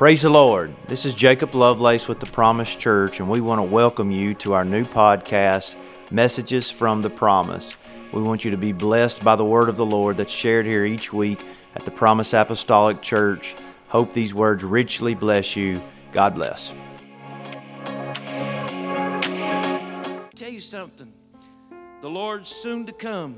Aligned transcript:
Praise 0.00 0.22
the 0.22 0.30
Lord. 0.30 0.74
This 0.88 1.04
is 1.04 1.12
Jacob 1.14 1.54
Lovelace 1.54 2.08
with 2.08 2.20
the 2.20 2.26
Promise 2.26 2.74
Church, 2.74 3.20
and 3.20 3.28
we 3.28 3.42
want 3.42 3.58
to 3.58 3.62
welcome 3.62 4.10
you 4.10 4.32
to 4.36 4.54
our 4.54 4.64
new 4.64 4.86
podcast, 4.86 5.74
Messages 6.10 6.70
from 6.70 7.02
the 7.02 7.10
Promise. 7.10 7.76
We 8.10 8.22
want 8.22 8.42
you 8.42 8.50
to 8.50 8.56
be 8.56 8.72
blessed 8.72 9.22
by 9.22 9.36
the 9.36 9.44
word 9.44 9.68
of 9.68 9.76
the 9.76 9.84
Lord 9.84 10.16
that's 10.16 10.32
shared 10.32 10.64
here 10.64 10.86
each 10.86 11.12
week 11.12 11.44
at 11.76 11.84
the 11.84 11.90
Promise 11.90 12.32
Apostolic 12.32 13.02
Church. 13.02 13.54
Hope 13.88 14.14
these 14.14 14.32
words 14.32 14.64
richly 14.64 15.14
bless 15.14 15.54
you. 15.54 15.82
God 16.12 16.34
bless. 16.34 16.72
Tell 20.34 20.48
you 20.48 20.60
something. 20.60 21.12
The 22.00 22.08
Lord's 22.08 22.48
soon 22.48 22.86
to 22.86 22.92
come. 22.94 23.36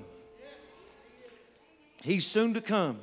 He's 2.04 2.24
soon 2.24 2.54
to 2.54 2.60
come. 2.60 3.00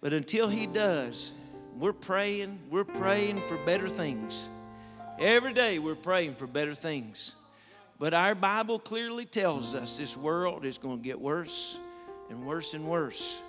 But 0.00 0.12
until 0.12 0.48
He 0.48 0.66
does, 0.66 1.30
we're 1.80 1.94
praying, 1.94 2.58
we're 2.70 2.84
praying 2.84 3.40
for 3.40 3.56
better 3.64 3.88
things. 3.88 4.50
Every 5.18 5.54
day 5.54 5.78
we're 5.78 5.94
praying 5.94 6.34
for 6.34 6.46
better 6.46 6.74
things. 6.74 7.34
But 7.98 8.12
our 8.12 8.34
Bible 8.34 8.78
clearly 8.78 9.24
tells 9.24 9.74
us 9.74 9.96
this 9.96 10.14
world 10.14 10.66
is 10.66 10.76
going 10.76 10.98
to 10.98 11.02
get 11.02 11.18
worse 11.18 11.78
and 12.28 12.46
worse 12.46 12.74
and 12.74 12.84
worse. 12.86 13.40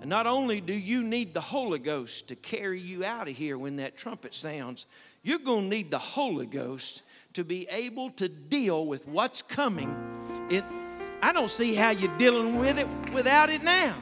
And 0.00 0.08
not 0.08 0.28
only 0.28 0.60
do 0.60 0.72
you 0.72 1.02
need 1.02 1.34
the 1.34 1.40
Holy 1.40 1.80
Ghost 1.80 2.28
to 2.28 2.36
carry 2.36 2.78
you 2.78 3.04
out 3.04 3.28
of 3.28 3.36
here 3.36 3.58
when 3.58 3.76
that 3.76 3.96
trumpet 3.96 4.34
sounds, 4.34 4.86
you're 5.24 5.40
going 5.40 5.64
to 5.64 5.68
need 5.68 5.90
the 5.90 5.98
Holy 5.98 6.46
Ghost 6.46 7.02
to 7.32 7.42
be 7.42 7.66
able 7.68 8.10
to 8.10 8.28
deal 8.28 8.86
with 8.86 9.08
what's 9.08 9.42
coming. 9.42 9.94
It, 10.50 10.64
I 11.20 11.32
don't 11.32 11.50
see 11.50 11.74
how 11.74 11.90
you're 11.90 12.16
dealing 12.16 12.58
with 12.58 12.78
it 12.78 12.86
without 13.12 13.50
it 13.50 13.64
now. 13.64 13.96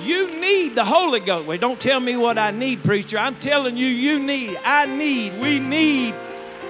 You 0.00 0.40
need 0.40 0.74
the 0.74 0.84
Holy 0.84 1.20
Ghost. 1.20 1.46
Wait, 1.46 1.60
don't 1.60 1.80
tell 1.80 2.00
me 2.00 2.16
what 2.16 2.38
I 2.38 2.50
need, 2.50 2.84
preacher. 2.84 3.18
I'm 3.18 3.34
telling 3.36 3.76
you, 3.76 3.86
you 3.86 4.18
need, 4.18 4.56
I 4.64 4.86
need, 4.86 5.40
we 5.40 5.58
need 5.58 6.14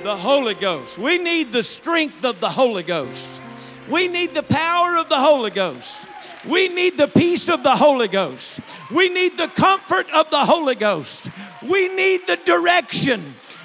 the 0.02 0.16
Holy 0.16 0.54
Ghost. 0.54 0.96
We 0.96 1.18
need 1.18 1.52
the 1.52 1.62
strength 1.62 2.24
of 2.24 2.40
the 2.40 2.48
Holy 2.48 2.82
Ghost. 2.82 3.28
We 3.88 4.08
need 4.08 4.34
the 4.34 4.42
power 4.42 4.96
of 4.96 5.08
the 5.08 5.18
Holy 5.18 5.50
Ghost. 5.50 5.96
We 6.48 6.68
need 6.68 6.96
the 6.96 7.08
peace 7.08 7.48
of 7.48 7.62
the 7.62 7.74
Holy 7.74 8.08
Ghost. 8.08 8.60
We 8.94 9.08
need 9.08 9.36
the 9.36 9.48
comfort 9.48 10.06
of 10.14 10.30
the 10.30 10.44
Holy 10.44 10.76
Ghost. 10.76 11.28
We 11.62 11.88
need 11.88 12.26
the 12.26 12.36
direction 12.36 13.20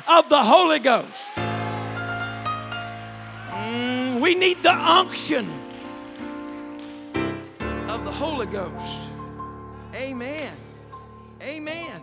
of 0.10 0.30
the 0.30 0.42
Holy 0.42 0.80
Ghost. 0.80 1.32
Mm, 3.52 4.20
we 4.20 4.34
need 4.34 4.64
the 4.64 4.74
unction 4.74 5.48
of 7.92 8.06
the 8.06 8.12
Holy 8.12 8.46
Ghost. 8.46 9.02
Amen. 9.96 10.54
Amen. 11.42 12.02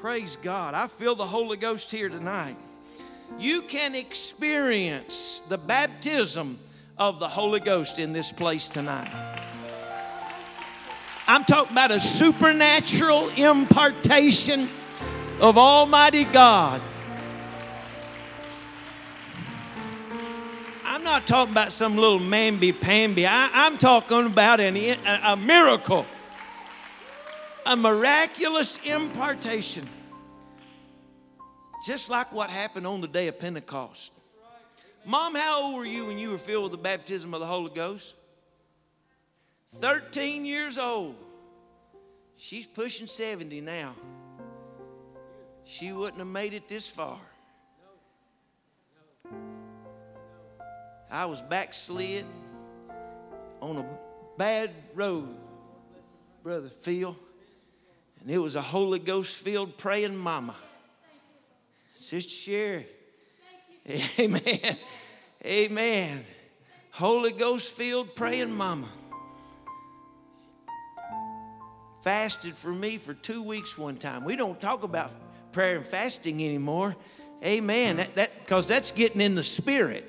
Praise 0.00 0.36
God. 0.36 0.74
I 0.74 0.86
feel 0.86 1.16
the 1.16 1.26
Holy 1.26 1.56
Ghost 1.56 1.90
here 1.90 2.08
tonight. 2.08 2.56
You 3.40 3.62
can 3.62 3.96
experience 3.96 5.42
the 5.48 5.58
baptism 5.58 6.56
of 6.96 7.18
the 7.18 7.28
Holy 7.28 7.58
Ghost 7.58 7.98
in 7.98 8.12
this 8.12 8.30
place 8.30 8.68
tonight. 8.68 9.10
I'm 11.26 11.42
talking 11.42 11.72
about 11.72 11.90
a 11.90 12.00
supernatural 12.00 13.30
impartation 13.30 14.68
of 15.40 15.58
Almighty 15.58 16.22
God. 16.24 16.80
Not 21.08 21.26
talking 21.26 21.52
about 21.52 21.72
some 21.72 21.96
little 21.96 22.20
mamby-pamby. 22.20 23.26
I, 23.26 23.66
am 23.66 23.78
talking 23.78 24.26
about 24.26 24.60
an, 24.60 24.76
a, 24.76 25.20
a 25.24 25.36
miracle, 25.38 26.04
a 27.64 27.74
miraculous 27.74 28.78
impartation. 28.84 29.88
Just 31.86 32.10
like 32.10 32.30
what 32.30 32.50
happened 32.50 32.86
on 32.86 33.00
the 33.00 33.08
day 33.08 33.26
of 33.28 33.38
Pentecost. 33.38 34.12
Mom, 35.06 35.34
how 35.34 35.62
old 35.62 35.76
were 35.76 35.86
you 35.86 36.04
when 36.04 36.18
you 36.18 36.30
were 36.30 36.36
filled 36.36 36.64
with 36.64 36.72
the 36.72 36.78
baptism 36.78 37.32
of 37.32 37.40
the 37.40 37.46
Holy 37.46 37.70
Ghost? 37.74 38.14
13 39.76 40.44
years 40.44 40.76
old. 40.76 41.16
She's 42.36 42.66
pushing 42.66 43.06
70 43.06 43.62
now. 43.62 43.94
She 45.64 45.90
wouldn't 45.90 46.18
have 46.18 46.26
made 46.26 46.52
it 46.52 46.68
this 46.68 46.86
far. 46.86 47.18
I 51.10 51.24
was 51.26 51.40
backslid 51.40 52.24
on 53.60 53.78
a 53.78 53.86
bad 54.36 54.70
road, 54.94 55.34
Brother 56.42 56.68
Phil. 56.68 57.16
And 58.20 58.30
it 58.30 58.38
was 58.38 58.56
a 58.56 58.62
Holy 58.62 58.98
Ghost 58.98 59.38
filled 59.38 59.76
praying 59.78 60.16
mama. 60.16 60.54
Sister 61.94 62.30
Sherry. 62.30 62.86
Amen. 64.18 64.76
Amen. 65.44 66.24
Holy 66.90 67.32
Ghost 67.32 67.72
filled 67.72 68.14
praying 68.14 68.52
mama. 68.52 68.88
Fasted 72.02 72.54
for 72.54 72.68
me 72.68 72.98
for 72.98 73.14
two 73.14 73.42
weeks 73.42 73.78
one 73.78 73.96
time. 73.96 74.24
We 74.24 74.36
don't 74.36 74.60
talk 74.60 74.82
about 74.82 75.10
prayer 75.52 75.76
and 75.76 75.86
fasting 75.86 76.44
anymore. 76.44 76.94
Amen. 77.42 77.96
That 77.96 78.30
because 78.40 78.66
that, 78.66 78.74
that's 78.74 78.90
getting 78.90 79.20
in 79.20 79.34
the 79.34 79.42
spirit 79.42 80.04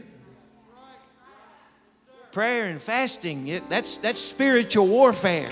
prayer 2.32 2.70
and 2.70 2.82
fasting, 2.82 3.48
it, 3.48 3.68
that's, 3.70 3.98
that's 3.98 4.20
spiritual 4.20 4.88
warfare. 4.88 5.52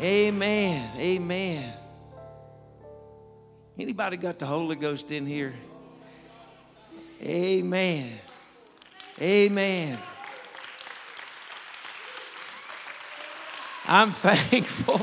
Amen. 0.00 0.90
Amen. 0.96 1.74
Anybody 3.78 4.16
got 4.16 4.38
the 4.38 4.46
Holy 4.46 4.76
Ghost 4.76 5.10
in 5.10 5.26
here? 5.26 5.52
Amen. 7.22 8.10
Amen. 9.20 9.98
I'm 13.86 14.10
thankful. 14.10 15.00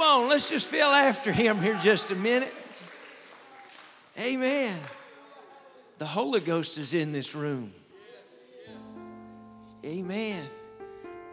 Come 0.00 0.22
on, 0.22 0.28
let's 0.30 0.48
just 0.48 0.66
feel 0.66 0.86
after 0.86 1.30
him 1.30 1.58
here 1.58 1.78
just 1.82 2.10
a 2.10 2.14
minute. 2.14 2.54
Amen. 4.18 4.74
The 5.98 6.06
Holy 6.06 6.40
Ghost 6.40 6.78
is 6.78 6.94
in 6.94 7.12
this 7.12 7.34
room. 7.34 7.70
Amen. 9.84 10.42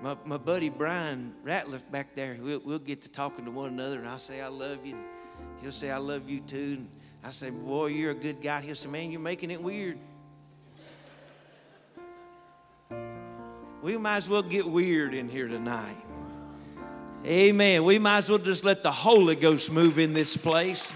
My, 0.02 0.18
my 0.26 0.36
buddy 0.36 0.68
Brian 0.68 1.34
Ratliff 1.46 1.90
back 1.94 2.14
there, 2.14 2.36
we'll, 2.42 2.60
we'll 2.60 2.80
get 2.80 3.02
to 3.04 3.10
talking 3.10 3.46
to 3.46 3.52
one 3.52 3.70
another, 3.70 4.00
and 4.00 4.08
I'll 4.08 4.20
say, 4.20 4.42
I 4.42 4.50
love 4.50 4.86
you. 4.86 4.96
And 4.96 5.62
he'll 5.62 5.72
say, 5.72 5.90
I 5.90 5.98
love 5.98 6.30
you 6.30 6.42
too. 6.42 6.76
And 6.80 6.90
I 7.24 7.30
say, 7.30 7.52
Boy, 7.52 7.86
you're 7.86 8.12
a 8.12 8.16
good 8.16 8.42
guy. 8.42 8.60
He'll 8.60 8.76
say, 8.76 8.90
Man, 8.90 9.12
you're 9.12 9.22
making 9.22 9.50
it 9.50 9.64
weird. 9.64 9.98
We 13.82 13.98
might 13.98 14.18
as 14.18 14.28
well 14.28 14.44
get 14.44 14.66
weird 14.66 15.14
in 15.14 15.30
here 15.30 15.48
tonight. 15.48 15.96
Amen. 17.28 17.84
We 17.84 18.00
might 18.00 18.20
as 18.20 18.30
well 18.30 18.40
just 18.40 18.64
let 18.64 18.84
the 18.84 18.92
Holy 18.92 19.36
Ghost 19.36 19.70
move 19.70 20.00
in 20.00 20.14
this 20.14 20.38
place. 20.38 20.94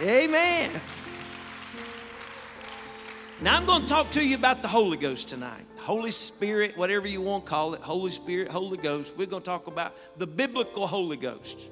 Amen. 0.00 0.70
Now 3.42 3.58
I'm 3.58 3.66
going 3.66 3.82
to 3.82 3.88
talk 3.88 4.10
to 4.12 4.26
you 4.26 4.34
about 4.34 4.62
the 4.62 4.68
Holy 4.68 4.96
Ghost 4.96 5.28
tonight. 5.28 5.66
Holy 5.76 6.10
Spirit, 6.10 6.74
whatever 6.78 7.06
you 7.06 7.20
want 7.20 7.44
to 7.44 7.50
call 7.50 7.74
it, 7.74 7.82
Holy 7.82 8.10
Spirit, 8.10 8.48
Holy 8.48 8.78
Ghost. 8.78 9.12
We're 9.18 9.26
going 9.26 9.42
to 9.42 9.46
talk 9.46 9.66
about 9.66 9.92
the 10.16 10.26
biblical 10.26 10.86
Holy 10.86 11.18
Ghost 11.18 11.66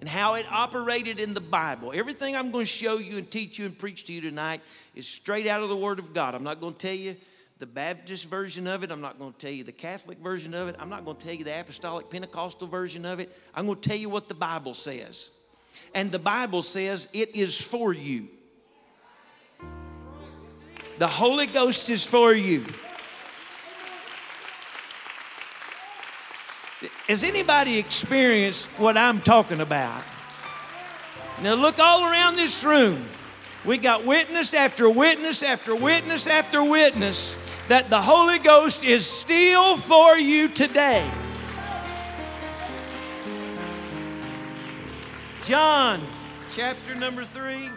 and 0.00 0.08
how 0.08 0.34
it 0.34 0.46
operated 0.50 1.20
in 1.20 1.34
the 1.34 1.40
Bible. 1.40 1.92
Everything 1.94 2.34
I'm 2.34 2.50
going 2.50 2.64
to 2.64 2.72
show 2.72 2.96
you 2.96 3.18
and 3.18 3.30
teach 3.30 3.60
you 3.60 3.66
and 3.66 3.78
preach 3.78 4.06
to 4.06 4.12
you 4.12 4.20
tonight 4.20 4.60
is 4.96 5.06
straight 5.06 5.46
out 5.46 5.62
of 5.62 5.68
the 5.68 5.76
Word 5.76 6.00
of 6.00 6.12
God. 6.12 6.34
I'm 6.34 6.42
not 6.42 6.60
going 6.60 6.72
to 6.72 6.78
tell 6.80 6.96
you 6.96 7.14
the 7.62 7.66
Baptist 7.66 8.28
version 8.28 8.66
of 8.66 8.82
it. 8.82 8.90
I'm 8.90 9.00
not 9.00 9.20
going 9.20 9.32
to 9.32 9.38
tell 9.38 9.52
you 9.52 9.62
the 9.62 9.70
Catholic 9.70 10.18
version 10.18 10.52
of 10.52 10.66
it. 10.66 10.74
I'm 10.80 10.88
not 10.88 11.04
going 11.04 11.16
to 11.16 11.24
tell 11.24 11.32
you 11.32 11.44
the 11.44 11.60
Apostolic 11.60 12.10
Pentecostal 12.10 12.66
version 12.66 13.06
of 13.06 13.20
it. 13.20 13.30
I'm 13.54 13.66
going 13.66 13.78
to 13.78 13.88
tell 13.88 13.96
you 13.96 14.08
what 14.08 14.26
the 14.26 14.34
Bible 14.34 14.74
says. 14.74 15.30
And 15.94 16.10
the 16.10 16.18
Bible 16.18 16.64
says 16.64 17.08
it 17.12 17.36
is 17.36 17.56
for 17.60 17.92
you. 17.92 18.26
The 20.98 21.06
Holy 21.06 21.46
Ghost 21.46 21.88
is 21.88 22.04
for 22.04 22.34
you. 22.34 22.64
Has 27.08 27.22
anybody 27.22 27.78
experienced 27.78 28.66
what 28.76 28.96
I'm 28.96 29.20
talking 29.20 29.60
about? 29.60 30.02
Now, 31.44 31.54
look 31.54 31.78
all 31.78 32.02
around 32.02 32.34
this 32.34 32.64
room. 32.64 33.04
We 33.64 33.78
got 33.78 34.04
witness 34.04 34.52
after 34.52 34.90
witness 34.90 35.44
after 35.44 35.76
witness 35.76 36.26
after 36.26 36.64
witness 36.64 37.36
that 37.68 37.88
the 37.90 38.00
Holy 38.00 38.38
Ghost 38.38 38.84
is 38.84 39.06
still 39.06 39.76
for 39.76 40.18
you 40.18 40.48
today. 40.48 41.08
John 45.44 46.00
chapter 46.50 46.94
number 46.94 47.24
3. 47.24 47.70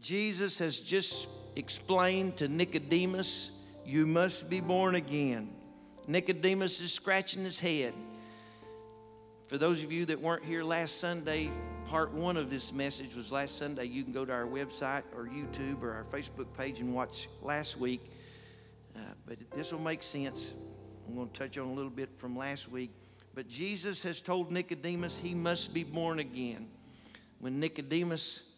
Jesus 0.00 0.58
has 0.58 0.78
just 0.80 1.28
explained 1.56 2.36
to 2.38 2.48
Nicodemus, 2.48 3.62
You 3.84 4.06
must 4.06 4.50
be 4.50 4.60
born 4.60 4.94
again. 4.94 5.50
Nicodemus 6.06 6.80
is 6.80 6.92
scratching 6.92 7.44
his 7.44 7.60
head. 7.60 7.94
For 9.50 9.58
those 9.58 9.82
of 9.82 9.90
you 9.90 10.04
that 10.04 10.20
weren't 10.20 10.44
here 10.44 10.62
last 10.62 11.00
Sunday, 11.00 11.50
part 11.88 12.12
one 12.12 12.36
of 12.36 12.50
this 12.50 12.72
message 12.72 13.16
was 13.16 13.32
last 13.32 13.58
Sunday. 13.58 13.86
You 13.86 14.04
can 14.04 14.12
go 14.12 14.24
to 14.24 14.32
our 14.32 14.44
website 14.44 15.02
or 15.12 15.24
YouTube 15.24 15.82
or 15.82 15.90
our 15.90 16.04
Facebook 16.04 16.46
page 16.56 16.78
and 16.78 16.94
watch 16.94 17.28
last 17.42 17.76
week. 17.76 18.00
Uh, 18.94 19.00
but 19.26 19.38
this 19.56 19.72
will 19.72 19.80
make 19.80 20.04
sense. 20.04 20.54
I'm 21.08 21.16
going 21.16 21.28
to 21.28 21.36
touch 21.36 21.58
on 21.58 21.66
a 21.66 21.72
little 21.72 21.90
bit 21.90 22.10
from 22.16 22.36
last 22.36 22.70
week. 22.70 22.92
But 23.34 23.48
Jesus 23.48 24.04
has 24.04 24.20
told 24.20 24.52
Nicodemus 24.52 25.18
he 25.18 25.34
must 25.34 25.74
be 25.74 25.82
born 25.82 26.20
again. 26.20 26.68
When 27.40 27.58
Nicodemus 27.58 28.54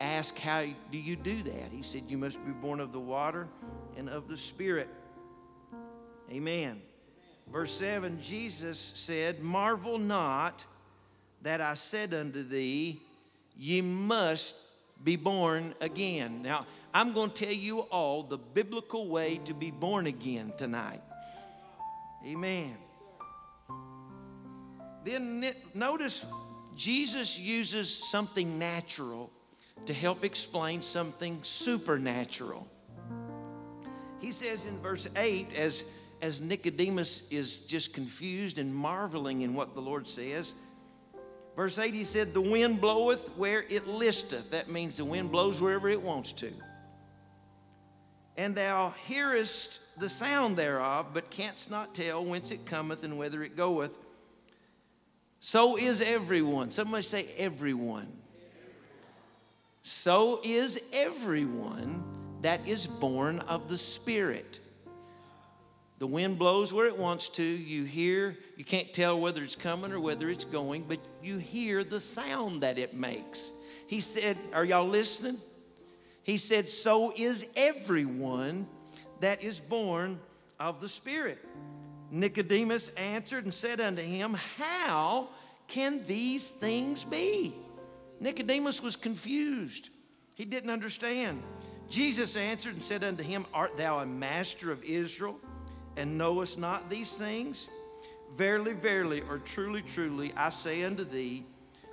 asked, 0.00 0.38
How 0.38 0.66
do 0.92 0.98
you 0.98 1.16
do 1.16 1.42
that? 1.42 1.72
He 1.72 1.82
said, 1.82 2.02
You 2.06 2.16
must 2.16 2.46
be 2.46 2.52
born 2.52 2.78
of 2.78 2.92
the 2.92 3.00
water 3.00 3.48
and 3.96 4.08
of 4.08 4.28
the 4.28 4.38
Spirit. 4.38 4.88
Amen. 6.30 6.80
Verse 7.52 7.72
7 7.72 8.20
Jesus 8.20 8.78
said, 8.78 9.40
Marvel 9.40 9.98
not 9.98 10.64
that 11.42 11.60
I 11.60 11.74
said 11.74 12.14
unto 12.14 12.42
thee, 12.42 13.00
Ye 13.56 13.82
must 13.82 14.56
be 15.04 15.16
born 15.16 15.74
again. 15.80 16.42
Now, 16.42 16.66
I'm 16.94 17.12
going 17.12 17.30
to 17.30 17.44
tell 17.44 17.54
you 17.54 17.80
all 17.80 18.22
the 18.22 18.38
biblical 18.38 19.08
way 19.08 19.40
to 19.44 19.54
be 19.54 19.70
born 19.70 20.06
again 20.06 20.52
tonight. 20.56 21.02
Amen. 22.26 22.74
Then 25.04 25.52
notice 25.74 26.26
Jesus 26.76 27.38
uses 27.38 27.90
something 28.10 28.58
natural 28.58 29.30
to 29.86 29.94
help 29.94 30.24
explain 30.24 30.82
something 30.82 31.38
supernatural. 31.42 32.68
He 34.20 34.32
says 34.32 34.66
in 34.66 34.78
verse 34.78 35.08
8, 35.16 35.54
as, 35.56 35.84
as 36.22 36.40
Nicodemus 36.40 37.30
is 37.30 37.66
just 37.66 37.94
confused 37.94 38.58
and 38.58 38.74
marveling 38.74 39.42
in 39.42 39.54
what 39.54 39.74
the 39.74 39.80
Lord 39.80 40.08
says, 40.08 40.54
verse 41.56 41.78
8, 41.78 41.94
he 41.94 42.04
said, 42.04 42.34
The 42.34 42.40
wind 42.40 42.80
bloweth 42.80 43.28
where 43.36 43.64
it 43.68 43.86
listeth. 43.86 44.50
That 44.50 44.68
means 44.68 44.96
the 44.96 45.04
wind 45.04 45.30
blows 45.32 45.60
wherever 45.60 45.88
it 45.88 46.00
wants 46.00 46.32
to. 46.34 46.50
And 48.36 48.54
thou 48.54 48.94
hearest 49.06 49.80
the 49.98 50.08
sound 50.08 50.56
thereof, 50.56 51.08
but 51.12 51.30
canst 51.30 51.70
not 51.70 51.94
tell 51.94 52.24
whence 52.24 52.50
it 52.50 52.64
cometh 52.64 53.04
and 53.04 53.18
whither 53.18 53.42
it 53.42 53.56
goeth. 53.56 53.92
So 55.40 55.76
is 55.76 56.00
everyone. 56.00 56.70
Somebody 56.70 57.02
say, 57.02 57.26
everyone 57.36 58.08
so 59.82 60.40
is 60.44 60.90
everyone 60.92 62.04
that 62.42 62.66
is 62.66 62.86
born 62.86 63.38
of 63.40 63.68
the 63.68 63.78
Spirit. 63.78 64.60
The 66.00 66.06
wind 66.06 66.38
blows 66.38 66.72
where 66.72 66.86
it 66.86 66.96
wants 66.96 67.28
to. 67.30 67.42
You 67.42 67.84
hear, 67.84 68.36
you 68.56 68.64
can't 68.64 68.90
tell 68.92 69.20
whether 69.20 69.42
it's 69.42 69.54
coming 69.54 69.92
or 69.92 70.00
whether 70.00 70.30
it's 70.30 70.46
going, 70.46 70.84
but 70.84 70.98
you 71.22 71.36
hear 71.36 71.84
the 71.84 72.00
sound 72.00 72.62
that 72.62 72.78
it 72.78 72.94
makes. 72.94 73.52
He 73.86 74.00
said, 74.00 74.38
Are 74.54 74.64
y'all 74.64 74.88
listening? 74.88 75.36
He 76.22 76.38
said, 76.38 76.70
So 76.70 77.12
is 77.16 77.52
everyone 77.54 78.66
that 79.20 79.44
is 79.44 79.60
born 79.60 80.18
of 80.58 80.80
the 80.80 80.88
Spirit. 80.88 81.38
Nicodemus 82.10 82.88
answered 82.94 83.44
and 83.44 83.52
said 83.52 83.78
unto 83.78 84.00
him, 84.00 84.34
How 84.58 85.28
can 85.68 86.00
these 86.06 86.48
things 86.50 87.04
be? 87.04 87.52
Nicodemus 88.20 88.82
was 88.82 88.96
confused. 88.96 89.90
He 90.34 90.46
didn't 90.46 90.70
understand. 90.70 91.42
Jesus 91.90 92.36
answered 92.36 92.72
and 92.72 92.82
said 92.82 93.04
unto 93.04 93.22
him, 93.22 93.44
Art 93.52 93.76
thou 93.76 93.98
a 93.98 94.06
master 94.06 94.72
of 94.72 94.82
Israel 94.82 95.38
and 96.00 96.18
knowest 96.18 96.58
not 96.58 96.90
these 96.90 97.16
things? 97.16 97.68
Verily, 98.34 98.72
verily, 98.72 99.22
or 99.28 99.38
truly, 99.38 99.82
truly, 99.82 100.32
I 100.36 100.48
say 100.48 100.82
unto 100.82 101.04
thee, 101.04 101.44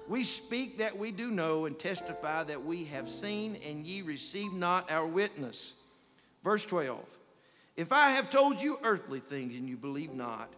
we 0.07 0.23
speak 0.23 0.77
that 0.77 0.97
we 0.97 1.11
do 1.11 1.29
know 1.29 1.65
and 1.65 1.77
testify 1.77 2.43
that 2.43 2.63
we 2.63 2.85
have 2.85 3.09
seen, 3.09 3.57
and 3.67 3.85
ye 3.85 4.01
receive 4.01 4.53
not 4.53 4.89
our 4.89 5.05
witness. 5.05 5.83
Verse 6.43 6.65
12 6.65 7.03
If 7.75 7.91
I 7.91 8.11
have 8.11 8.31
told 8.31 8.61
you 8.61 8.79
earthly 8.83 9.19
things 9.19 9.55
and 9.55 9.67
you 9.67 9.75
believe 9.75 10.13
not, 10.13 10.49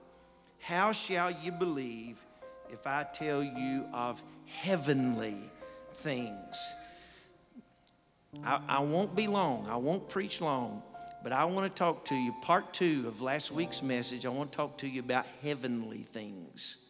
how 0.60 0.92
shall 0.92 1.32
you 1.32 1.52
believe 1.52 2.20
if 2.72 2.86
I 2.86 3.06
tell 3.14 3.44
you 3.44 3.86
of 3.94 4.22
heavenly 4.46 5.38
things. 5.94 6.74
I, 8.44 8.60
I 8.68 8.80
won't 8.80 9.16
be 9.16 9.28
long, 9.28 9.68
I 9.70 9.78
won't 9.78 10.08
preach 10.10 10.42
long, 10.42 10.84
but 11.24 11.32
I 11.32 11.46
want 11.46 11.68
to 11.68 11.78
talk 11.78 12.06
to 12.06 12.16
you. 12.16 12.34
Part 12.42 12.74
two 12.74 13.06
of 13.08 13.22
last 13.22 13.52
week's 13.52 13.82
message, 13.82 14.26
I 14.26 14.30
want 14.30 14.52
to 14.52 14.58
talk 14.58 14.78
to 14.80 14.88
you 14.88 15.02
about 15.02 15.26
heavenly 15.44 16.00
things. 16.00 16.86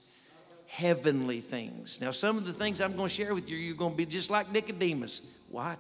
Heavenly 0.68 1.40
things. 1.40 2.00
Now, 2.00 2.12
some 2.12 2.38
of 2.38 2.46
the 2.46 2.54
things 2.54 2.80
I'm 2.80 2.96
going 2.96 3.10
to 3.10 3.14
share 3.14 3.34
with 3.34 3.50
you, 3.50 3.58
you're 3.58 3.76
going 3.76 3.92
to 3.92 3.98
be 3.98 4.06
just 4.06 4.30
like 4.30 4.52
Nicodemus. 4.52 5.40
What? 5.50 5.80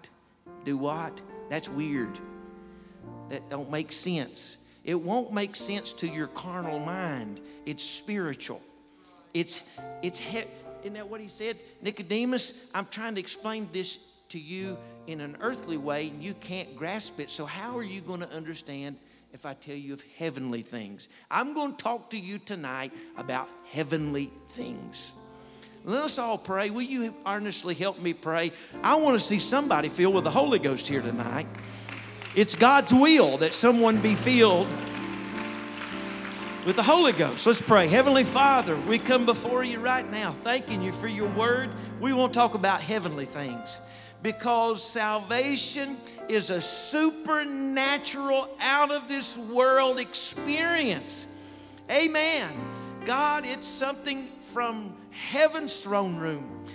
Do 0.65 0.77
what? 0.77 1.19
That's 1.49 1.69
weird. 1.69 2.17
That 3.29 3.47
don't 3.49 3.69
make 3.69 3.91
sense. 3.91 4.67
It 4.83 4.99
won't 4.99 5.31
make 5.31 5.55
sense 5.55 5.93
to 5.93 6.07
your 6.07 6.27
carnal 6.27 6.79
mind. 6.79 7.39
It's 7.65 7.83
spiritual. 7.83 8.61
It's 9.33 9.77
it's 10.01 10.19
he- 10.19 10.43
isn't 10.81 10.93
that 10.93 11.07
what 11.07 11.21
he 11.21 11.27
said? 11.27 11.57
Nicodemus, 11.81 12.71
I'm 12.73 12.87
trying 12.87 13.13
to 13.15 13.19
explain 13.19 13.67
this 13.71 14.08
to 14.29 14.39
you 14.39 14.77
in 15.07 15.21
an 15.21 15.37
earthly 15.41 15.77
way, 15.77 16.07
and 16.07 16.23
you 16.23 16.33
can't 16.35 16.75
grasp 16.75 17.19
it. 17.19 17.29
So, 17.29 17.45
how 17.45 17.77
are 17.77 17.83
you 17.83 18.01
going 18.01 18.21
to 18.21 18.31
understand 18.31 18.95
if 19.33 19.45
I 19.45 19.53
tell 19.53 19.75
you 19.75 19.93
of 19.93 20.03
heavenly 20.17 20.61
things? 20.61 21.09
I'm 21.29 21.53
going 21.53 21.75
to 21.75 21.83
talk 21.83 22.11
to 22.11 22.17
you 22.17 22.37
tonight 22.39 22.91
about 23.17 23.49
heavenly 23.71 24.29
things. 24.51 25.13
Let 25.85 26.03
us 26.03 26.19
all 26.19 26.37
pray. 26.37 26.69
Will 26.69 26.81
you 26.81 27.13
earnestly 27.25 27.73
help 27.73 27.99
me 28.01 28.13
pray? 28.13 28.51
I 28.83 28.95
want 28.95 29.15
to 29.15 29.19
see 29.19 29.39
somebody 29.39 29.89
filled 29.89 30.13
with 30.13 30.25
the 30.25 30.31
Holy 30.31 30.59
Ghost 30.59 30.87
here 30.87 31.01
tonight. 31.01 31.47
It's 32.35 32.53
God's 32.53 32.93
will 32.93 33.37
that 33.37 33.53
someone 33.53 33.99
be 34.01 34.13
filled 34.13 34.67
with 36.65 36.75
the 36.75 36.83
Holy 36.83 37.13
Ghost. 37.13 37.47
Let's 37.47 37.61
pray. 37.61 37.87
Heavenly 37.87 38.25
Father, 38.25 38.77
we 38.87 38.99
come 38.99 39.25
before 39.25 39.63
you 39.63 39.79
right 39.79 40.07
now, 40.07 40.29
thanking 40.31 40.83
you 40.83 40.91
for 40.91 41.07
your 41.07 41.29
word. 41.29 41.71
We 41.99 42.13
want 42.13 42.33
to 42.33 42.37
talk 42.37 42.53
about 42.53 42.81
heavenly 42.81 43.25
things 43.25 43.79
because 44.21 44.83
salvation 44.83 45.95
is 46.27 46.49
a 46.49 46.61
supernatural, 46.61 48.47
out 48.61 48.91
of 48.91 49.07
this 49.07 49.37
world 49.37 49.99
experience. 49.99 51.25
Amen. 51.89 52.49
God, 53.05 53.43
it's 53.45 53.67
something 53.67 54.25
from 54.39 54.95
heaven's 55.11 55.75
throne 55.81 56.17
room. 56.17 56.65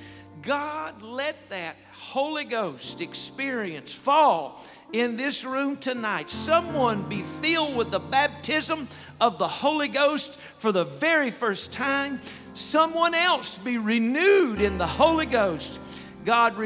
God, 0.43 1.01
let 1.03 1.37
that 1.51 1.77
Holy 1.93 2.45
Ghost 2.45 3.01
experience 3.01 3.95
fall 3.95 4.63
in 4.93 5.17
this 5.17 5.45
room 5.45 5.77
tonight. 5.77 6.29
Someone 6.29 7.03
be 7.09 7.23
filled 7.23 7.77
with 7.77 7.91
the 7.91 7.99
baptism 7.99 8.87
of 9.21 9.39
the 9.39 9.49
Holy 9.49 9.89
Ghost 9.89 10.33
for 10.33 10.73
the 10.73 10.85
very 10.85 11.31
first 11.31 11.73
time. 11.73 12.21
Someone 12.55 13.15
else 13.15 13.59
be 13.59 13.79
renewed 13.79 14.61
in 14.61 14.79
the 14.79 14.87
Holy 14.87 15.27
Ghost. 15.27 15.81
God, 16.25 16.57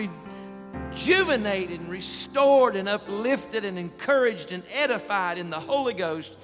rejuvenated 0.72 1.80
and 1.80 1.90
restored 1.90 2.76
and 2.76 2.88
uplifted 2.88 3.64
and 3.64 3.78
encouraged 3.78 4.52
and 4.52 4.62
edified 4.74 5.38
in 5.38 5.50
the 5.50 5.58
Holy 5.58 5.94
Ghost 5.94 6.34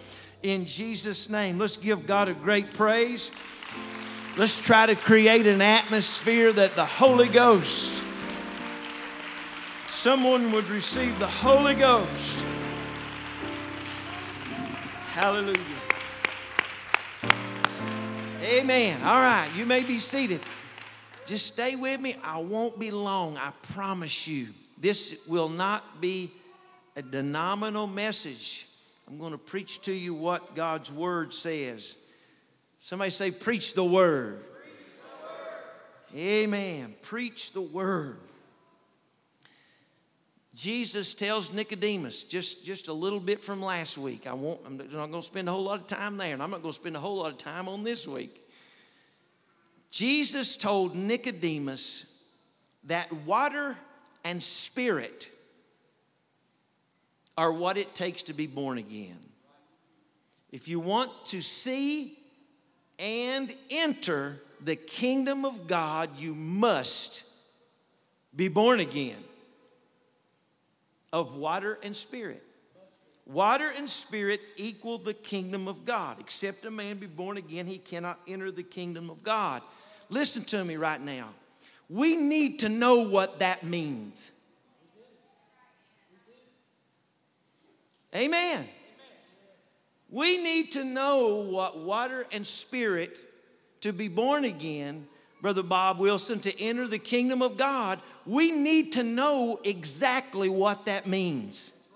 in 0.42 0.66
Jesus' 0.66 1.28
name. 1.28 1.58
Let's 1.58 1.76
give 1.76 2.06
God 2.06 2.28
a 2.28 2.34
great 2.34 2.72
praise. 2.74 3.30
Let's 4.36 4.60
try 4.60 4.86
to 4.86 4.94
create 4.94 5.46
an 5.46 5.62
atmosphere 5.62 6.52
that 6.52 6.74
the 6.76 6.84
Holy 6.84 7.28
Ghost, 7.28 8.02
someone 9.88 10.52
would 10.52 10.68
receive 10.68 11.18
the 11.18 11.26
Holy 11.26 11.74
Ghost. 11.74 12.44
Hallelujah. 15.12 15.58
Amen. 18.42 19.00
All 19.02 19.20
right, 19.20 19.48
you 19.56 19.64
may 19.64 19.84
be 19.84 19.98
seated. 19.98 20.40
Just 21.26 21.46
stay 21.46 21.76
with 21.76 22.00
me. 22.00 22.16
I 22.22 22.38
won't 22.38 22.78
be 22.78 22.90
long. 22.90 23.36
I 23.36 23.52
promise 23.72 24.28
you. 24.28 24.48
This 24.78 25.26
will 25.26 25.48
not 25.48 26.00
be 26.00 26.30
a 26.96 27.02
denominational 27.02 27.86
message. 27.86 28.66
I'm 29.08 29.18
going 29.18 29.32
to 29.32 29.38
preach 29.38 29.82
to 29.82 29.92
you 29.92 30.14
what 30.14 30.54
God's 30.54 30.92
Word 30.92 31.32
says. 31.32 31.96
Somebody 32.78 33.10
say, 33.10 33.30
Preach 33.30 33.74
the 33.74 33.84
Word. 33.84 34.40
Amen. 36.16 36.94
Preach 37.02 37.52
the 37.52 37.60
word. 37.60 38.18
Jesus 40.54 41.14
tells 41.14 41.52
Nicodemus, 41.52 42.22
just, 42.22 42.64
just 42.64 42.86
a 42.86 42.92
little 42.92 43.18
bit 43.18 43.40
from 43.40 43.60
last 43.60 43.98
week. 43.98 44.28
I 44.28 44.34
won't, 44.34 44.60
I'm 44.64 44.76
not 44.76 45.10
going 45.10 45.12
to 45.14 45.22
spend 45.22 45.48
a 45.48 45.52
whole 45.52 45.64
lot 45.64 45.80
of 45.80 45.88
time 45.88 46.16
there, 46.16 46.32
and 46.32 46.40
I'm 46.40 46.50
not 46.50 46.62
going 46.62 46.72
to 46.72 46.78
spend 46.78 46.94
a 46.94 47.00
whole 47.00 47.16
lot 47.16 47.32
of 47.32 47.38
time 47.38 47.68
on 47.68 47.82
this 47.82 48.06
week. 48.06 48.43
Jesus 49.94 50.56
told 50.56 50.96
Nicodemus 50.96 52.20
that 52.82 53.12
water 53.12 53.76
and 54.24 54.42
spirit 54.42 55.30
are 57.38 57.52
what 57.52 57.78
it 57.78 57.94
takes 57.94 58.24
to 58.24 58.32
be 58.32 58.48
born 58.48 58.78
again. 58.78 59.20
If 60.50 60.66
you 60.66 60.80
want 60.80 61.12
to 61.26 61.40
see 61.42 62.18
and 62.98 63.54
enter 63.70 64.40
the 64.64 64.74
kingdom 64.74 65.44
of 65.44 65.68
God, 65.68 66.10
you 66.18 66.34
must 66.34 67.22
be 68.34 68.48
born 68.48 68.80
again 68.80 69.22
of 71.12 71.36
water 71.36 71.78
and 71.84 71.94
spirit. 71.94 72.42
Water 73.26 73.70
and 73.76 73.88
spirit 73.88 74.40
equal 74.56 74.98
the 74.98 75.14
kingdom 75.14 75.68
of 75.68 75.84
God. 75.84 76.18
Except 76.18 76.64
a 76.64 76.70
man 76.70 76.98
be 76.98 77.06
born 77.06 77.36
again, 77.36 77.64
he 77.66 77.78
cannot 77.78 78.18
enter 78.26 78.50
the 78.50 78.64
kingdom 78.64 79.08
of 79.08 79.22
God. 79.22 79.62
Listen 80.14 80.42
to 80.44 80.64
me 80.64 80.76
right 80.76 81.00
now. 81.00 81.28
We 81.90 82.16
need 82.16 82.60
to 82.60 82.68
know 82.68 83.08
what 83.08 83.40
that 83.40 83.64
means. 83.64 84.30
Amen. 88.14 88.64
We 90.08 90.42
need 90.42 90.72
to 90.72 90.84
know 90.84 91.44
what 91.50 91.78
water 91.78 92.24
and 92.32 92.46
spirit 92.46 93.18
to 93.80 93.92
be 93.92 94.06
born 94.08 94.44
again 94.44 95.06
Brother 95.44 95.62
Bob 95.62 95.98
Wilson, 95.98 96.40
to 96.40 96.58
enter 96.58 96.86
the 96.86 96.98
kingdom 96.98 97.42
of 97.42 97.58
God, 97.58 98.00
we 98.24 98.50
need 98.50 98.92
to 98.92 99.02
know 99.02 99.60
exactly 99.62 100.48
what 100.48 100.86
that 100.86 101.06
means. 101.06 101.86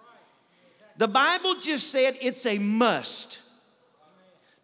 The 0.99 1.09
Bible 1.09 1.55
just 1.55 1.91
said 1.91 2.19
it's 2.21 2.45
a 2.45 2.59
must. 2.59 3.39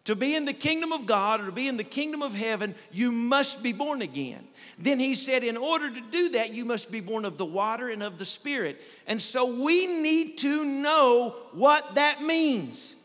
To 0.05 0.15
be 0.15 0.35
in 0.35 0.45
the 0.45 0.53
kingdom 0.53 0.91
of 0.91 1.05
God 1.05 1.41
or 1.41 1.47
to 1.47 1.51
be 1.51 1.67
in 1.67 1.77
the 1.77 1.83
kingdom 1.83 2.21
of 2.21 2.33
heaven, 2.33 2.75
you 2.91 3.11
must 3.11 3.63
be 3.63 3.73
born 3.73 4.01
again. 4.01 4.43
Then 4.77 4.99
he 4.99 5.15
said, 5.15 5.43
in 5.43 5.57
order 5.57 5.89
to 5.89 6.01
do 6.11 6.29
that, 6.29 6.53
you 6.53 6.63
must 6.63 6.91
be 6.91 6.99
born 6.99 7.25
of 7.25 7.37
the 7.37 7.45
water 7.45 7.89
and 7.89 8.03
of 8.03 8.19
the 8.19 8.25
Spirit. 8.25 8.79
And 9.07 9.19
so 9.21 9.61
we 9.61 9.87
need 10.01 10.37
to 10.39 10.63
know 10.63 11.35
what 11.53 11.95
that 11.95 12.21
means. 12.21 13.03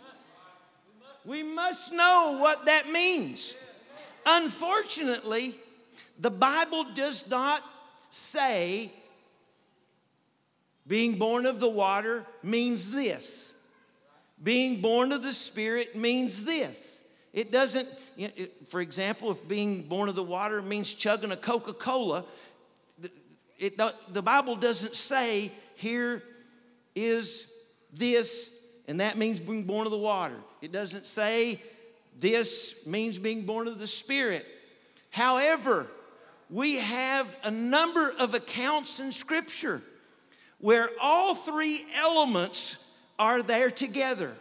We 1.24 1.42
must 1.42 1.92
know 1.92 2.38
what 2.40 2.66
that 2.66 2.90
means. 2.90 3.54
Unfortunately, 4.26 5.54
the 6.18 6.30
Bible 6.30 6.84
does 6.94 7.30
not 7.30 7.62
say 8.10 8.90
being 10.86 11.18
born 11.18 11.46
of 11.46 11.60
the 11.60 11.68
water 11.68 12.26
means 12.42 12.90
this. 12.90 13.46
Being 14.42 14.80
born 14.80 15.12
of 15.12 15.22
the 15.22 15.32
Spirit 15.32 15.94
means 15.94 16.44
this. 16.44 16.89
It 17.32 17.52
doesn't, 17.52 17.88
for 18.66 18.80
example, 18.80 19.30
if 19.30 19.48
being 19.48 19.82
born 19.82 20.08
of 20.08 20.16
the 20.16 20.22
water 20.22 20.60
means 20.62 20.92
chugging 20.92 21.30
a 21.30 21.36
Coca 21.36 21.72
Cola, 21.72 22.24
it, 23.58 23.78
the 24.08 24.22
Bible 24.22 24.56
doesn't 24.56 24.94
say 24.94 25.52
here 25.76 26.22
is 26.94 27.52
this, 27.92 28.72
and 28.88 29.00
that 29.00 29.16
means 29.16 29.38
being 29.38 29.64
born 29.64 29.86
of 29.86 29.92
the 29.92 29.98
water. 29.98 30.36
It 30.60 30.72
doesn't 30.72 31.06
say 31.06 31.60
this 32.18 32.86
means 32.86 33.18
being 33.18 33.42
born 33.42 33.68
of 33.68 33.78
the 33.78 33.86
Spirit. 33.86 34.46
However, 35.10 35.86
we 36.48 36.76
have 36.76 37.34
a 37.44 37.50
number 37.50 38.12
of 38.18 38.34
accounts 38.34 38.98
in 38.98 39.12
Scripture 39.12 39.82
where 40.58 40.90
all 41.00 41.34
three 41.34 41.80
elements 41.96 42.76
are 43.18 43.42
there 43.42 43.70
together 43.70 44.32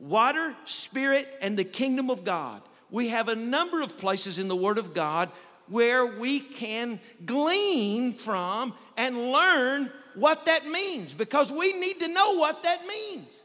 water, 0.00 0.54
spirit, 0.64 1.28
and 1.40 1.56
the 1.56 1.64
kingdom 1.64 2.10
of 2.10 2.24
God. 2.24 2.62
We 2.90 3.08
have 3.08 3.28
a 3.28 3.36
number 3.36 3.82
of 3.82 3.98
places 3.98 4.38
in 4.38 4.48
the 4.48 4.56
Word 4.56 4.78
of 4.78 4.94
God 4.94 5.28
where 5.68 6.04
we 6.04 6.40
can 6.40 6.98
glean 7.24 8.12
from 8.12 8.74
and 8.96 9.30
learn 9.30 9.90
what 10.14 10.46
that 10.46 10.66
means 10.66 11.14
because 11.14 11.52
we 11.52 11.72
need 11.74 12.00
to 12.00 12.08
know 12.08 12.32
what 12.32 12.64
that 12.64 12.80
means. 12.86 13.40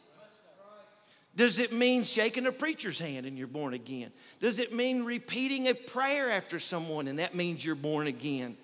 Does 1.35 1.59
it 1.59 1.73
mean 1.73 2.03
shaking 2.03 2.47
a 2.47 2.51
preacher's 2.51 2.97
hand 2.97 3.25
and 3.25 3.37
you're 3.37 3.47
born 3.47 3.73
again? 3.73 4.11
Does 4.39 4.59
it 4.59 4.73
mean 4.73 5.03
repeating 5.03 5.67
a 5.67 5.73
prayer 5.73 6.31
after 6.31 6.59
someone 6.59 7.07
and 7.07 7.19
that 7.19 7.35
means 7.35 7.63
you're 7.63 7.75
born 7.75 8.07
again? 8.07 8.55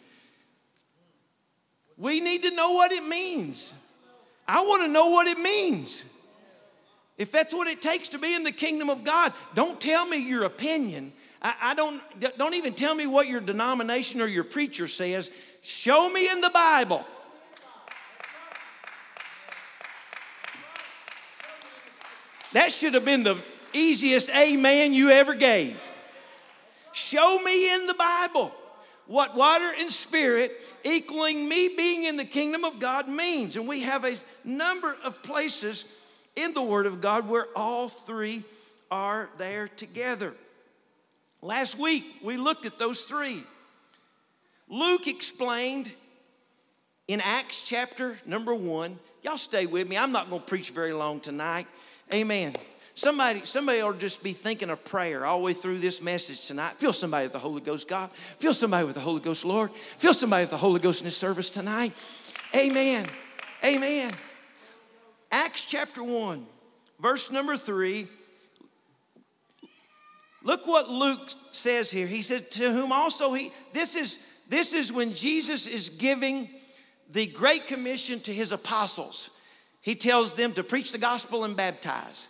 We 1.97 2.21
need 2.21 2.43
to 2.43 2.51
know 2.55 2.71
what 2.71 2.91
it 2.91 3.05
means. 3.05 3.73
I 4.47 4.61
want 4.63 4.83
to 4.83 4.87
know 4.87 5.09
what 5.09 5.27
it 5.27 5.37
means. 5.37 6.11
If 7.21 7.31
that's 7.31 7.53
what 7.53 7.67
it 7.67 7.83
takes 7.83 8.07
to 8.09 8.17
be 8.17 8.33
in 8.33 8.43
the 8.43 8.51
kingdom 8.51 8.89
of 8.89 9.03
God, 9.03 9.31
don't 9.53 9.79
tell 9.79 10.07
me 10.07 10.17
your 10.17 10.43
opinion. 10.45 11.11
I, 11.39 11.53
I 11.61 11.73
don't, 11.75 12.01
don't 12.35 12.55
even 12.55 12.73
tell 12.73 12.95
me 12.95 13.05
what 13.05 13.27
your 13.27 13.39
denomination 13.39 14.21
or 14.21 14.25
your 14.25 14.43
preacher 14.43 14.87
says. 14.87 15.29
Show 15.61 16.09
me 16.09 16.27
in 16.27 16.41
the 16.41 16.49
Bible. 16.49 17.05
That 22.53 22.71
should 22.71 22.95
have 22.95 23.05
been 23.05 23.21
the 23.21 23.37
easiest 23.71 24.31
amen 24.31 24.91
you 24.91 25.11
ever 25.11 25.35
gave. 25.35 25.79
Show 26.91 27.37
me 27.45 27.71
in 27.71 27.85
the 27.85 27.93
Bible 27.93 28.51
what 29.05 29.35
water 29.35 29.71
and 29.77 29.91
spirit 29.91 30.53
equaling 30.83 31.47
me 31.47 31.69
being 31.77 32.05
in 32.05 32.17
the 32.17 32.25
kingdom 32.25 32.63
of 32.65 32.79
God 32.79 33.07
means. 33.07 33.57
And 33.57 33.67
we 33.67 33.81
have 33.81 34.05
a 34.05 34.15
number 34.43 34.97
of 35.03 35.21
places 35.21 35.85
in 36.35 36.53
the 36.53 36.61
Word 36.61 36.85
of 36.85 37.01
God 37.01 37.27
where 37.27 37.47
all 37.55 37.89
three 37.89 38.43
are 38.89 39.29
there 39.37 39.67
together. 39.69 40.33
Last 41.41 41.79
week, 41.79 42.03
we 42.23 42.37
looked 42.37 42.65
at 42.65 42.77
those 42.77 43.01
three. 43.03 43.41
Luke 44.69 45.07
explained 45.07 45.91
in 47.07 47.19
Acts 47.21 47.63
chapter 47.63 48.17
number 48.25 48.53
one. 48.53 48.97
Y'all 49.23 49.37
stay 49.37 49.65
with 49.65 49.89
me. 49.89 49.97
I'm 49.97 50.11
not 50.11 50.29
going 50.29 50.41
to 50.41 50.47
preach 50.47 50.71
very 50.71 50.93
long 50.93 51.19
tonight. 51.19 51.67
Amen. 52.13 52.53
Somebody, 52.93 53.41
somebody 53.45 53.81
ought 53.81 53.93
to 53.93 53.99
just 53.99 54.23
be 54.23 54.33
thinking 54.33 54.69
a 54.69 54.75
prayer 54.75 55.25
all 55.25 55.39
the 55.39 55.45
way 55.45 55.53
through 55.53 55.79
this 55.79 56.01
message 56.01 56.47
tonight. 56.47 56.73
Feel 56.73 56.93
somebody 56.93 57.25
with 57.25 57.33
the 57.33 57.39
Holy 57.39 57.61
Ghost, 57.61 57.87
God. 57.87 58.11
Feel 58.11 58.53
somebody 58.53 58.85
with 58.85 58.95
the 58.95 59.01
Holy 59.01 59.21
Ghost, 59.21 59.45
Lord. 59.45 59.71
Feel 59.71 60.13
somebody 60.13 60.43
with 60.43 60.51
the 60.51 60.57
Holy 60.57 60.79
Ghost 60.79 61.01
in 61.01 61.05
this 61.05 61.17
service 61.17 61.49
tonight. 61.49 61.93
Amen. 62.55 63.05
Amen. 63.63 64.13
Acts 65.31 65.63
chapter 65.63 66.03
1, 66.03 66.45
verse 66.99 67.31
number 67.31 67.55
3. 67.55 68.07
Look 70.43 70.67
what 70.67 70.89
Luke 70.89 71.31
says 71.51 71.89
here. 71.89 72.07
He 72.07 72.21
said, 72.21 72.49
To 72.51 72.71
whom 72.71 72.91
also 72.91 73.33
he, 73.33 73.51
this 73.73 73.95
is, 73.95 74.19
this 74.49 74.73
is 74.73 74.91
when 74.91 75.13
Jesus 75.13 75.67
is 75.67 75.89
giving 75.89 76.49
the 77.11 77.27
Great 77.27 77.67
Commission 77.67 78.19
to 78.21 78.33
his 78.33 78.51
apostles. 78.51 79.29
He 79.81 79.95
tells 79.95 80.33
them 80.33 80.53
to 80.53 80.63
preach 80.63 80.91
the 80.91 80.97
gospel 80.97 81.45
and 81.45 81.55
baptize. 81.55 82.27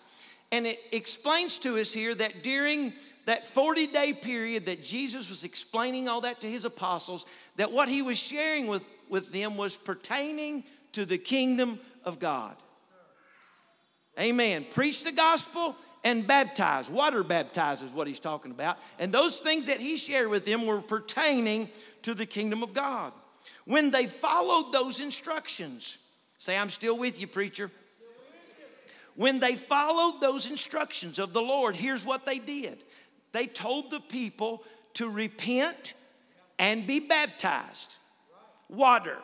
And 0.51 0.67
it 0.67 0.79
explains 0.91 1.57
to 1.59 1.79
us 1.79 1.91
here 1.91 2.13
that 2.15 2.43
during 2.43 2.93
that 3.25 3.47
40 3.47 3.87
day 3.87 4.13
period 4.13 4.65
that 4.65 4.83
Jesus 4.83 5.29
was 5.29 5.43
explaining 5.43 6.07
all 6.07 6.21
that 6.21 6.41
to 6.41 6.47
his 6.47 6.65
apostles, 6.65 7.25
that 7.55 7.71
what 7.71 7.89
he 7.89 8.01
was 8.01 8.19
sharing 8.19 8.67
with, 8.67 8.87
with 9.09 9.31
them 9.31 9.57
was 9.57 9.77
pertaining 9.77 10.63
to 10.91 11.05
the 11.05 11.17
kingdom 11.17 11.79
of 12.03 12.19
God. 12.19 12.55
Amen. 14.19 14.65
Preach 14.71 15.03
the 15.03 15.11
gospel 15.11 15.75
and 16.03 16.25
baptize. 16.25 16.89
Water 16.89 17.23
baptize 17.23 17.81
is 17.81 17.93
what 17.93 18.07
he's 18.07 18.19
talking 18.19 18.51
about. 18.51 18.77
And 18.99 19.11
those 19.13 19.39
things 19.39 19.67
that 19.67 19.79
he 19.79 19.97
shared 19.97 20.29
with 20.29 20.45
them 20.45 20.65
were 20.65 20.81
pertaining 20.81 21.69
to 22.03 22.13
the 22.13 22.25
kingdom 22.25 22.63
of 22.63 22.73
God. 22.73 23.13
When 23.65 23.91
they 23.91 24.07
followed 24.07 24.73
those 24.73 24.99
instructions, 24.99 25.97
Say, 26.41 26.57
I'm 26.57 26.71
still 26.71 26.97
with 26.97 27.21
you, 27.21 27.27
preacher. 27.27 27.69
When 29.13 29.39
they 29.39 29.55
followed 29.55 30.19
those 30.21 30.49
instructions 30.49 31.19
of 31.19 31.33
the 31.33 31.41
Lord, 31.41 31.75
here's 31.75 32.03
what 32.03 32.25
they 32.25 32.39
did 32.39 32.79
they 33.31 33.45
told 33.45 33.91
the 33.91 33.99
people 33.99 34.63
to 34.95 35.07
repent 35.07 35.93
and 36.57 36.87
be 36.87 36.99
baptized. 36.99 37.97
Water. 38.69 39.19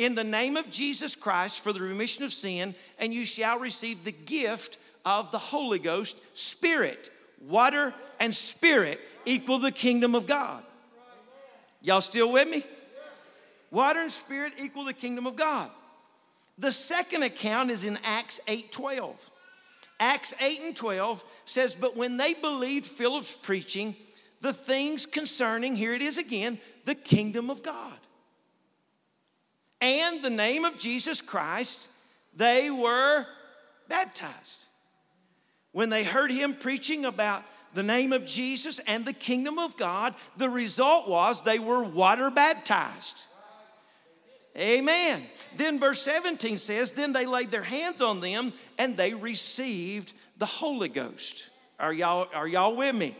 In 0.00 0.14
the 0.14 0.24
name 0.24 0.56
of 0.56 0.70
Jesus 0.70 1.14
Christ 1.14 1.60
for 1.60 1.74
the 1.74 1.82
remission 1.82 2.24
of 2.24 2.32
sin, 2.32 2.74
and 2.98 3.12
you 3.12 3.26
shall 3.26 3.58
receive 3.58 4.02
the 4.02 4.12
gift 4.12 4.78
of 5.04 5.30
the 5.30 5.36
Holy 5.36 5.78
Ghost, 5.78 6.22
Spirit. 6.38 7.10
Water 7.46 7.92
and 8.18 8.34
Spirit 8.34 8.98
equal 9.26 9.58
the 9.58 9.70
kingdom 9.70 10.14
of 10.14 10.26
God. 10.26 10.62
Y'all 11.82 12.00
still 12.00 12.32
with 12.32 12.48
me? 12.48 12.64
Water 13.70 14.00
and 14.00 14.10
Spirit 14.10 14.54
equal 14.56 14.84
the 14.84 14.94
kingdom 14.94 15.26
of 15.26 15.36
God. 15.36 15.68
The 16.56 16.72
second 16.72 17.22
account 17.22 17.70
is 17.70 17.84
in 17.84 17.98
Acts 18.02 18.40
8 18.48 18.72
12. 18.72 19.30
Acts 20.00 20.32
8 20.40 20.60
and 20.62 20.74
12 20.74 21.22
says, 21.44 21.74
But 21.74 21.94
when 21.94 22.16
they 22.16 22.32
believed 22.32 22.86
Philip's 22.86 23.36
preaching, 23.36 23.94
the 24.40 24.54
things 24.54 25.04
concerning, 25.04 25.76
here 25.76 25.92
it 25.92 26.00
is 26.00 26.16
again, 26.16 26.58
the 26.86 26.94
kingdom 26.94 27.50
of 27.50 27.62
God. 27.62 27.98
And 29.80 30.22
the 30.22 30.30
name 30.30 30.64
of 30.64 30.78
Jesus 30.78 31.20
Christ, 31.20 31.88
they 32.36 32.70
were 32.70 33.26
baptized. 33.88 34.66
When 35.72 35.88
they 35.88 36.04
heard 36.04 36.30
him 36.30 36.54
preaching 36.54 37.04
about 37.04 37.42
the 37.74 37.82
name 37.82 38.12
of 38.12 38.26
Jesus 38.26 38.80
and 38.80 39.04
the 39.04 39.12
kingdom 39.12 39.58
of 39.58 39.76
God, 39.76 40.14
the 40.36 40.50
result 40.50 41.08
was 41.08 41.42
they 41.42 41.58
were 41.58 41.82
water 41.82 42.30
baptized. 42.30 43.24
Amen. 44.58 45.22
Then 45.56 45.78
verse 45.78 46.02
17 46.02 46.58
says, 46.58 46.90
Then 46.90 47.12
they 47.12 47.24
laid 47.24 47.50
their 47.50 47.62
hands 47.62 48.00
on 48.00 48.20
them 48.20 48.52
and 48.78 48.96
they 48.96 49.14
received 49.14 50.12
the 50.38 50.46
Holy 50.46 50.88
Ghost. 50.88 51.48
Are 51.78 51.92
y'all, 51.92 52.28
are 52.34 52.48
y'all 52.48 52.74
with 52.74 52.94
me? 52.94 53.16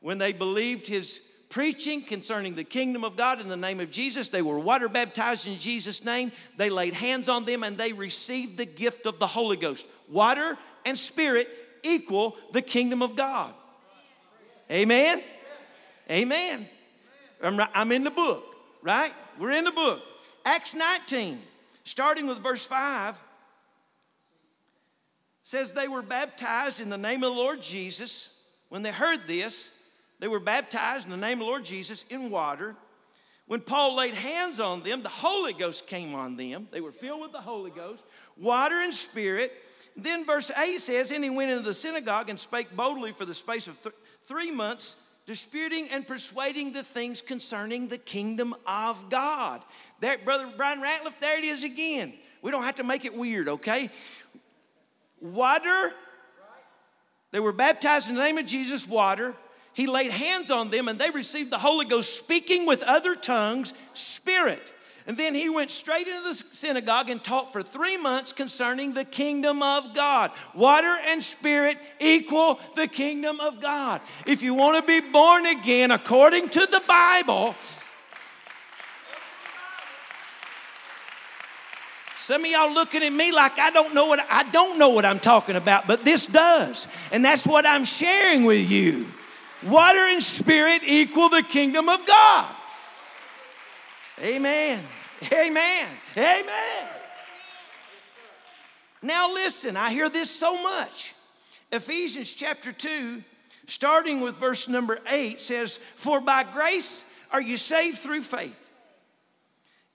When 0.00 0.18
they 0.18 0.32
believed 0.32 0.86
his 0.86 1.20
preaching 1.48 2.02
concerning 2.02 2.54
the 2.54 2.64
kingdom 2.64 3.04
of 3.04 3.16
God 3.16 3.40
in 3.40 3.48
the 3.48 3.56
name 3.56 3.80
of 3.80 3.90
Jesus, 3.90 4.28
they 4.28 4.42
were 4.42 4.58
water 4.58 4.88
baptized 4.88 5.46
in 5.46 5.58
Jesus' 5.58 6.04
name. 6.04 6.32
They 6.56 6.70
laid 6.70 6.94
hands 6.94 7.28
on 7.28 7.44
them 7.44 7.62
and 7.62 7.78
they 7.78 7.92
received 7.92 8.56
the 8.56 8.66
gift 8.66 9.06
of 9.06 9.18
the 9.18 9.26
Holy 9.26 9.56
Ghost. 9.56 9.86
Water 10.10 10.56
and 10.84 10.96
spirit 10.96 11.48
equal 11.82 12.36
the 12.52 12.62
kingdom 12.62 13.02
of 13.02 13.16
God. 13.16 13.52
Amen? 14.70 15.22
Amen. 16.10 16.66
I'm, 17.42 17.60
I'm 17.74 17.92
in 17.92 18.04
the 18.04 18.10
book, 18.10 18.44
right? 18.82 19.12
We're 19.38 19.52
in 19.52 19.64
the 19.64 19.72
book. 19.72 20.02
Acts 20.44 20.74
19, 20.74 21.40
starting 21.84 22.26
with 22.26 22.38
verse 22.42 22.64
5, 22.64 23.18
says 25.42 25.72
they 25.72 25.88
were 25.88 26.02
baptized 26.02 26.80
in 26.80 26.88
the 26.88 26.98
name 26.98 27.22
of 27.22 27.30
the 27.30 27.36
Lord 27.36 27.62
Jesus. 27.62 28.32
When 28.68 28.82
they 28.82 28.90
heard 28.90 29.20
this, 29.26 29.70
they 30.18 30.28
were 30.28 30.40
baptized 30.40 31.06
in 31.06 31.10
the 31.10 31.16
name 31.16 31.34
of 31.34 31.38
the 31.40 31.44
Lord 31.44 31.64
Jesus 31.64 32.04
in 32.04 32.30
water. 32.30 32.74
When 33.46 33.60
Paul 33.60 33.96
laid 33.96 34.14
hands 34.14 34.58
on 34.58 34.82
them, 34.82 35.02
the 35.02 35.08
Holy 35.08 35.52
Ghost 35.52 35.86
came 35.86 36.14
on 36.14 36.36
them. 36.36 36.66
They 36.72 36.80
were 36.80 36.92
filled 36.92 37.20
with 37.20 37.32
the 37.32 37.40
Holy 37.40 37.70
Ghost, 37.70 38.02
water 38.36 38.80
and 38.80 38.92
spirit. 38.92 39.52
Then 39.96 40.24
verse 40.24 40.50
8 40.50 40.78
says, 40.78 41.12
And 41.12 41.22
he 41.22 41.30
went 41.30 41.50
into 41.50 41.62
the 41.62 41.74
synagogue 41.74 42.28
and 42.28 42.38
spake 42.38 42.74
boldly 42.74 43.12
for 43.12 43.24
the 43.24 43.34
space 43.34 43.66
of 43.66 43.80
th- 43.82 43.94
three 44.24 44.50
months, 44.50 44.96
disputing 45.26 45.88
and 45.90 46.06
persuading 46.06 46.72
the 46.72 46.82
things 46.82 47.22
concerning 47.22 47.88
the 47.88 47.98
kingdom 47.98 48.54
of 48.66 49.10
God. 49.10 49.62
There, 50.00 50.18
Brother 50.18 50.48
Brian 50.56 50.82
Ratliff, 50.82 51.18
there 51.20 51.38
it 51.38 51.44
is 51.44 51.62
again. 51.64 52.12
We 52.42 52.50
don't 52.50 52.64
have 52.64 52.76
to 52.76 52.84
make 52.84 53.04
it 53.04 53.16
weird, 53.16 53.48
okay? 53.48 53.88
Water, 55.20 55.92
they 57.30 57.40
were 57.40 57.52
baptized 57.52 58.08
in 58.08 58.16
the 58.16 58.22
name 58.22 58.38
of 58.38 58.46
Jesus, 58.46 58.86
water. 58.88 59.34
He 59.76 59.86
laid 59.86 60.10
hands 60.10 60.50
on 60.50 60.70
them 60.70 60.88
and 60.88 60.98
they 60.98 61.10
received 61.10 61.50
the 61.50 61.58
Holy 61.58 61.84
Ghost, 61.84 62.16
speaking 62.16 62.64
with 62.64 62.82
other 62.82 63.14
tongues, 63.14 63.74
spirit. 63.92 64.72
And 65.06 65.18
then 65.18 65.34
he 65.34 65.50
went 65.50 65.70
straight 65.70 66.08
into 66.08 66.22
the 66.22 66.34
synagogue 66.34 67.10
and 67.10 67.22
taught 67.22 67.52
for 67.52 67.62
three 67.62 67.98
months 67.98 68.32
concerning 68.32 68.94
the 68.94 69.04
kingdom 69.04 69.62
of 69.62 69.94
God. 69.94 70.30
Water 70.54 70.96
and 71.08 71.22
spirit 71.22 71.76
equal 72.00 72.58
the 72.74 72.88
kingdom 72.88 73.38
of 73.38 73.60
God. 73.60 74.00
If 74.26 74.42
you 74.42 74.54
want 74.54 74.80
to 74.80 74.86
be 74.86 75.06
born 75.12 75.44
again 75.44 75.90
according 75.90 76.48
to 76.48 76.60
the 76.60 76.82
Bible, 76.88 77.54
Some 82.16 82.44
of 82.44 82.50
y'all 82.50 82.72
looking 82.72 83.04
at 83.04 83.12
me 83.12 83.30
like 83.30 83.56
I 83.60 83.70
don't 83.70 83.94
know 83.94 84.06
what 84.06 84.18
I 84.28 84.42
don't 84.50 84.80
know 84.80 84.88
what 84.88 85.04
I'm 85.04 85.20
talking 85.20 85.54
about, 85.54 85.86
but 85.86 86.02
this 86.02 86.26
does. 86.26 86.88
And 87.12 87.24
that's 87.24 87.46
what 87.46 87.64
I'm 87.64 87.84
sharing 87.84 88.42
with 88.42 88.68
you. 88.68 89.06
Water 89.66 90.06
and 90.10 90.22
spirit 90.22 90.82
equal 90.84 91.28
the 91.28 91.42
kingdom 91.42 91.88
of 91.88 92.06
God. 92.06 92.54
Amen. 94.22 94.80
Amen. 95.32 95.88
Amen. 96.16 96.88
Now 99.02 99.32
listen, 99.32 99.76
I 99.76 99.90
hear 99.90 100.08
this 100.08 100.30
so 100.30 100.62
much. 100.62 101.14
Ephesians 101.72 102.32
chapter 102.32 102.70
2, 102.72 103.22
starting 103.66 104.20
with 104.20 104.36
verse 104.36 104.68
number 104.68 104.98
8, 105.10 105.40
says, 105.40 105.76
For 105.76 106.20
by 106.20 106.44
grace 106.44 107.04
are 107.32 107.42
you 107.42 107.56
saved 107.56 107.98
through 107.98 108.22
faith, 108.22 108.70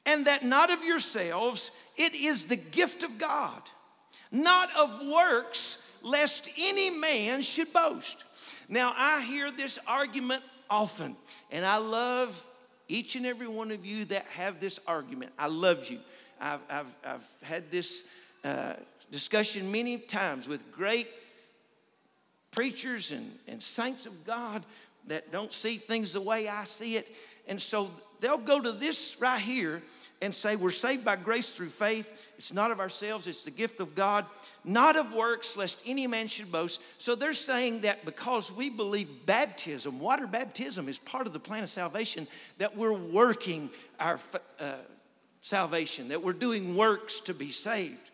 and 0.06 0.26
that 0.26 0.44
not 0.44 0.70
of 0.70 0.84
yourselves, 0.84 1.72
it 1.96 2.14
is 2.14 2.46
the 2.46 2.58
gift 2.58 3.04
of 3.04 3.18
God, 3.18 3.62
not 4.32 4.70
of 4.78 5.08
works, 5.08 5.78
lest 6.04 6.50
any 6.58 6.90
man 6.90 7.42
should 7.42 7.72
boast. 7.72 8.26
Now, 8.72 8.94
I 8.96 9.22
hear 9.24 9.52
this 9.52 9.78
argument 9.86 10.42
often, 10.70 11.18
and 11.52 11.66
I 11.66 11.76
love 11.76 12.42
each 12.88 13.18
and 13.18 13.26
every 13.26 13.48
one 13.48 13.70
of 13.70 13.86
you 13.86 14.06
that 14.06 14.26
have 14.28 14.62
this 14.62 14.80
argument. 14.88 15.34
I 15.38 15.48
love 15.48 15.90
you. 15.90 16.00
I've, 16.40 16.62
I've, 16.70 16.96
I've 17.06 17.28
had 17.44 17.70
this 17.70 18.08
uh, 18.46 18.76
discussion 19.12 19.70
many 19.74 19.98
times 19.98 20.48
with 20.48 20.72
great 20.72 21.10
preachers 22.52 23.12
and, 23.12 23.30
and 23.50 23.62
saints 23.62 24.06
of 24.06 24.26
God 24.26 24.64
that 25.08 25.34
don't 25.34 25.52
see 25.52 25.76
things 25.76 26.14
the 26.14 26.22
way 26.22 26.48
I 26.48 26.64
see 26.64 26.96
it. 26.96 27.10
And 27.50 27.62
so 27.62 27.90
they'll 28.22 28.38
go 28.38 28.62
to 28.62 28.72
this 28.72 29.18
right 29.20 29.42
here 29.42 29.84
and 30.22 30.34
say, 30.34 30.56
We're 30.56 30.72
saved 30.72 31.04
by 31.04 31.18
grace 31.18 31.50
through 31.50 31.70
faith. 31.70 32.10
It's 32.42 32.52
not 32.52 32.72
of 32.72 32.80
ourselves, 32.80 33.28
it's 33.28 33.44
the 33.44 33.52
gift 33.52 33.82
of 33.82 33.94
God, 33.94 34.26
not 34.66 34.96
of 34.96 35.14
works, 35.14 35.56
lest 35.56 35.84
any 35.86 36.08
man 36.08 36.28
should 36.28 36.52
boast. 36.52 36.82
So 36.98 37.14
they're 37.14 37.36
saying 37.36 37.82
that 37.82 38.04
because 38.04 38.52
we 38.52 38.72
believe 38.72 39.08
baptism, 39.28 40.00
water 40.00 40.26
baptism, 40.26 40.90
is 40.90 40.98
part 40.98 41.28
of 41.28 41.34
the 41.34 41.40
plan 41.40 41.62
of 41.62 41.70
salvation, 41.70 42.26
that 42.58 42.76
we're 42.76 42.98
working 42.98 43.70
our 44.00 44.20
uh, 44.60 44.74
salvation, 45.40 46.08
that 46.08 46.24
we're 46.24 46.34
doing 46.34 46.76
works 46.76 47.20
to 47.20 47.36
be 47.36 47.52
saved. 47.52 48.10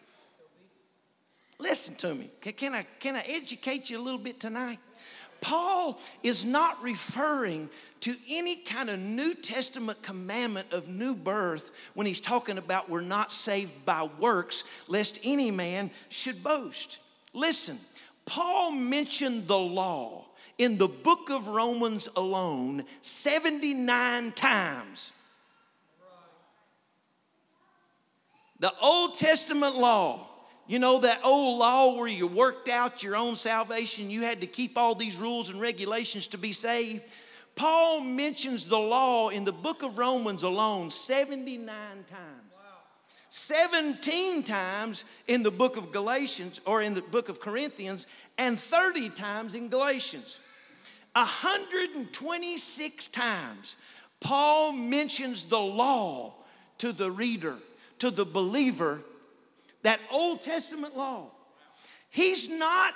Listen 1.57 1.95
to 1.95 2.13
me. 2.13 2.29
Can, 2.41 2.51
can, 2.51 2.73
I, 2.75 2.85
can 2.99 3.15
I 3.15 3.23
educate 3.29 3.89
you 3.89 3.97
a 3.97 4.03
little 4.03 4.19
bit 4.19 4.41
tonight? 4.41 4.79
Paul 5.41 5.99
is 6.23 6.45
not 6.45 6.81
referring 6.83 7.69
to 8.01 8.15
any 8.29 8.57
kind 8.57 8.89
of 8.89 8.99
New 8.99 9.33
Testament 9.33 10.01
commandment 10.01 10.71
of 10.71 10.87
new 10.87 11.15
birth 11.15 11.71
when 11.93 12.05
he's 12.07 12.19
talking 12.19 12.57
about 12.57 12.89
we're 12.89 13.01
not 13.01 13.31
saved 13.31 13.85
by 13.85 14.07
works, 14.19 14.63
lest 14.87 15.19
any 15.23 15.51
man 15.51 15.89
should 16.09 16.43
boast. 16.43 16.99
Listen, 17.33 17.77
Paul 18.25 18.71
mentioned 18.71 19.47
the 19.47 19.57
law 19.57 20.25
in 20.57 20.77
the 20.77 20.87
book 20.87 21.29
of 21.29 21.47
Romans 21.47 22.09
alone 22.15 22.83
79 23.01 24.31
times. 24.31 25.11
The 28.59 28.73
Old 28.81 29.15
Testament 29.15 29.75
law, 29.75 30.27
you 30.67 30.79
know, 30.79 30.99
that 30.99 31.21
old 31.23 31.59
law 31.59 31.97
where 31.97 32.07
you 32.07 32.27
worked 32.27 32.69
out 32.69 33.03
your 33.03 33.15
own 33.15 33.35
salvation, 33.35 34.09
you 34.09 34.21
had 34.21 34.41
to 34.41 34.47
keep 34.47 34.77
all 34.77 34.95
these 34.95 35.17
rules 35.17 35.49
and 35.49 35.61
regulations 35.61 36.27
to 36.27 36.37
be 36.37 36.51
saved. 36.51 37.03
Paul 37.55 38.01
mentions 38.01 38.69
the 38.69 38.77
law 38.77 39.29
in 39.29 39.45
the 39.45 39.51
book 39.51 39.81
of 39.81 39.97
Romans 39.97 40.43
alone 40.43 40.91
79 40.91 41.67
times. 41.67 42.47
17 43.29 44.43
times 44.43 45.03
in 45.27 45.43
the 45.43 45.51
book 45.51 45.75
of 45.75 45.91
Galatians 45.91 46.61
or 46.65 46.81
in 46.81 46.93
the 46.93 47.01
book 47.01 47.27
of 47.29 47.41
Corinthians, 47.41 48.07
and 48.37 48.57
30 48.57 49.09
times 49.09 49.53
in 49.53 49.67
Galatians. 49.69 50.39
126 51.13 53.07
times 53.07 53.75
Paul 54.19 54.71
mentions 54.73 55.45
the 55.45 55.59
law 55.59 56.33
to 56.79 56.91
the 56.91 57.11
reader, 57.11 57.55
to 57.99 58.11
the 58.11 58.25
believer, 58.25 59.01
that 59.83 59.99
Old 60.11 60.41
Testament 60.41 60.97
law. 60.97 61.27
He's 62.09 62.49
not 62.49 62.93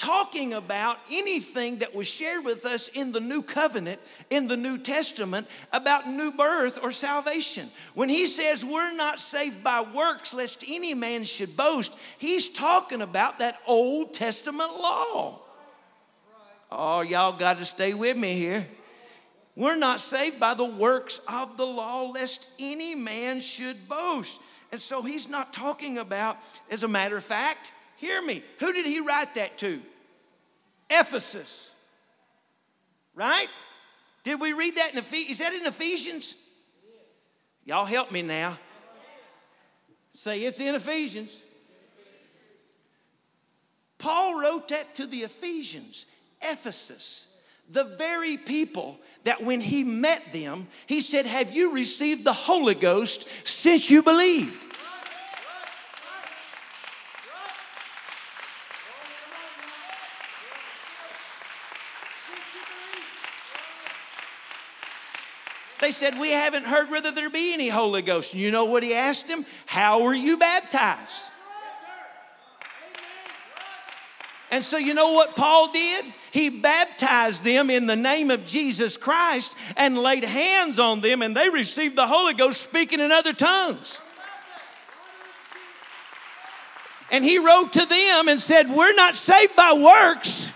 talking 0.00 0.54
about 0.54 0.96
anything 1.12 1.76
that 1.78 1.94
was 1.94 2.08
shared 2.08 2.42
with 2.42 2.64
us 2.64 2.88
in 2.88 3.12
the 3.12 3.20
new 3.20 3.42
covenant, 3.42 4.00
in 4.30 4.46
the 4.46 4.56
New 4.56 4.78
Testament, 4.78 5.46
about 5.74 6.08
new 6.08 6.32
birth 6.32 6.80
or 6.82 6.90
salvation. 6.90 7.68
When 7.94 8.08
he 8.08 8.26
says 8.26 8.64
we're 8.64 8.96
not 8.96 9.20
saved 9.20 9.62
by 9.62 9.84
works, 9.94 10.32
lest 10.32 10.64
any 10.66 10.94
man 10.94 11.24
should 11.24 11.54
boast, 11.54 12.00
he's 12.18 12.48
talking 12.48 13.02
about 13.02 13.40
that 13.40 13.58
Old 13.66 14.14
Testament 14.14 14.70
law. 14.70 15.38
Oh, 16.72 17.02
y'all 17.02 17.36
got 17.36 17.58
to 17.58 17.66
stay 17.66 17.92
with 17.92 18.16
me 18.16 18.34
here. 18.34 18.66
We're 19.54 19.76
not 19.76 20.00
saved 20.00 20.40
by 20.40 20.54
the 20.54 20.64
works 20.64 21.20
of 21.30 21.58
the 21.58 21.66
law, 21.66 22.04
lest 22.04 22.54
any 22.58 22.94
man 22.94 23.40
should 23.40 23.86
boast. 23.86 24.40
And 24.72 24.80
so 24.80 25.02
he's 25.02 25.28
not 25.28 25.52
talking 25.52 25.98
about, 25.98 26.36
as 26.70 26.82
a 26.82 26.88
matter 26.88 27.16
of 27.16 27.24
fact, 27.24 27.72
hear 27.96 28.22
me, 28.22 28.42
who 28.58 28.72
did 28.72 28.86
he 28.86 29.00
write 29.00 29.34
that 29.34 29.58
to? 29.58 29.80
Ephesus. 30.88 31.70
Right? 33.14 33.48
Did 34.22 34.40
we 34.40 34.52
read 34.52 34.76
that 34.76 34.92
in 34.92 34.98
Ephesians? 34.98 35.30
Is 35.30 35.38
that 35.38 35.52
in 35.52 35.66
Ephesians? 35.66 36.34
Y'all 37.64 37.84
help 37.84 38.12
me 38.12 38.22
now. 38.22 38.56
Say 40.14 40.42
it's 40.42 40.60
in 40.60 40.74
Ephesians. 40.74 41.36
Paul 43.98 44.40
wrote 44.40 44.68
that 44.68 44.94
to 44.96 45.06
the 45.06 45.18
Ephesians, 45.18 46.06
Ephesus. 46.40 47.29
The 47.72 47.84
very 47.84 48.36
people 48.36 48.98
that 49.24 49.42
when 49.42 49.60
he 49.60 49.84
met 49.84 50.24
them, 50.32 50.66
he 50.86 51.00
said, 51.00 51.26
Have 51.26 51.52
you 51.52 51.72
received 51.72 52.24
the 52.24 52.32
Holy 52.32 52.74
Ghost 52.74 53.28
since 53.46 53.90
you 53.90 54.02
believed? 54.02 54.58
They 65.80 65.92
said, 65.92 66.18
We 66.18 66.30
haven't 66.30 66.64
heard 66.64 66.90
whether 66.90 67.10
there 67.10 67.30
be 67.30 67.54
any 67.54 67.68
Holy 67.68 68.02
Ghost. 68.02 68.34
And 68.34 68.42
you 68.42 68.50
know 68.50 68.66
what 68.66 68.82
he 68.82 68.94
asked 68.94 69.28
them? 69.28 69.46
How 69.66 70.02
were 70.02 70.14
you 70.14 70.36
baptized? 70.36 71.29
And 74.50 74.64
so, 74.64 74.78
you 74.78 74.94
know 74.94 75.12
what 75.12 75.36
Paul 75.36 75.70
did? 75.72 76.04
He 76.32 76.50
baptized 76.50 77.44
them 77.44 77.70
in 77.70 77.86
the 77.86 77.96
name 77.96 78.30
of 78.30 78.46
Jesus 78.46 78.96
Christ 78.96 79.54
and 79.76 79.96
laid 79.96 80.24
hands 80.24 80.78
on 80.78 81.00
them, 81.00 81.22
and 81.22 81.36
they 81.36 81.48
received 81.48 81.96
the 81.96 82.06
Holy 82.06 82.34
Ghost 82.34 82.60
speaking 82.60 83.00
in 83.00 83.12
other 83.12 83.32
tongues. 83.32 84.00
And 87.12 87.24
he 87.24 87.38
wrote 87.38 87.72
to 87.72 87.86
them 87.86 88.28
and 88.28 88.40
said, 88.40 88.70
We're 88.70 88.94
not 88.94 89.16
saved 89.16 89.56
by 89.56 89.72
works. 89.72 90.50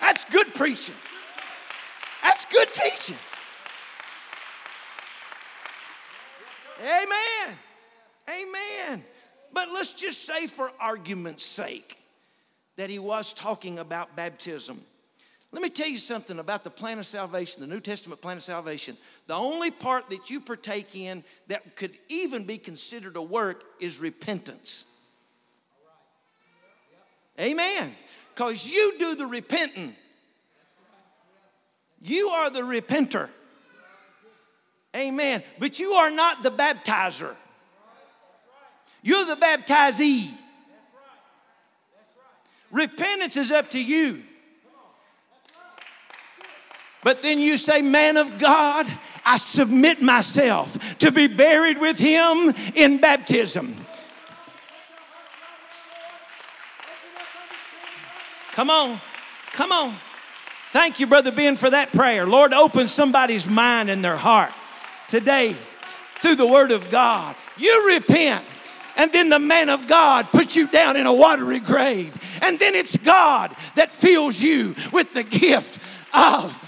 That's 0.00 0.24
good 0.24 0.52
preaching. 0.54 0.94
That's 2.22 2.44
good 2.46 2.68
teaching. 2.72 3.16
Amen. 6.80 7.56
Amen. 8.28 9.04
But 9.52 9.70
let's 9.72 9.92
just 9.92 10.24
say, 10.24 10.46
for 10.46 10.70
argument's 10.80 11.44
sake, 11.44 11.98
that 12.76 12.90
he 12.90 12.98
was 12.98 13.32
talking 13.32 13.78
about 13.78 14.16
baptism. 14.16 14.80
Let 15.52 15.60
me 15.60 15.68
tell 15.68 15.88
you 15.88 15.98
something 15.98 16.38
about 16.38 16.64
the 16.64 16.70
plan 16.70 16.98
of 16.98 17.06
salvation, 17.06 17.60
the 17.60 17.66
New 17.66 17.80
Testament 17.80 18.22
plan 18.22 18.38
of 18.38 18.42
salvation. 18.42 18.96
The 19.26 19.34
only 19.34 19.70
part 19.70 20.08
that 20.08 20.30
you 20.30 20.40
partake 20.40 20.96
in 20.96 21.22
that 21.48 21.76
could 21.76 21.92
even 22.08 22.44
be 22.44 22.56
considered 22.56 23.16
a 23.16 23.22
work 23.22 23.62
is 23.78 24.00
repentance. 24.00 24.86
Amen. 27.38 27.92
Because 28.34 28.68
you 28.68 28.94
do 28.98 29.14
the 29.14 29.26
repenting, 29.26 29.94
you 32.00 32.28
are 32.28 32.48
the 32.48 32.60
repenter. 32.60 33.28
Amen. 34.96 35.42
But 35.58 35.78
you 35.78 35.92
are 35.92 36.10
not 36.10 36.42
the 36.42 36.50
baptizer. 36.50 37.34
You're 39.02 39.24
the 39.24 39.34
baptizee. 39.34 40.30
Repentance 42.70 43.36
is 43.36 43.50
up 43.50 43.70
to 43.70 43.82
you. 43.82 44.22
But 47.02 47.20
then 47.20 47.38
you 47.38 47.56
say, 47.56 47.82
Man 47.82 48.16
of 48.16 48.38
God, 48.38 48.86
I 49.24 49.36
submit 49.36 50.00
myself 50.00 50.98
to 50.98 51.10
be 51.10 51.26
buried 51.26 51.78
with 51.78 51.98
him 51.98 52.54
in 52.74 52.98
baptism. 52.98 53.76
Come 58.52 58.70
on, 58.70 59.00
come 59.52 59.72
on. 59.72 59.94
Thank 60.70 61.00
you, 61.00 61.06
Brother 61.06 61.32
Ben, 61.32 61.56
for 61.56 61.70
that 61.70 61.92
prayer. 61.92 62.26
Lord, 62.26 62.52
open 62.52 62.88
somebody's 62.88 63.48
mind 63.48 63.90
and 63.90 64.04
their 64.04 64.16
heart 64.16 64.52
today 65.08 65.54
through 66.20 66.36
the 66.36 66.46
Word 66.46 66.70
of 66.70 66.88
God. 66.88 67.34
You 67.58 67.94
repent 67.94 68.44
and 68.96 69.12
then 69.12 69.28
the 69.28 69.38
man 69.38 69.68
of 69.70 69.86
God 69.86 70.26
puts 70.30 70.54
you 70.54 70.66
down 70.66 70.96
in 70.96 71.06
a 71.06 71.12
watery 71.12 71.60
grave. 71.60 72.40
And 72.42 72.58
then 72.58 72.74
it's 72.74 72.96
God 72.96 73.54
that 73.74 73.94
fills 73.94 74.42
you 74.42 74.74
with 74.92 75.14
the 75.14 75.22
gift 75.22 75.78
of. 76.14 76.58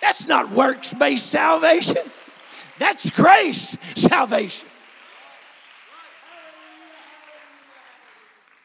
That's 0.00 0.26
not 0.26 0.50
works 0.50 0.92
based 0.92 1.30
salvation, 1.30 1.96
that's 2.78 3.08
grace 3.10 3.76
salvation. 3.94 4.66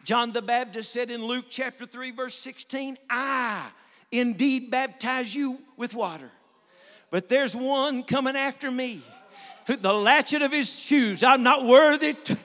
John 0.03 0.33
the 0.33 0.41
Baptist 0.41 0.91
said 0.91 1.09
in 1.09 1.23
Luke 1.23 1.45
chapter 1.49 1.85
3, 1.85 2.11
verse 2.11 2.37
16, 2.37 2.97
I 3.09 3.65
indeed 4.11 4.69
baptize 4.69 5.33
you 5.33 5.57
with 5.77 5.93
water, 5.93 6.29
but 7.09 7.29
there's 7.29 7.55
one 7.55 8.03
coming 8.03 8.35
after 8.35 8.69
me 8.69 9.01
the 9.65 9.93
latchet 9.93 10.41
of 10.41 10.51
his 10.51 10.71
shoes. 10.71 11.23
I'm 11.23 11.43
not 11.43 11.65
worthy 11.65 12.13
to. 12.13 12.37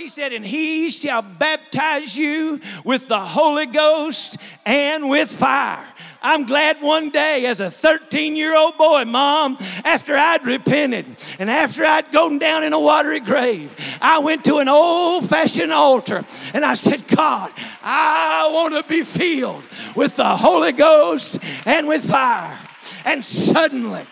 He 0.00 0.08
said, 0.08 0.32
and 0.32 0.42
he 0.42 0.88
shall 0.88 1.20
baptize 1.20 2.16
you 2.16 2.58
with 2.84 3.06
the 3.06 3.20
Holy 3.20 3.66
Ghost 3.66 4.38
and 4.64 5.10
with 5.10 5.30
fire. 5.30 5.84
I'm 6.22 6.44
glad 6.46 6.80
one 6.80 7.10
day 7.10 7.44
as 7.44 7.60
a 7.60 7.70
13 7.70 8.34
year 8.34 8.56
old 8.56 8.78
boy, 8.78 9.04
mom, 9.04 9.58
after 9.84 10.16
I'd 10.16 10.44
repented 10.46 11.04
and 11.38 11.50
after 11.50 11.84
I'd 11.84 12.10
gone 12.12 12.38
down 12.38 12.64
in 12.64 12.72
a 12.72 12.80
watery 12.80 13.20
grave, 13.20 13.74
I 14.00 14.20
went 14.20 14.44
to 14.46 14.56
an 14.56 14.68
old 14.68 15.28
fashioned 15.28 15.72
altar 15.72 16.24
and 16.54 16.64
I 16.64 16.74
said, 16.74 17.06
God, 17.08 17.50
I 17.82 18.48
want 18.52 18.74
to 18.74 18.90
be 18.90 19.02
filled 19.02 19.64
with 19.94 20.16
the 20.16 20.36
Holy 20.36 20.72
Ghost 20.72 21.38
and 21.66 21.86
with 21.86 22.10
fire. 22.10 22.58
And 23.04 23.22
suddenly, 23.22 24.06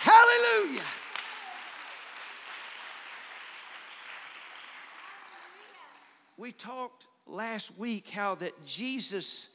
Hallelujah. 0.00 0.82
We 6.38 6.52
talked 6.52 7.06
last 7.26 7.76
week 7.78 8.08
how 8.10 8.34
that 8.36 8.52
Jesus 8.66 9.48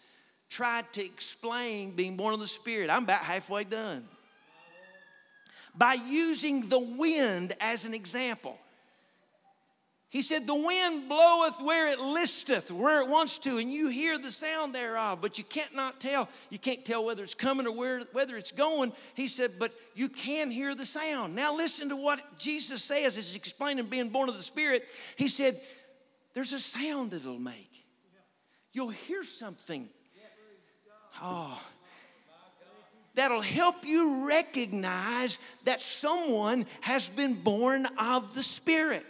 tried 0.50 0.86
to 0.94 1.06
explain 1.06 1.92
being 1.92 2.18
born 2.18 2.34
of 2.34 2.40
the 2.40 2.48
Spirit. 2.48 2.90
I'm 2.90 3.04
about 3.04 3.22
halfway 3.22 3.64
done. 3.64 4.04
By 5.74 5.94
using 5.94 6.68
the 6.68 6.80
wind 6.80 7.54
as 7.62 7.86
an 7.86 7.94
example. 7.94 8.60
He 10.12 10.22
said, 10.22 10.46
The 10.46 10.54
wind 10.54 11.08
bloweth 11.08 11.62
where 11.62 11.88
it 11.88 12.00
listeth, 12.00 12.70
where 12.70 13.02
it 13.02 13.08
wants 13.08 13.38
to, 13.40 13.60
and 13.60 13.72
you 13.72 13.88
hear 13.88 14.18
the 14.18 14.30
sound 14.30 14.76
thereof, 14.76 15.20
but 15.22 15.38
you 15.38 15.46
can't 15.46 15.74
not 15.74 16.02
tell. 16.02 16.28
You 16.50 16.60
can't 16.60 16.84
tell 16.84 17.06
whether 17.06 17.24
it's 17.24 17.34
coming 17.34 17.66
or 17.66 17.72
where, 17.72 18.02
whether 18.12 18.36
it's 18.36 18.52
going. 18.52 18.92
He 19.14 19.30
said, 19.30 19.52
But 19.58 19.72
you 19.96 20.10
can 20.10 20.52
hear 20.52 20.76
the 20.76 20.86
sound. 20.86 21.34
Now, 21.34 21.56
listen 21.56 21.88
to 21.90 21.96
what 21.96 22.20
Jesus 22.38 22.84
says 22.84 23.18
as 23.18 23.32
he's 23.32 23.38
explaining 23.38 23.86
being 23.86 24.10
born 24.10 24.28
of 24.28 24.36
the 24.36 24.44
Spirit. 24.44 24.86
He 25.16 25.30
said, 25.30 25.58
There's 26.34 26.52
a 26.52 26.60
sound 26.60 27.14
it'll 27.14 27.40
make. 27.40 27.72
You'll 28.74 28.90
hear 28.90 29.24
something. 29.24 29.88
Oh, 31.22 31.62
that'll 33.16 33.40
help 33.40 33.76
you 33.86 34.28
recognize 34.28 35.40
that 35.64 35.80
someone 35.80 36.66
has 36.82 37.08
been 37.08 37.36
born 37.36 37.88
of 37.98 38.34
the 38.34 38.44
Spirit. 38.44 39.06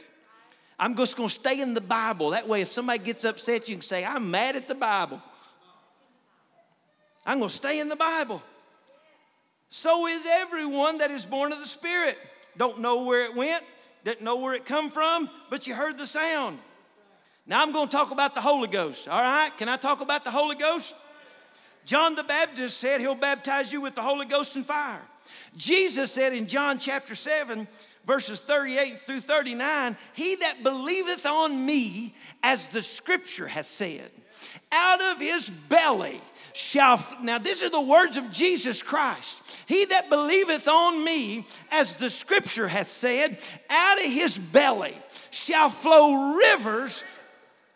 I'm 0.82 0.96
just 0.96 1.16
going 1.16 1.30
to 1.30 1.34
stay 1.34 1.62
in 1.62 1.76
the 1.76 1.82
Bible. 1.82 2.32
That 2.32 2.48
way, 2.48 2.62
if 2.62 2.72
somebody 2.72 2.98
gets 2.98 3.24
upset, 3.24 3.70
you 3.70 3.76
can 3.76 3.84
say, 3.84 4.04
I'm 4.04 4.32
mad 4.32 4.56
at 4.56 4.68
the 4.68 4.74
Bible. 4.74 5.22
I'm 7.24 7.38
going 7.38 7.52
to 7.52 7.56
stay 7.56 7.80
in 7.80 7.88
the 7.88 7.96
Bible. 7.96 8.42
So 9.70 10.08
is 10.08 10.26
everyone 10.28 10.98
that 10.98 11.12
is 11.12 11.24
born 11.24 11.52
of 11.52 11.60
the 11.60 11.68
Spirit. 11.68 12.18
Don't 12.58 12.80
know 12.80 13.04
where 13.04 13.26
it 13.26 13.36
went, 13.36 13.64
didn't 14.04 14.24
know 14.24 14.38
where 14.38 14.56
it 14.56 14.66
come 14.66 14.90
from, 14.90 15.30
but 15.52 15.68
you 15.68 15.76
heard 15.76 16.00
the 16.00 16.08
sound. 16.08 16.58
Now 17.46 17.62
I'm 17.62 17.72
going 17.72 17.88
to 17.88 17.96
talk 17.96 18.10
about 18.10 18.34
the 18.34 18.42
Holy 18.42 18.68
Ghost. 18.68 19.08
All 19.08 19.22
right? 19.22 19.56
Can 19.58 19.70
I 19.70 19.78
talk 19.78 20.02
about 20.02 20.24
the 20.24 20.32
Holy 20.32 20.56
Ghost? 20.56 20.96
John 21.86 22.16
the 22.16 22.24
Baptist 22.24 22.80
said 22.80 23.02
he'll 23.02 23.14
baptize 23.14 23.72
you 23.72 23.82
with 23.82 23.94
the 23.94 24.02
Holy 24.02 24.26
Ghost 24.26 24.56
and 24.56 24.66
fire. 24.66 25.02
Jesus 25.56 26.12
said 26.12 26.34
in 26.34 26.48
John 26.48 26.80
chapter 26.80 27.14
7, 27.14 27.68
verses 28.06 28.40
38 28.40 29.02
through 29.02 29.22
39 29.22 29.96
He 30.14 30.36
that 30.36 30.64
believeth 30.64 31.26
on 31.26 31.66
me, 31.66 32.14
as 32.44 32.68
the 32.68 32.82
scripture 32.82 33.48
has 33.48 33.68
said, 33.68 34.10
out 34.72 35.02
of 35.12 35.20
his 35.20 35.50
belly 35.50 36.20
shall. 36.54 37.00
Now, 37.22 37.38
these 37.38 37.64
are 37.64 37.70
the 37.70 37.82
words 37.82 38.18
of 38.18 38.32
Jesus 38.32 38.82
Christ. 38.82 39.58
He 39.68 39.86
that 39.86 40.10
believeth 40.10 40.68
on 40.68 41.04
me, 41.04 41.46
as 41.72 41.96
the 41.96 42.10
scripture 42.10 42.68
hath 42.68 42.90
said, 42.90 43.38
out 43.70 43.98
of 43.98 44.12
his 44.12 44.38
belly 44.38 44.98
shall 45.32 45.70
flow 45.70 46.36
rivers 46.36 47.04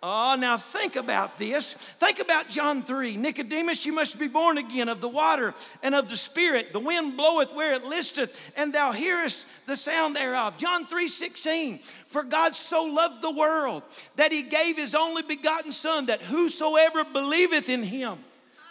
Oh, 0.08 0.36
now 0.40 0.56
think 0.56 0.98
about 0.98 1.40
this. 1.40 1.74
Think 1.74 2.20
about 2.20 2.48
John 2.48 2.84
3. 2.84 3.18
Nicodemus, 3.18 3.88
you 3.88 3.92
must 3.92 4.20
be 4.20 4.28
born 4.28 4.60
again 4.60 4.88
of 4.88 5.02
the 5.02 5.10
water 5.10 5.56
and 5.82 5.96
of 5.96 6.08
the 6.08 6.16
Spirit. 6.16 6.72
The 6.72 6.80
wind 6.80 7.18
bloweth 7.18 7.56
where 7.56 7.74
it 7.74 7.84
listeth, 7.84 8.40
and 8.56 8.72
thou 8.72 8.92
hearest 8.92 9.48
the 9.66 9.76
sound 9.76 10.16
thereof. 10.16 10.60
John 10.60 10.86
3 10.86 11.08
16. 11.08 11.80
For 12.10 12.22
God 12.22 12.56
so 12.56 12.84
loved 12.84 13.24
the 13.24 13.32
world 13.32 13.82
that 14.16 14.32
he 14.32 14.44
gave 14.44 14.78
his 14.78 14.94
only 14.94 15.24
begotten 15.24 15.72
Son, 15.72 16.06
that 16.06 16.22
whosoever 16.22 17.04
believeth 17.04 17.68
in 17.68 17.82
him 17.82 18.20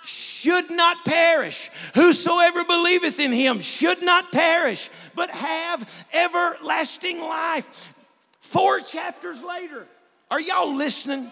should 0.04 0.70
not 0.70 1.04
perish. 1.04 1.68
Whosoever 1.96 2.62
believeth 2.62 3.18
in 3.18 3.32
him 3.32 3.60
should 3.60 4.04
not 4.04 4.30
perish, 4.30 4.88
but 5.16 5.30
have 5.30 6.06
everlasting 6.12 7.18
life. 7.18 7.92
Four 8.38 8.78
chapters 8.78 9.42
later, 9.42 9.88
are 10.34 10.40
y'all 10.40 10.74
listening? 10.74 11.30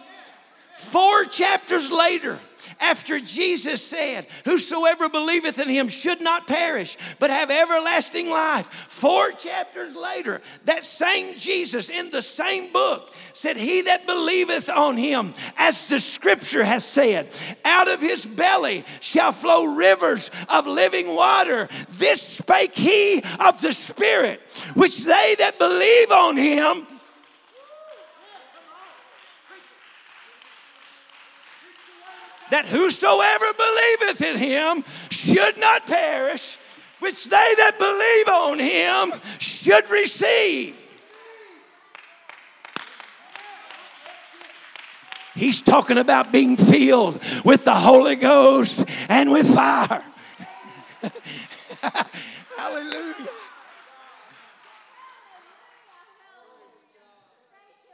Four 0.77 1.25
chapters 1.25 1.91
later, 1.91 2.39
after 2.79 3.19
Jesus 3.19 3.85
said, 3.85 4.27
Whosoever 4.45 5.09
believeth 5.09 5.61
in 5.61 5.69
him 5.69 5.89
should 5.89 6.21
not 6.21 6.47
perish, 6.47 6.97
but 7.19 7.29
have 7.29 7.51
everlasting 7.51 8.31
life. 8.31 8.67
Four 8.67 9.33
chapters 9.33 9.97
later, 9.97 10.41
that 10.67 10.85
same 10.85 11.37
Jesus 11.37 11.91
in 11.91 12.13
the 12.13 12.23
same 12.23 12.73
book 12.73 13.13
said, 13.33 13.57
He 13.57 13.83
that 13.83 14.07
believeth 14.07 14.71
on 14.71 14.97
him, 14.97 15.35
as 15.59 15.89
the 15.89 15.99
scripture 15.99 16.63
has 16.63 16.85
said, 16.85 17.27
out 17.65 17.89
of 17.89 18.01
his 18.01 18.25
belly 18.25 18.85
shall 19.01 19.33
flow 19.33 19.65
rivers 19.65 20.31
of 20.49 20.69
living 20.69 21.09
water. 21.09 21.69
This 21.91 22.23
spake 22.23 22.77
he 22.77 23.21
of 23.41 23.61
the 23.61 23.73
Spirit, 23.73 24.41
which 24.75 24.99
they 24.99 25.35
that 25.41 25.59
believe 25.59 26.13
on 26.13 26.37
him 26.37 26.87
that 32.53 32.67
whosoever 32.67 33.47
believeth 33.57 34.21
in 34.21 34.37
him 34.37 34.85
should 35.11 35.59
not 35.59 35.87
perish, 35.87 36.59
which 37.01 37.25
they 37.25 37.31
that 37.31 37.79
believe 37.79 38.29
on 38.29 38.59
him 38.59 39.19
should 39.39 39.89
receive. 39.89 40.79
He's 45.35 45.63
talking 45.63 45.97
about 45.97 46.31
being 46.31 46.59
filled 46.59 47.23
with 47.43 47.65
the 47.65 47.75
Holy 47.75 48.17
Ghost 48.17 48.85
and 49.09 49.33
with 49.33 49.55
fire. 49.55 50.05
Hallelujah. 52.59 53.15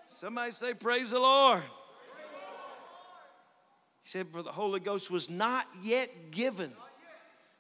Somebody 0.09 0.51
say, 0.51 0.75
Praise 0.75 1.11
the 1.11 1.21
Lord. 1.21 1.63
He 4.09 4.13
said, 4.13 4.29
For 4.29 4.43
the 4.43 4.51
Holy 4.51 4.81
Ghost 4.81 5.11
was 5.11 5.29
not 5.29 5.67
yet 5.83 6.09
given. 6.31 6.73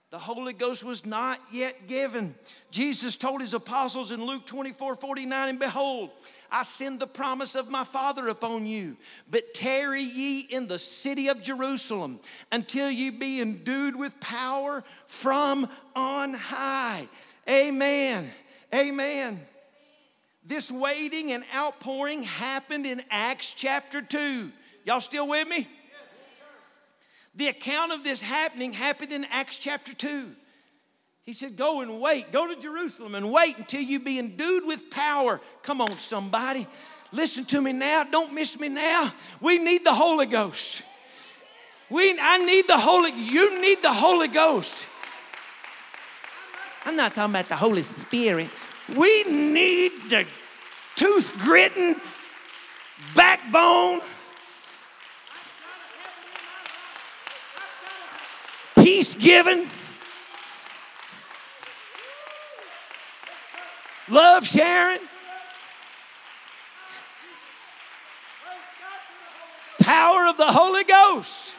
The 0.08 0.18
Holy 0.18 0.54
Ghost 0.54 0.82
was 0.82 1.04
not 1.04 1.38
yet 1.52 1.74
given. 1.88 2.34
Jesus 2.70 3.16
told 3.16 3.42
his 3.42 3.52
apostles 3.52 4.12
in 4.12 4.24
Luke 4.24 4.46
24 4.46 4.96
49, 4.96 5.48
and 5.50 5.58
behold, 5.58 6.08
I 6.50 6.62
send 6.62 7.00
the 7.00 7.06
promise 7.06 7.54
of 7.54 7.70
my 7.70 7.84
Father 7.84 8.28
upon 8.28 8.64
you. 8.64 8.96
But 9.30 9.52
tarry 9.52 10.00
ye 10.00 10.40
in 10.40 10.68
the 10.68 10.78
city 10.78 11.28
of 11.28 11.42
Jerusalem 11.42 12.18
until 12.50 12.90
ye 12.90 13.10
be 13.10 13.42
endued 13.42 13.94
with 13.94 14.18
power 14.18 14.82
from 15.06 15.68
on 15.94 16.32
high. 16.32 17.06
Amen. 17.46 18.26
Amen. 18.74 19.38
This 20.46 20.70
waiting 20.70 21.32
and 21.32 21.44
outpouring 21.54 22.22
happened 22.22 22.86
in 22.86 23.02
Acts 23.10 23.52
chapter 23.52 24.00
2. 24.00 24.50
Y'all 24.86 25.02
still 25.02 25.28
with 25.28 25.46
me? 25.46 25.66
The 27.38 27.46
account 27.46 27.92
of 27.92 28.02
this 28.02 28.20
happening 28.20 28.72
happened 28.72 29.12
in 29.12 29.24
Acts 29.30 29.56
chapter 29.56 29.94
2. 29.94 30.26
He 31.22 31.32
said, 31.32 31.56
Go 31.56 31.82
and 31.82 32.00
wait. 32.00 32.32
Go 32.32 32.52
to 32.52 32.60
Jerusalem 32.60 33.14
and 33.14 33.30
wait 33.30 33.56
until 33.58 33.80
you 33.80 34.00
be 34.00 34.18
endued 34.18 34.66
with 34.66 34.90
power. 34.90 35.40
Come 35.62 35.80
on, 35.80 35.96
somebody. 35.98 36.66
Listen 37.12 37.44
to 37.44 37.60
me 37.60 37.72
now. 37.72 38.02
Don't 38.02 38.34
miss 38.34 38.58
me 38.58 38.68
now. 38.68 39.12
We 39.40 39.58
need 39.58 39.84
the 39.84 39.94
Holy 39.94 40.26
Ghost. 40.26 40.82
We, 41.90 42.18
I 42.20 42.38
need 42.38 42.66
the 42.66 42.76
Holy, 42.76 43.12
you 43.12 43.62
need 43.62 43.82
the 43.82 43.92
Holy 43.92 44.28
Ghost. 44.28 44.74
I'm 46.84 46.96
not 46.96 47.14
talking 47.14 47.34
about 47.34 47.48
the 47.48 47.56
Holy 47.56 47.82
Spirit. 47.82 48.50
We 48.96 49.24
need 49.24 49.92
the 50.10 50.26
tooth 50.96 51.36
gritting, 51.44 51.94
backbone, 53.14 54.00
peace 58.88 59.14
giving, 59.16 59.68
love 64.08 64.46
sharing, 64.46 65.00
power 69.82 70.26
of 70.26 70.38
the 70.38 70.46
Holy 70.46 70.84
Ghost. 70.84 71.52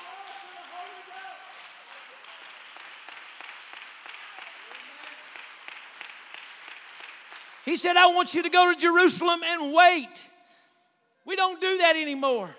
He 7.63 7.75
said, 7.75 7.95
I 7.95 8.07
want 8.07 8.33
you 8.33 8.41
to 8.41 8.49
go 8.49 8.73
to 8.73 8.79
Jerusalem 8.79 9.41
and 9.45 9.71
wait. 9.71 10.25
We 11.25 11.35
don't 11.35 11.61
do 11.61 11.77
that 11.77 11.95
anymore. 11.95 12.49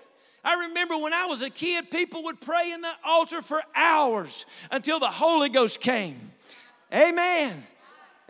I 0.43 0.67
remember 0.67 0.97
when 0.97 1.13
I 1.13 1.27
was 1.27 1.41
a 1.41 1.49
kid, 1.49 1.91
people 1.91 2.23
would 2.23 2.41
pray 2.41 2.71
in 2.71 2.81
the 2.81 2.91
altar 3.05 3.41
for 3.41 3.61
hours 3.75 4.45
until 4.71 4.99
the 4.99 5.07
Holy 5.07 5.49
Ghost 5.49 5.79
came. 5.79 6.31
Amen. 6.93 7.63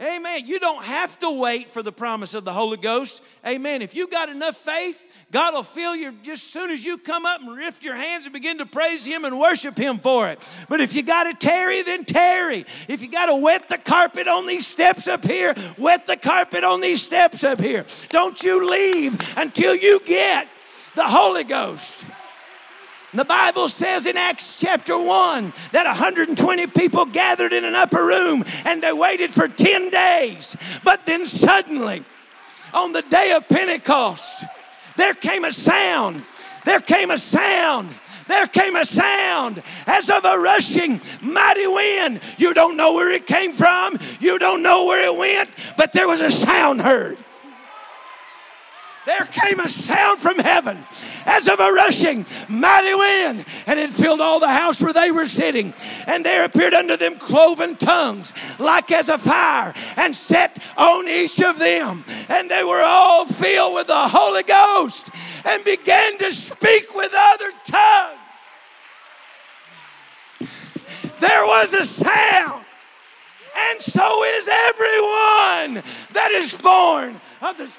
Amen. 0.02 0.48
You 0.48 0.60
don't 0.60 0.84
have 0.84 1.20
to 1.20 1.30
wait 1.30 1.70
for 1.70 1.84
the 1.84 1.92
promise 1.92 2.34
of 2.34 2.44
the 2.44 2.52
Holy 2.52 2.78
Ghost. 2.78 3.22
Amen. 3.46 3.84
If 3.84 3.94
you 3.94 4.08
got 4.08 4.30
enough 4.30 4.58
faith, 4.58 5.08
God 5.32 5.54
will 5.54 5.64
fill 5.64 5.96
you 5.96 6.12
just 6.24 6.44
as 6.44 6.52
soon 6.52 6.72
as 6.72 6.84
you 6.84 6.98
come 6.98 7.26
up 7.26 7.42
and 7.42 7.52
lift 7.52 7.84
your 7.84 7.96
hands 7.96 8.26
and 8.26 8.34
begin 8.34 8.58
to 8.58 8.66
praise 8.66 9.06
Him 9.06 9.26
and 9.26 9.40
worship 9.40 9.78
Him 9.78 10.00
for 10.00 10.28
it. 10.30 10.40
But 10.68 10.82
if 10.82 10.96
you 10.96 11.04
got 11.04 11.26
to 11.26 11.34
tarry, 11.36 11.84
then 11.84 12.04
tarry. 12.04 12.66
If 12.88 13.04
you 13.04 13.10
got 13.10 13.28
to 13.28 13.36
wet 13.36 13.70
the 13.70 13.78
carpet 13.78 14.28
on 14.28 14.48
these 14.48 14.66
steps 14.66 15.08
up 15.08 15.24
here, 15.24 15.54
wet 15.78 16.08
the 16.08 16.18
carpet 16.18 16.64
on 16.64 16.82
these 16.82 17.02
steps 17.02 17.44
up 17.44 17.62
here. 17.62 17.86
Don't 18.10 18.42
you 18.42 18.70
leave 18.70 19.38
until 19.38 19.76
you 19.76 20.02
get 20.06 20.48
the 20.96 21.04
Holy 21.04 21.44
Ghost. 21.44 22.04
The 23.14 23.26
Bible 23.26 23.68
says 23.68 24.06
in 24.06 24.16
Acts 24.16 24.56
chapter 24.58 24.98
1 24.98 25.54
that 25.74 25.86
120 25.86 26.68
people 26.68 27.06
gathered 27.06 27.52
in 27.52 27.66
an 27.66 27.76
upper 27.76 28.06
room 28.06 28.46
and 28.66 28.82
they 28.82 28.94
waited 28.94 29.32
for 29.32 29.50
10 29.50 29.90
days. 29.90 30.56
But 30.84 31.06
then 31.06 31.26
suddenly, 31.26 32.04
on 32.74 32.94
the 32.94 33.02
day 33.02 33.34
of 33.34 33.50
Pentecost, 33.50 34.46
there 34.96 35.14
came 35.14 35.44
a 35.44 35.52
sound. 35.52 36.24
There 36.64 36.80
came 36.80 37.12
a 37.12 37.18
sound. 37.18 37.90
There 38.30 38.48
came 38.48 38.78
a 38.78 38.86
sound 38.86 39.62
as 39.88 40.10
of 40.10 40.24
a 40.24 40.40
rushing 40.40 41.02
mighty 41.22 41.68
wind. 41.68 42.22
You 42.38 42.54
don't 42.54 42.78
know 42.78 42.94
where 42.94 43.12
it 43.12 43.28
came 43.28 43.52
from, 43.52 44.00
you 44.22 44.40
don't 44.40 44.64
know 44.64 44.86
where 44.86 45.06
it 45.06 45.18
went, 45.18 45.50
but 45.76 45.92
there 45.92 46.08
was 46.08 46.22
a 46.22 46.32
sound 46.32 46.82
heard 46.82 47.18
there 49.12 49.28
came 49.28 49.60
a 49.60 49.68
sound 49.68 50.20
from 50.20 50.40
heaven 50.40 50.78
as 51.26 51.48
of 51.48 51.60
a 51.60 51.72
rushing 51.72 52.26
mighty 52.48 52.96
wind, 52.96 53.46
and 53.68 53.80
it 53.80 53.90
filled 53.90 54.22
all 54.22 54.40
the 54.40 54.48
house 54.48 54.82
where 54.82 54.94
they 54.94 55.12
were 55.12 55.26
sitting. 55.26 55.74
And 56.08 56.26
there 56.26 56.46
appeared 56.46 56.74
unto 56.74 56.96
them 56.96 57.18
cloven 57.18 57.76
tongues, 57.76 58.34
like 58.58 58.92
as 58.92 59.10
a 59.10 59.18
fire, 59.18 59.74
and 59.98 60.16
set 60.16 60.58
on 60.78 61.08
each 61.08 61.42
of 61.42 61.60
them. 61.60 62.04
And 62.30 62.50
they 62.50 62.64
were 62.64 62.82
all 62.84 63.26
filled 63.26 63.76
with 63.76 63.88
the 63.88 64.08
Holy 64.08 64.44
Ghost 64.44 65.10
and 65.46 65.64
began 65.66 66.18
to 66.20 66.34
speak 66.34 66.96
with 66.96 67.14
other 67.14 67.52
tongues. 67.66 68.18
There 71.20 71.46
was 71.46 71.74
a 71.74 71.86
sound, 71.86 72.66
and 73.70 73.82
so 73.82 74.24
is 74.24 74.48
everyone 74.48 75.84
that 76.14 76.32
is 76.32 76.54
born 76.54 77.20
of 77.42 77.58
the 77.58 77.70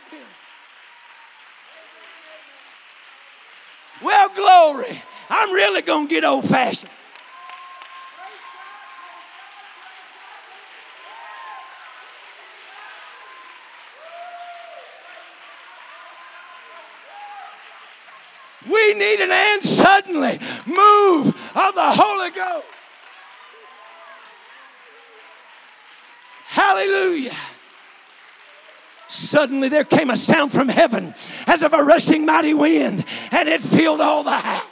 Well, 4.02 4.28
glory. 4.34 5.02
I'm 5.30 5.52
really 5.52 5.82
going 5.82 6.08
to 6.08 6.14
get 6.14 6.24
old 6.24 6.48
fashioned. 6.48 6.90
We 18.70 18.94
need 18.94 19.20
an 19.20 19.30
and 19.30 19.64
suddenly 19.64 20.38
move 20.66 21.28
of 21.56 21.74
the 21.74 21.82
Holy 21.82 22.30
Ghost. 22.30 22.66
Hallelujah. 26.46 27.32
Suddenly 29.32 29.70
there 29.70 29.84
came 29.84 30.10
a 30.10 30.16
sound 30.18 30.52
from 30.52 30.68
heaven 30.68 31.14
as 31.46 31.62
of 31.62 31.72
a 31.72 31.82
rushing 31.82 32.26
mighty 32.26 32.52
wind, 32.52 33.02
and 33.30 33.48
it 33.48 33.62
filled 33.62 34.02
all 34.02 34.22
the 34.22 34.30
house. 34.30 34.66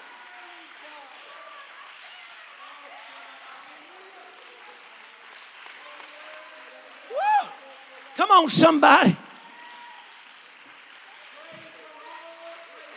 Come 8.18 8.31
on, 8.33 8.49
somebody. 8.51 9.16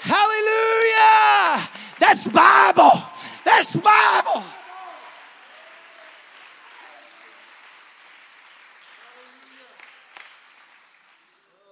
Hallelujah! 0.01 1.69
That's 1.97 2.23
Bible. 2.25 2.91
That's 3.45 3.73
Bible. 3.73 4.43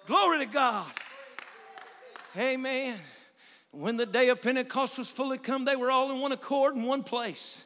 Glory 0.08 0.31
to 0.41 0.47
God. 0.47 0.91
Amen. 2.36 2.97
When 3.71 3.95
the 3.95 4.06
day 4.06 4.30
of 4.30 4.41
Pentecost 4.41 4.97
was 4.97 5.10
fully 5.10 5.38
come, 5.38 5.65
they 5.65 5.75
were 5.75 5.91
all 5.91 6.12
in 6.12 6.19
one 6.19 6.32
accord 6.32 6.75
in 6.75 6.84
one 6.84 7.04
place. 7.04 7.65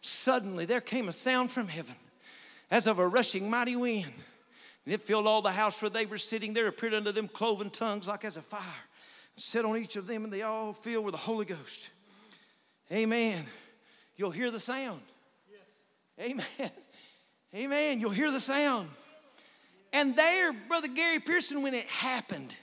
Suddenly 0.00 0.64
there 0.66 0.80
came 0.80 1.08
a 1.08 1.12
sound 1.12 1.50
from 1.50 1.68
heaven 1.68 1.94
as 2.70 2.86
of 2.86 2.98
a 2.98 3.06
rushing 3.06 3.48
mighty 3.48 3.76
wind. 3.76 4.12
And 4.84 4.94
it 4.94 5.02
filled 5.02 5.26
all 5.26 5.40
the 5.40 5.50
house 5.50 5.80
where 5.80 5.90
they 5.90 6.04
were 6.04 6.18
sitting. 6.18 6.52
There 6.52 6.66
appeared 6.66 6.94
unto 6.94 7.12
them 7.12 7.28
cloven 7.28 7.70
tongues 7.70 8.08
like 8.08 8.24
as 8.24 8.36
a 8.36 8.42
fire. 8.42 8.60
and 9.34 9.42
Set 9.42 9.64
on 9.64 9.76
each 9.76 9.96
of 9.96 10.06
them, 10.06 10.24
and 10.24 10.32
they 10.32 10.42
all 10.42 10.72
filled 10.72 11.04
with 11.04 11.12
the 11.12 11.18
Holy 11.18 11.44
Ghost. 11.44 11.90
Amen. 12.92 13.44
You'll 14.16 14.30
hear 14.30 14.50
the 14.50 14.60
sound. 14.60 15.00
Yes. 15.48 16.30
Amen. 16.30 16.70
Amen. 17.54 18.00
You'll 18.00 18.10
hear 18.10 18.30
the 18.30 18.40
sound. 18.40 18.88
And 19.92 20.16
there, 20.16 20.52
Brother 20.68 20.88
Gary 20.88 21.18
Pearson, 21.20 21.62
when 21.62 21.74
it 21.74 21.86
happened 21.86 22.54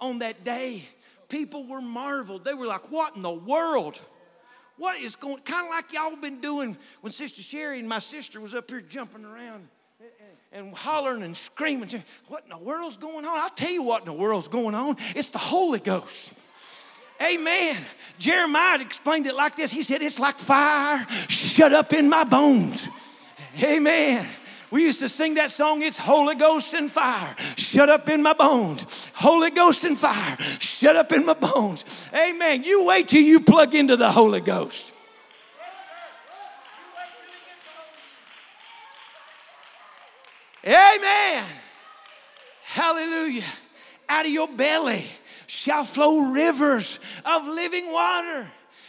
on 0.00 0.20
that 0.20 0.44
day, 0.44 0.82
people 1.28 1.66
were 1.66 1.80
marveled. 1.80 2.44
They 2.44 2.54
were 2.54 2.66
like, 2.66 2.90
What 2.90 3.16
in 3.16 3.22
the 3.22 3.30
world? 3.30 4.00
What 4.76 5.00
is 5.00 5.16
going 5.16 5.38
kind 5.38 5.66
of 5.66 5.70
like 5.70 5.92
y'all 5.92 6.14
been 6.16 6.40
doing 6.40 6.76
when 7.00 7.12
Sister 7.12 7.42
Sherry 7.42 7.80
and 7.80 7.88
my 7.88 7.98
sister 7.98 8.40
was 8.40 8.54
up 8.54 8.70
here 8.70 8.80
jumping 8.80 9.24
around 9.24 9.68
and 10.52 10.74
hollering 10.74 11.22
and 11.24 11.36
screaming. 11.36 11.90
What 12.28 12.44
in 12.44 12.50
the 12.50 12.58
world's 12.58 12.96
going 12.96 13.26
on? 13.26 13.38
I'll 13.38 13.50
tell 13.50 13.70
you 13.70 13.82
what 13.82 14.00
in 14.00 14.06
the 14.06 14.12
world's 14.12 14.48
going 14.48 14.74
on. 14.74 14.96
It's 15.14 15.30
the 15.30 15.38
Holy 15.38 15.80
Ghost. 15.80 16.32
Amen. 17.20 17.76
Jeremiah 18.18 18.80
explained 18.80 19.26
it 19.26 19.34
like 19.34 19.56
this. 19.56 19.72
He 19.72 19.82
said, 19.82 20.02
It's 20.02 20.18
like 20.18 20.36
fire 20.36 21.04
shut 21.28 21.72
up 21.72 21.92
in 21.92 22.08
my 22.08 22.24
bones. 22.24 22.88
Amen. 23.62 24.24
We 24.70 24.84
used 24.84 25.00
to 25.00 25.08
sing 25.08 25.34
that 25.34 25.50
song, 25.50 25.82
It's 25.82 25.96
Holy 25.96 26.34
Ghost 26.34 26.74
and 26.74 26.90
fire, 26.90 27.34
shut 27.56 27.88
up 27.88 28.08
in 28.08 28.22
my 28.22 28.34
bones. 28.34 29.10
Holy 29.14 29.50
Ghost 29.50 29.84
and 29.84 29.96
fire, 29.96 30.36
shut 30.58 30.94
up 30.94 31.10
in 31.12 31.24
my 31.24 31.34
bones. 31.34 31.84
Amen. 32.14 32.64
You 32.64 32.84
wait 32.84 33.08
till 33.08 33.22
you 33.22 33.40
plug 33.40 33.74
into 33.74 33.96
the 33.96 34.10
Holy 34.10 34.40
Ghost. 34.40 34.92
Amen. 40.64 41.44
Hallelujah. 42.64 43.44
Out 44.08 44.26
of 44.26 44.30
your 44.30 44.48
belly 44.48 45.04
shall 45.46 45.84
flow 45.84 46.30
rivers 46.30 46.98
of 47.24 47.46
living 47.46 47.90
water. 47.90 48.46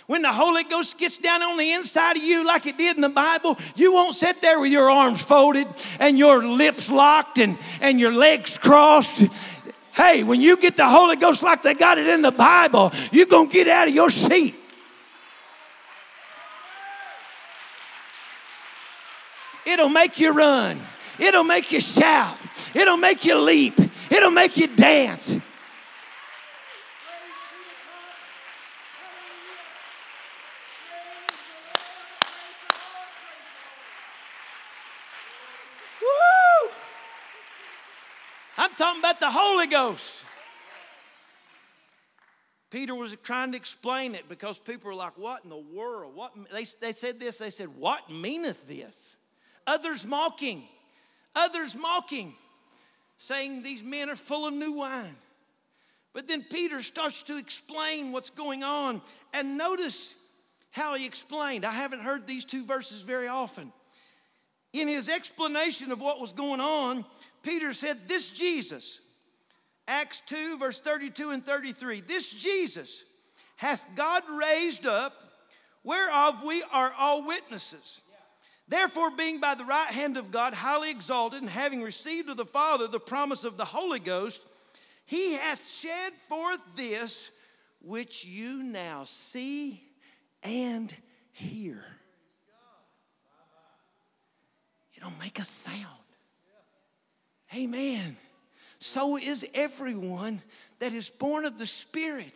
When 0.09 0.23
the 0.23 0.31
Holy 0.31 0.63
Ghost 0.63 0.97
gets 0.97 1.19
down 1.19 1.43
on 1.43 1.55
the 1.55 1.71
inside 1.73 2.17
of 2.17 2.23
you, 2.23 2.43
like 2.43 2.65
it 2.65 2.79
did 2.79 2.95
in 2.95 3.01
the 3.03 3.09
Bible, 3.09 3.59
you 3.75 3.93
won't 3.93 4.15
sit 4.15 4.41
there 4.41 4.59
with 4.59 4.71
your 4.71 4.89
arms 4.89 5.21
folded 5.21 5.67
and 5.99 6.17
your 6.17 6.43
lips 6.43 6.89
locked 6.89 7.37
and, 7.37 7.59
and 7.79 7.99
your 7.99 8.11
legs 8.11 8.57
crossed. 8.57 9.23
Hey, 9.93 10.23
when 10.23 10.41
you 10.41 10.57
get 10.57 10.75
the 10.75 10.89
Holy 10.89 11.15
Ghost 11.15 11.43
like 11.43 11.61
they 11.61 11.75
got 11.75 11.99
it 11.99 12.07
in 12.07 12.23
the 12.23 12.31
Bible, 12.31 12.91
you're 13.11 13.27
going 13.27 13.49
to 13.49 13.53
get 13.53 13.67
out 13.67 13.87
of 13.87 13.93
your 13.93 14.09
seat. 14.09 14.55
It'll 19.67 19.89
make 19.89 20.19
you 20.19 20.31
run. 20.31 20.79
It'll 21.19 21.43
make 21.43 21.71
you 21.71 21.79
shout. 21.79 22.35
It'll 22.73 22.97
make 22.97 23.25
you 23.25 23.39
leap. 23.39 23.75
It'll 24.09 24.31
make 24.31 24.57
you 24.57 24.65
dance. 24.65 25.39
Woo! 36.01 36.69
About 38.99 39.19
the 39.21 39.29
Holy 39.29 39.67
Ghost. 39.67 40.23
Peter 42.69 42.93
was 42.93 43.15
trying 43.23 43.51
to 43.53 43.57
explain 43.57 44.13
it 44.13 44.27
because 44.27 44.59
people 44.59 44.89
were 44.89 44.95
like, 44.95 45.17
What 45.17 45.43
in 45.43 45.49
the 45.49 45.57
world? 45.57 46.15
What? 46.15 46.33
They, 46.51 46.65
they 46.81 46.91
said 46.91 47.19
this, 47.19 47.37
they 47.37 47.49
said, 47.49 47.69
What 47.77 48.11
meaneth 48.11 48.67
this? 48.67 49.15
Others 49.65 50.05
mocking. 50.05 50.63
Others 51.35 51.75
mocking, 51.75 52.33
saying 53.17 53.61
these 53.61 53.83
men 53.83 54.09
are 54.09 54.15
full 54.15 54.47
of 54.47 54.53
new 54.53 54.73
wine. 54.73 55.15
But 56.11 56.27
then 56.27 56.43
Peter 56.43 56.81
starts 56.81 57.23
to 57.23 57.37
explain 57.37 58.11
what's 58.11 58.31
going 58.31 58.63
on. 58.63 59.01
And 59.33 59.57
notice 59.57 60.13
how 60.71 60.95
he 60.95 61.05
explained. 61.05 61.65
I 61.65 61.71
haven't 61.71 62.01
heard 62.01 62.27
these 62.27 62.45
two 62.45 62.65
verses 62.65 63.03
very 63.03 63.27
often. 63.27 63.71
In 64.73 64.87
his 64.87 65.09
explanation 65.09 65.91
of 65.91 65.99
what 65.99 66.19
was 66.19 66.31
going 66.31 66.59
on, 66.59 67.05
Peter 67.41 67.73
said, 67.73 68.07
This 68.07 68.29
Jesus, 68.29 69.01
Acts 69.87 70.21
2, 70.27 70.57
verse 70.57 70.79
32 70.79 71.31
and 71.31 71.45
33, 71.45 72.01
this 72.01 72.29
Jesus 72.31 73.03
hath 73.55 73.83
God 73.95 74.23
raised 74.29 74.85
up, 74.85 75.13
whereof 75.83 76.43
we 76.45 76.63
are 76.71 76.93
all 76.97 77.25
witnesses. 77.25 78.01
Therefore, 78.67 79.09
being 79.09 79.39
by 79.39 79.55
the 79.55 79.65
right 79.65 79.87
hand 79.87 80.15
of 80.15 80.29
God 80.29 80.53
highly 80.53 80.91
exalted, 80.91 81.41
and 81.41 81.49
having 81.49 81.81
received 81.81 82.29
of 82.29 82.37
the 82.37 82.45
Father 82.45 82.85
the 82.87 82.99
promise 82.99 83.43
of 83.43 83.57
the 83.57 83.65
Holy 83.65 83.99
Ghost, 83.99 84.41
he 85.05 85.33
hath 85.33 85.67
shed 85.67 86.13
forth 86.27 86.61
this 86.75 87.31
which 87.81 88.25
you 88.25 88.61
now 88.61 89.05
see 89.05 89.83
and 90.43 90.93
hear. 91.31 91.83
It'll 94.99 95.13
make 95.19 95.39
a 95.39 95.45
sound. 95.45 95.77
Amen. 97.55 98.17
So 98.79 99.17
is 99.17 99.47
everyone 99.53 100.41
that 100.79 100.93
is 100.93 101.09
born 101.09 101.45
of 101.45 101.57
the 101.57 101.65
Spirit. 101.65 102.33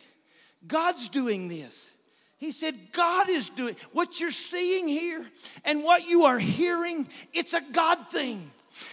God's 0.66 1.08
doing 1.10 1.48
this. 1.48 1.92
He 2.38 2.52
said, 2.52 2.74
God 2.92 3.28
is 3.28 3.50
doing 3.50 3.76
what 3.92 4.18
you're 4.18 4.30
seeing 4.30 4.88
here 4.88 5.24
and 5.64 5.82
what 5.82 6.06
you 6.06 6.24
are 6.24 6.38
hearing, 6.38 7.06
it's 7.32 7.52
a 7.52 7.60
God 7.72 7.98
thing. 8.10 8.50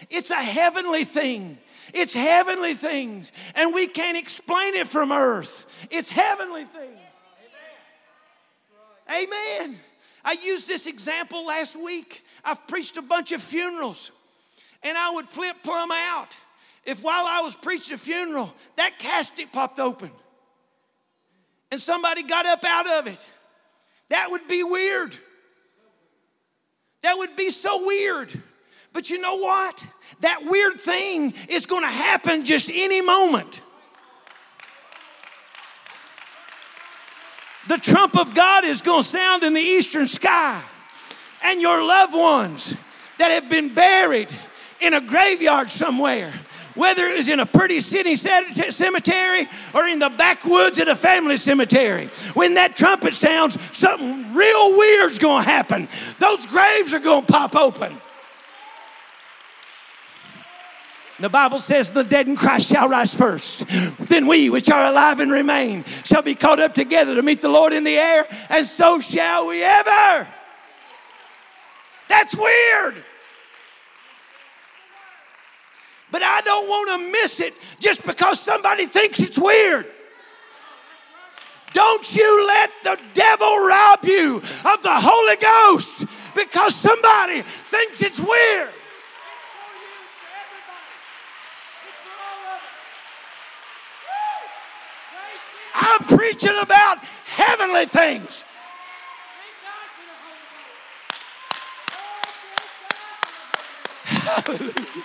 It's 0.10 0.30
a 0.30 0.36
heavenly 0.36 1.06
thing. 1.06 1.58
It's 1.94 2.14
heavenly 2.14 2.74
things. 2.74 3.32
And 3.56 3.74
we 3.74 3.88
can't 3.88 4.18
explain 4.18 4.76
it 4.76 4.88
from 4.88 5.12
earth. 5.12 5.88
It's 5.90 6.10
heavenly 6.10 6.66
things. 6.66 6.98
Amen. 9.10 9.78
I 10.24 10.38
used 10.44 10.68
this 10.68 10.88
example 10.88 11.46
last 11.46 11.76
week. 11.76 12.24
I've 12.44 12.68
preached 12.68 12.98
a 12.98 13.02
bunch 13.02 13.32
of 13.32 13.42
funerals, 13.42 14.12
and 14.84 14.98
I 14.98 15.12
would 15.12 15.26
flip 15.28 15.58
plumb 15.64 15.92
out 15.92 16.36
if 16.86 17.04
while 17.04 17.26
I 17.26 17.42
was 17.42 17.56
preaching 17.56 17.94
a 17.94 17.98
funeral, 17.98 18.54
that 18.76 18.98
casket 18.98 19.52
popped 19.52 19.80
open 19.80 20.10
and 21.72 21.80
somebody 21.80 22.24
got 22.24 22.46
up 22.46 22.64
out 22.66 22.88
of 22.88 23.08
it. 23.08 23.18
That 24.10 24.28
would 24.30 24.48
be 24.48 24.64
weird. 24.64 25.16
That 27.02 27.18
would 27.18 27.36
be 27.36 27.50
so 27.50 27.86
weird. 27.86 28.30
But 28.94 29.10
you 29.10 29.20
know 29.20 29.36
what? 29.36 29.86
That 30.20 30.44
weird 30.44 30.80
thing 30.80 31.34
is 31.50 31.66
going 31.66 31.84
to 31.84 31.90
happen 31.90 32.44
just 32.44 32.70
any 32.72 33.02
moment. 33.02 33.62
The 37.68 37.78
trump 37.78 38.20
of 38.20 38.34
God 38.34 38.66
is 38.66 38.82
going 38.82 39.04
to 39.04 39.08
sound 39.08 39.44
in 39.44 39.54
the 39.54 39.62
eastern 39.62 40.08
sky, 40.08 40.62
and 41.44 41.62
your 41.62 41.84
loved 41.84 42.14
ones 42.14 42.76
that 43.18 43.32
have 43.32 43.50
been 43.50 43.74
buried 43.74 44.30
in 44.80 44.94
a 44.94 45.02
graveyard 45.02 45.70
somewhere 45.70 46.32
whether 46.76 47.06
it 47.06 47.18
was 47.18 47.30
in 47.30 47.40
a 47.40 47.46
pretty 47.46 47.80
city 47.80 48.16
cemetery 48.16 49.48
or 49.74 49.86
in 49.88 50.00
the 50.00 50.10
backwoods 50.10 50.80
at 50.80 50.88
a 50.88 50.96
family 50.96 51.38
cemetery. 51.38 52.08
When 52.34 52.54
that 52.56 52.76
trumpet 52.76 53.14
sounds, 53.14 53.62
something 53.76 54.34
real 54.34 54.78
weird's 54.78 55.20
gonna 55.20 55.44
happen. 55.44 55.88
Those 56.20 56.46
graves 56.46 56.94
are 56.94 57.00
gonna 57.00 57.26
pop 57.26 57.56
open. 57.56 57.96
The 61.20 61.30
Bible 61.30 61.60
says, 61.60 61.92
The 61.92 62.04
dead 62.04 62.28
in 62.28 62.36
Christ 62.36 62.70
shall 62.70 62.90
rise 62.90 63.14
first. 63.14 63.64
Then 64.00 64.26
we, 64.26 64.50
which 64.50 64.72
are 64.72 64.86
alive 64.86 65.20
and 65.20 65.32
remain, 65.32 65.84
shall 65.84 66.24
be 66.24 66.34
caught 66.34 66.60
up 66.60 66.74
together 66.74 67.14
to 67.16 67.22
meet 67.22 67.42
the 67.42 67.50
Lord 67.50 67.74
in 67.74 67.84
the 67.84 67.96
air, 67.96 68.26
and 68.50 68.66
so 68.66 69.00
shall 69.00 69.48
we 69.48 69.64
ever. 69.64 70.28
That's 72.12 72.36
weird. 72.36 72.96
But 76.12 76.22
I 76.22 76.42
don't 76.42 76.68
want 76.68 76.90
to 76.90 77.10
miss 77.10 77.40
it 77.40 77.54
just 77.80 78.06
because 78.06 78.38
somebody 78.38 78.86
thinks 78.86 79.22
it's 79.22 79.40
weird. 79.40 79.86
Don't 81.72 82.14
you 82.14 82.48
let 82.48 82.70
the 82.84 83.00
devil 83.14 83.66
rob 83.66 84.00
you 84.04 84.38
of 84.40 84.84
the 84.84 84.92
Holy 84.92 85.38
Ghost 85.38 86.06
because 86.36 86.76
somebody 86.76 87.44
thinks 87.44 88.02
it's 88.02 88.20
weird. 88.20 88.68
I'm 95.74 96.04
preaching 96.18 96.58
about 96.62 96.98
heavenly 97.26 97.86
things. 97.86 98.44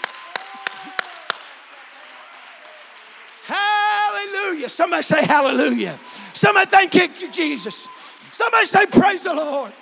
Hallelujah. 3.47 4.69
Somebody 4.69 5.03
say 5.03 5.25
hallelujah. 5.25 5.99
Somebody 6.33 6.67
thank 6.67 7.21
you, 7.21 7.31
Jesus. 7.31 7.89
Somebody 8.33 8.67
say 8.67 8.87
praise 8.87 9.23
the 9.23 9.35
Lord. 9.35 9.73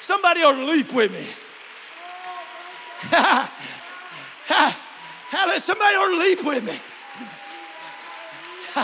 Somebody 0.00 0.40
to 0.40 0.50
leap 0.50 0.92
with 0.92 1.12
me. 1.12 1.26
Somebody 5.58 5.94
to 5.94 6.16
leap 6.18 6.44
with 6.44 6.64
me. 6.64 6.78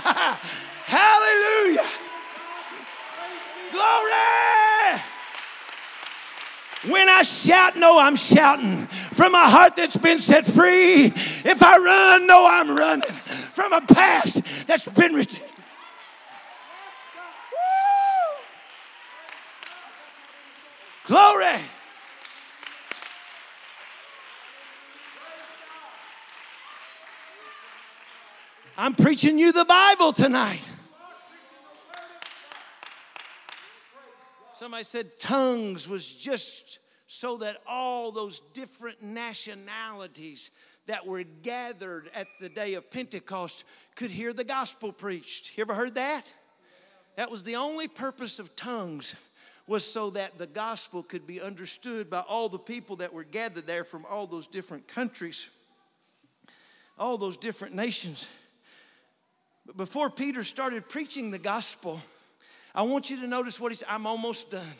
Hallelujah. 0.86 1.86
Glory. 3.70 4.71
When 6.88 7.08
I 7.08 7.22
shout, 7.22 7.76
no, 7.76 7.98
I'm 7.98 8.16
shouting 8.16 8.86
from 8.86 9.36
a 9.36 9.48
heart 9.48 9.76
that's 9.76 9.96
been 9.96 10.18
set 10.18 10.44
free. 10.44 11.06
If 11.06 11.62
I 11.62 11.78
run, 11.78 12.26
no, 12.26 12.44
I'm 12.44 12.76
running 12.76 13.02
from 13.02 13.72
a 13.72 13.80
past 13.80 14.66
that's 14.66 14.84
been 14.86 15.14
redeemed. 15.14 15.48
Glory. 21.04 21.60
I'm 28.76 28.94
preaching 28.94 29.38
you 29.38 29.52
the 29.52 29.64
Bible 29.64 30.12
tonight. 30.12 30.68
Somebody 34.62 34.84
said 34.84 35.18
tongues 35.18 35.88
was 35.88 36.06
just 36.06 36.78
so 37.08 37.36
that 37.38 37.56
all 37.66 38.12
those 38.12 38.38
different 38.54 39.02
nationalities 39.02 40.52
that 40.86 41.04
were 41.04 41.24
gathered 41.24 42.08
at 42.14 42.28
the 42.38 42.48
day 42.48 42.74
of 42.74 42.88
Pentecost 42.88 43.64
could 43.96 44.12
hear 44.12 44.32
the 44.32 44.44
gospel 44.44 44.92
preached. 44.92 45.58
You 45.58 45.62
ever 45.62 45.74
heard 45.74 45.96
that? 45.96 46.22
That 47.16 47.28
was 47.28 47.42
the 47.42 47.56
only 47.56 47.88
purpose 47.88 48.38
of 48.38 48.54
tongues 48.54 49.16
was 49.66 49.84
so 49.84 50.10
that 50.10 50.38
the 50.38 50.46
gospel 50.46 51.02
could 51.02 51.26
be 51.26 51.40
understood 51.40 52.08
by 52.08 52.20
all 52.20 52.48
the 52.48 52.56
people 52.56 52.94
that 52.94 53.12
were 53.12 53.24
gathered 53.24 53.66
there 53.66 53.82
from 53.82 54.06
all 54.08 54.28
those 54.28 54.46
different 54.46 54.86
countries, 54.86 55.48
all 56.96 57.18
those 57.18 57.36
different 57.36 57.74
nations. 57.74 58.28
But 59.66 59.76
before 59.76 60.08
Peter 60.08 60.44
started 60.44 60.88
preaching 60.88 61.32
the 61.32 61.40
gospel, 61.40 62.00
I 62.74 62.82
want 62.82 63.10
you 63.10 63.20
to 63.20 63.26
notice 63.26 63.60
what 63.60 63.72
he 63.72 63.76
said. 63.76 63.88
I'm 63.90 64.06
almost 64.06 64.50
done. 64.50 64.74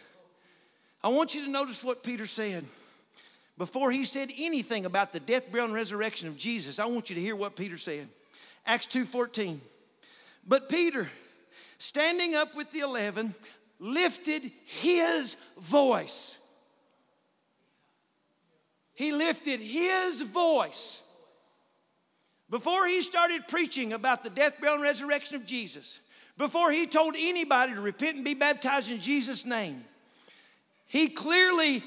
I 1.05 1.09
want 1.09 1.34
you 1.34 1.45
to 1.45 1.51
notice 1.51 1.82
what 1.82 2.03
Peter 2.03 2.26
said. 2.26 2.64
Before 3.59 3.90
he 3.90 4.05
said 4.05 4.30
anything 4.38 4.86
about 4.86 5.12
the 5.12 5.20
death, 5.20 5.51
burial, 5.51 5.66
and 5.66 5.74
resurrection 5.74 6.28
of 6.28 6.38
Jesus, 6.38 6.78
I 6.78 6.86
want 6.86 7.11
you 7.11 7.16
to 7.16 7.20
hear 7.20 7.36
what 7.36 7.55
Peter 7.55 7.76
said. 7.76 8.09
Acts 8.64 8.86
2:14. 8.86 9.61
But 10.47 10.68
Peter, 10.68 11.11
standing 11.78 12.34
up 12.34 12.55
with 12.55 12.70
the 12.72 12.80
eleven, 12.80 13.34
lifted 13.78 14.51
his 14.66 15.36
voice. 15.59 16.38
He 18.95 19.12
lifted 19.12 19.61
his 19.61 20.22
voice. 20.22 21.03
Before 22.49 22.86
he 22.86 23.03
started 23.03 23.49
preaching 23.49 23.93
about 23.93 24.22
the 24.22 24.30
death, 24.30 24.61
burial, 24.61 24.74
and 24.74 24.82
resurrection 24.82 25.36
of 25.36 25.47
Jesus, 25.47 26.01
before 26.43 26.72
he 26.72 26.88
told 26.88 27.14
anybody 27.16 27.72
to 27.72 27.80
repent 27.80 28.16
and 28.16 28.24
be 28.24 28.34
baptized 28.34 28.90
in 28.90 29.01
Jesus' 29.01 29.47
name, 29.47 29.84
he 30.88 31.09
clearly 31.09 31.84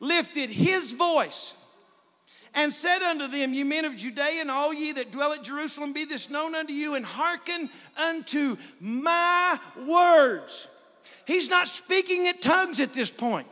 lifted 0.00 0.48
his 0.48 0.92
voice 0.92 1.52
and 2.54 2.72
said 2.72 3.02
unto 3.02 3.28
them, 3.28 3.52
Ye 3.52 3.64
men 3.64 3.84
of 3.84 3.94
Judea, 3.94 4.40
and 4.40 4.50
all 4.50 4.72
ye 4.72 4.92
that 4.92 5.12
dwell 5.12 5.34
at 5.34 5.42
Jerusalem, 5.42 5.92
be 5.92 6.06
this 6.06 6.30
known 6.30 6.54
unto 6.54 6.72
you, 6.72 6.94
and 6.94 7.04
hearken 7.04 7.68
unto 8.02 8.56
my 8.80 9.58
words. 9.86 10.68
He's 11.26 11.50
not 11.50 11.68
speaking 11.68 12.24
in 12.24 12.38
tongues 12.38 12.80
at 12.80 12.94
this 12.94 13.10
point. 13.10 13.46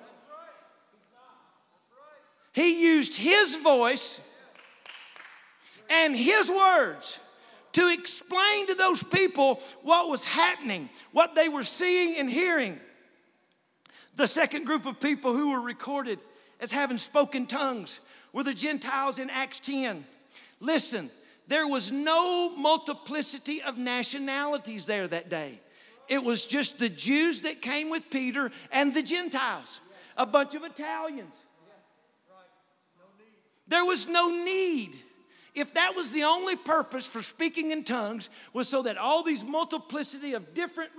He 2.55 2.83
used 2.83 3.15
his 3.15 3.57
voice 3.57 4.27
and 5.91 6.17
his 6.17 6.49
words 6.49 7.19
to 7.73 7.93
explain 7.93 8.67
to 8.67 8.75
those 8.75 9.03
people 9.03 9.61
what 9.83 10.09
was 10.09 10.25
happening, 10.25 10.89
what 11.13 11.35
they 11.35 11.49
were 11.49 11.65
seeing 11.65 12.19
and 12.19 12.29
hearing. 12.29 12.79
The 14.17 14.27
second 14.27 14.67
group 14.67 14.87
of 14.87 15.01
people 15.01 15.33
who 15.33 15.51
were 15.51 15.61
recorded 15.61 16.19
as 16.61 16.73
having 16.73 16.99
spoken 16.99 17.47
tongues 17.47 18.01
were 18.33 18.45
the 18.45 18.55
Gentiles 18.55 19.19
in 19.19 19.31
Acts 19.31 19.61
10. 19.61 20.05
Listen, 20.61 21.11
there 21.49 21.67
was 21.67 21.91
no 21.91 22.55
multiplicity 22.57 23.63
of 23.63 23.79
nationalities 23.79 24.87
there 24.87 25.09
that 25.09 25.29
day. 25.31 25.59
It 26.09 26.23
was 26.23 26.45
just 26.45 26.79
the 26.79 26.89
Jews 26.89 27.43
that 27.43 27.63
came 27.63 27.89
with 27.89 28.11
Peter 28.11 28.51
and 28.73 28.93
the 28.93 29.03
Gentiles, 29.03 29.81
a 30.17 30.27
bunch 30.27 30.55
of 30.55 30.65
Italians. 30.65 31.35
There 33.69 33.85
was 33.85 34.09
no 34.09 34.29
need 34.45 34.97
if 35.55 35.75
that 35.75 35.95
was 35.97 36.11
the 36.11 36.25
only 36.25 36.57
purpose 36.57 37.07
for 37.07 37.23
speaking 37.23 37.71
in 37.71 37.85
tongues 37.85 38.29
was 38.53 38.69
so 38.69 38.83
that 38.83 38.97
all 38.97 39.23
these 39.23 39.45
multiplicity 39.45 40.35
of 40.35 40.55
different 40.55 40.91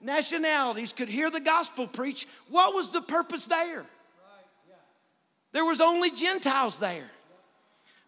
nationalities 0.00 0.92
could 0.92 1.08
hear 1.08 1.30
the 1.30 1.40
gospel 1.40 1.86
preached 1.86 2.28
what 2.48 2.74
was 2.74 2.90
the 2.90 3.00
purpose 3.00 3.46
there? 3.46 3.84
There 5.52 5.64
was 5.64 5.80
only 5.80 6.10
gentiles 6.10 6.78
there. 6.78 7.10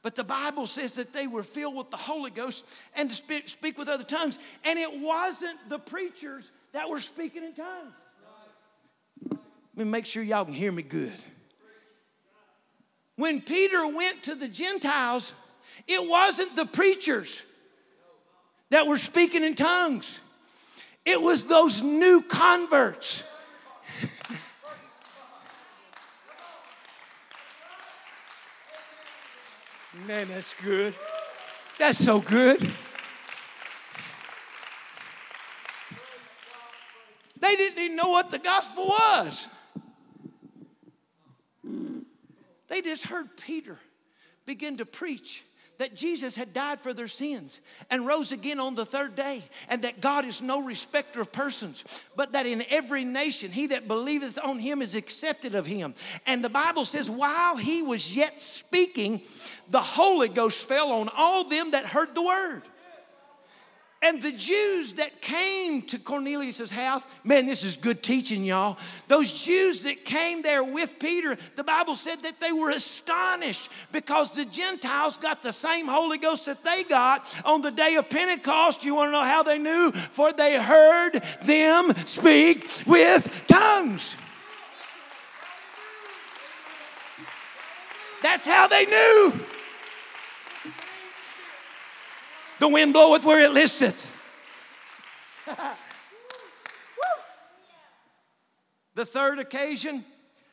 But 0.03 0.14
the 0.14 0.24
bible 0.24 0.66
says 0.66 0.95
that 0.95 1.12
they 1.12 1.26
were 1.26 1.43
filled 1.43 1.76
with 1.76 1.91
the 1.91 1.97
holy 1.97 2.30
ghost 2.30 2.64
and 2.97 3.11
to 3.11 3.14
speak, 3.14 3.49
speak 3.49 3.78
with 3.78 3.88
other 3.88 4.05
tongues. 4.05 4.38
And 4.64 4.78
it 4.78 5.01
wasn't 5.01 5.59
the 5.68 5.78
preachers 5.78 6.51
that 6.72 6.88
were 6.88 7.01
speaking 7.01 7.45
in 7.45 7.53
tongues. 7.53 7.93
Let 9.76 9.86
me 9.86 9.91
make 9.91 10.07
sure 10.07 10.22
y'all 10.22 10.45
can 10.45 10.55
hear 10.55 10.72
me 10.72 10.82
good. 10.82 11.12
When 13.16 13.43
peter 13.43 13.86
went 13.86 14.22
to 14.24 14.34
the 14.34 14.49
gentiles 14.49 15.32
it 15.87 16.09
wasn't 16.09 16.57
the 16.57 16.66
preachers 16.66 17.41
that 18.70 18.87
were 18.87 18.99
speaking 18.99 19.45
in 19.45 19.55
tongues, 19.55 20.20
it 21.05 21.20
was 21.20 21.47
those 21.47 21.83
new 21.83 22.22
converts. 22.22 23.22
Man, 30.07 30.28
that's 30.28 30.55
good. 30.55 30.95
That's 31.78 31.99
so 31.99 32.20
good. 32.20 32.61
They 37.41 37.57
didn't 37.57 37.83
even 37.83 37.97
know 37.97 38.11
what 38.11 38.31
the 38.31 38.39
gospel 38.39 38.87
was. 38.87 39.49
They 42.68 42.83
just 42.83 43.07
heard 43.07 43.26
Peter 43.37 43.76
begin 44.47 44.76
to 44.76 44.87
preach 44.87 45.43
that 45.81 45.95
Jesus 45.95 46.35
had 46.35 46.53
died 46.53 46.78
for 46.78 46.93
their 46.93 47.09
sins 47.09 47.59
and 47.91 48.07
rose 48.07 48.33
again 48.33 48.61
on 48.61 48.74
the 48.74 48.85
third 48.85 49.16
day, 49.16 49.43
and 49.70 49.81
that 49.81 50.03
God 50.03 50.26
is 50.26 50.43
no 50.43 50.62
respecter 50.62 51.22
of 51.22 51.33
persons, 51.33 51.85
but 52.14 52.33
that 52.33 52.45
in 52.45 52.62
every 52.68 53.03
nation 53.03 53.51
he 53.51 53.68
that 53.68 53.89
believeth 53.89 54.39
on 54.45 54.59
him 54.59 54.83
is 54.83 54.95
accepted 54.95 55.55
of 55.55 55.64
him. 55.64 55.95
And 56.26 56.45
the 56.45 56.51
Bible 56.51 56.85
says, 56.85 57.09
while 57.09 57.57
he 57.57 57.83
was 57.83 58.14
yet 58.14 58.39
speaking, 58.39 59.22
the 59.70 59.81
Holy 59.81 60.28
Ghost 60.28 60.61
fell 60.61 60.93
on 60.93 61.09
all 61.16 61.45
them 61.45 61.70
that 61.70 61.87
heard 61.87 62.14
the 62.14 62.22
word. 62.22 62.62
And 64.03 64.23
the 64.23 64.33
Jews 64.33 64.95
that 64.95 65.21
came 65.21 65.83
to 65.83 65.99
Cornelius' 65.99 66.71
house, 66.71 67.03
man, 67.23 67.45
this 67.45 67.63
is 67.63 67.77
good 67.77 68.03
teaching, 68.03 68.43
y'all. 68.45 68.79
Those 69.09 69.31
Jews 69.45 69.83
that 69.83 70.07
came 70.07 70.41
there 70.41 70.65
with 70.65 70.99
Peter, 70.99 71.37
the 71.57 71.65
Bible 71.65 71.95
said 71.95 72.23
that 72.23 72.41
they 72.41 72.51
were 72.51 72.71
astonished 72.71 73.71
because 73.93 74.31
the 74.31 74.47
Gentiles 74.47 75.19
got 75.19 75.43
the 75.43 75.53
same 75.53 75.87
Holy 75.87 76.17
Ghost 76.17 76.47
that 76.47 76.65
they 76.65 76.83
got 76.85 77.23
on 77.45 77.61
the 77.61 77.71
day 77.71 77.97
of 77.97 78.09
Pentecost. 78.09 78.87
You 78.87 78.95
want 78.95 79.09
to 79.09 79.13
know 79.13 79.23
how 79.23 79.43
they 79.43 79.59
knew? 79.59 79.93
For 79.93 80.33
they 80.33 80.59
heard 80.59 81.23
them 81.43 81.95
speak 82.07 82.67
with 82.87 83.45
tongues. 83.49 84.15
That's 88.23 88.47
how 88.47 88.67
they 88.67 88.87
knew. 88.87 89.35
The 92.61 92.69
wind 92.69 92.93
bloweth 92.93 93.25
where 93.25 93.43
it 93.43 93.53
listeth. 93.53 94.15
the 98.95 99.07
third 99.07 99.39
occasion 99.39 100.05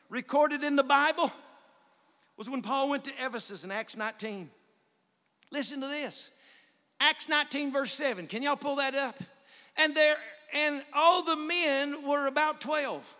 recorded 0.08 0.64
in 0.64 0.74
the 0.74 0.82
Bible 0.82 1.30
was 2.38 2.48
when 2.48 2.62
Paul 2.62 2.88
went 2.88 3.04
to 3.04 3.12
Ephesus 3.20 3.62
in 3.62 3.70
Acts 3.70 3.94
19. 3.94 4.48
Listen 5.50 5.82
to 5.82 5.86
this. 5.86 6.30
Acts 6.98 7.28
19, 7.28 7.72
verse 7.72 7.92
7. 7.92 8.26
Can 8.26 8.42
y'all 8.42 8.56
pull 8.56 8.76
that 8.76 8.94
up? 8.94 9.14
And 9.76 9.94
there, 9.94 10.16
and 10.54 10.82
all 10.94 11.22
the 11.22 11.36
men 11.36 12.06
were 12.06 12.26
about 12.26 12.62
12. 12.62 13.16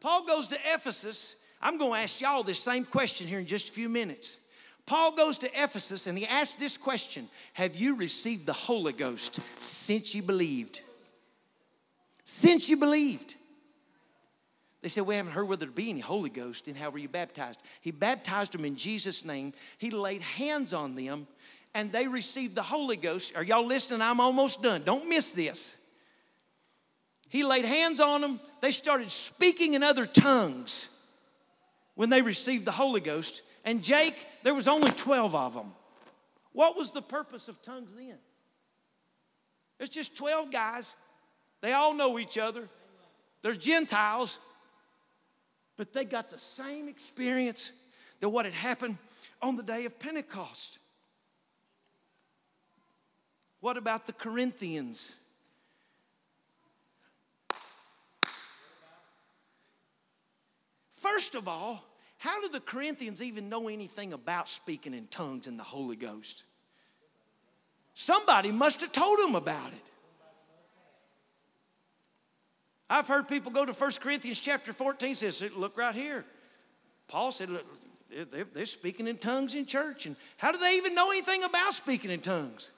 Paul 0.00 0.26
goes 0.26 0.48
to 0.48 0.58
Ephesus. 0.74 1.36
I'm 1.62 1.78
going 1.78 1.92
to 1.92 1.98
ask 1.98 2.20
y'all 2.20 2.42
this 2.42 2.58
same 2.58 2.84
question 2.84 3.28
here 3.28 3.38
in 3.38 3.46
just 3.46 3.68
a 3.68 3.72
few 3.72 3.88
minutes. 3.88 4.38
Paul 4.86 5.12
goes 5.16 5.38
to 5.38 5.48
Ephesus 5.48 6.06
and 6.06 6.16
he 6.16 6.26
asks 6.26 6.54
this 6.54 6.76
question 6.76 7.28
Have 7.54 7.76
you 7.76 7.96
received 7.96 8.46
the 8.46 8.52
Holy 8.52 8.92
Ghost 8.92 9.40
since 9.58 10.14
you 10.14 10.22
believed? 10.22 10.80
Since 12.22 12.68
you 12.68 12.76
believed. 12.76 13.34
They 14.82 14.88
said, 14.88 15.04
We 15.06 15.16
haven't 15.16 15.32
heard 15.32 15.48
whether 15.48 15.66
there 15.66 15.74
be 15.74 15.90
any 15.90 16.00
Holy 16.00 16.30
Ghost. 16.30 16.66
Then 16.66 16.76
how 16.76 16.90
were 16.90 16.98
you 16.98 17.08
baptized? 17.08 17.60
He 17.80 17.90
baptized 17.90 18.52
them 18.52 18.64
in 18.64 18.76
Jesus' 18.76 19.24
name. 19.24 19.52
He 19.78 19.90
laid 19.90 20.22
hands 20.22 20.72
on 20.72 20.94
them 20.94 21.26
and 21.74 21.90
they 21.90 22.06
received 22.06 22.54
the 22.54 22.62
Holy 22.62 22.96
Ghost. 22.96 23.36
Are 23.36 23.42
y'all 23.42 23.66
listening? 23.66 24.00
I'm 24.00 24.20
almost 24.20 24.62
done. 24.62 24.82
Don't 24.84 25.08
miss 25.08 25.32
this. 25.32 25.74
He 27.28 27.42
laid 27.42 27.64
hands 27.64 28.00
on 28.00 28.20
them. 28.20 28.40
They 28.62 28.70
started 28.70 29.10
speaking 29.10 29.74
in 29.74 29.82
other 29.82 30.06
tongues 30.06 30.88
when 31.96 32.08
they 32.08 32.22
received 32.22 32.64
the 32.64 32.72
Holy 32.72 33.00
Ghost. 33.00 33.42
And 33.66 33.82
Jake, 33.82 34.14
there 34.44 34.54
was 34.54 34.68
only 34.68 34.92
12 34.92 35.34
of 35.34 35.54
them. 35.54 35.72
What 36.52 36.78
was 36.78 36.92
the 36.92 37.02
purpose 37.02 37.48
of 37.48 37.60
tongues 37.62 37.90
then? 37.94 38.16
It's 39.80 39.94
just 39.94 40.16
12 40.16 40.52
guys. 40.52 40.94
They 41.60 41.72
all 41.72 41.92
know 41.92 42.18
each 42.18 42.38
other. 42.38 42.68
They're 43.42 43.54
Gentiles. 43.54 44.38
But 45.76 45.92
they 45.92 46.04
got 46.04 46.30
the 46.30 46.38
same 46.38 46.88
experience 46.88 47.72
that 48.20 48.28
what 48.28 48.44
had 48.44 48.54
happened 48.54 48.98
on 49.42 49.56
the 49.56 49.62
day 49.64 49.84
of 49.84 49.98
Pentecost. 49.98 50.78
What 53.60 53.76
about 53.76 54.06
the 54.06 54.12
Corinthians? 54.12 55.16
First 60.92 61.34
of 61.34 61.48
all, 61.48 61.84
how 62.26 62.40
did 62.40 62.52
the 62.52 62.60
Corinthians 62.60 63.22
even 63.22 63.48
know 63.48 63.68
anything 63.68 64.12
about 64.12 64.48
speaking 64.48 64.94
in 64.94 65.06
tongues 65.06 65.46
and 65.46 65.56
the 65.56 65.62
Holy 65.62 65.94
Ghost? 65.94 66.42
Somebody 67.94 68.50
must 68.50 68.80
have 68.80 68.90
told 68.90 69.20
them 69.20 69.36
about 69.36 69.68
it. 69.72 69.84
I've 72.90 73.06
heard 73.06 73.28
people 73.28 73.52
go 73.52 73.64
to 73.64 73.72
1 73.72 73.92
Corinthians 74.00 74.40
chapter 74.40 74.72
14 74.72 75.14
says, 75.14 75.40
look 75.56 75.78
right 75.78 75.94
here. 75.94 76.24
Paul 77.06 77.30
said, 77.30 77.48
look, 77.48 77.64
they're 78.52 78.66
speaking 78.66 79.06
in 79.06 79.18
tongues 79.18 79.54
in 79.54 79.64
church. 79.64 80.06
And 80.06 80.16
how 80.36 80.50
do 80.50 80.58
they 80.58 80.78
even 80.78 80.96
know 80.96 81.12
anything 81.12 81.44
about 81.44 81.74
speaking 81.74 82.10
in 82.10 82.20
tongues? 82.20 82.72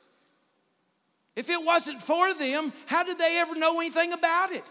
If 1.36 1.48
it 1.48 1.64
wasn't 1.64 2.02
for 2.02 2.34
them, 2.34 2.70
how 2.84 3.02
did 3.02 3.16
they 3.16 3.38
ever 3.40 3.54
know 3.54 3.80
anything 3.80 4.12
about 4.12 4.52
it? 4.52 4.64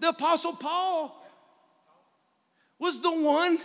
The 0.00 0.08
Apostle 0.08 0.54
Paul 0.54 1.22
was 2.78 3.02
the 3.02 3.12
one 3.12 3.58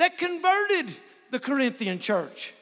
that 0.00 0.16
converted 0.16 0.94
the 1.30 1.38
Corinthian 1.38 1.98
church. 1.98 2.54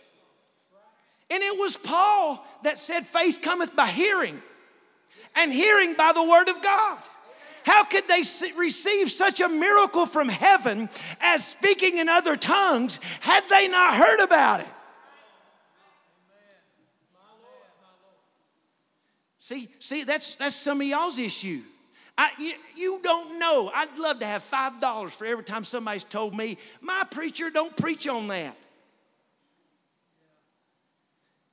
And 1.30 1.40
it 1.40 1.56
was 1.56 1.76
Paul 1.76 2.44
that 2.64 2.78
said, 2.78 3.06
faith 3.06 3.42
cometh 3.42 3.76
by 3.76 3.86
hearing, 3.86 4.36
and 5.36 5.52
hearing 5.52 5.94
by 5.94 6.10
the 6.12 6.22
word 6.22 6.48
of 6.48 6.60
God. 6.60 6.98
How 7.64 7.84
could 7.84 8.08
they 8.08 8.22
receive 8.56 9.10
such 9.10 9.40
a 9.40 9.48
miracle 9.48 10.06
from 10.06 10.28
heaven 10.28 10.88
as 11.20 11.46
speaking 11.46 11.98
in 11.98 12.08
other 12.08 12.34
tongues 12.34 12.98
had 13.20 13.44
they 13.48 13.68
not 13.68 13.94
heard 13.94 14.24
about 14.24 14.60
it? 14.60 14.68
See, 19.38 19.68
see, 19.78 20.02
that's 20.02 20.34
that's 20.34 20.56
some 20.56 20.80
of 20.80 20.86
y'all's 20.86 21.20
issue. 21.20 21.60
I, 22.20 22.30
you, 22.36 22.52
you, 22.76 23.00
don't 23.00 23.38
know. 23.38 23.70
I'd 23.72 23.96
love 23.96 24.18
to 24.18 24.26
have 24.26 24.42
five 24.42 24.80
dollars 24.80 25.14
for 25.14 25.24
every 25.24 25.44
time 25.44 25.62
somebody's 25.62 26.02
told 26.02 26.36
me 26.36 26.58
my 26.80 27.04
preacher 27.12 27.48
don't 27.48 27.74
preach 27.76 28.08
on 28.08 28.26
that. 28.26 28.56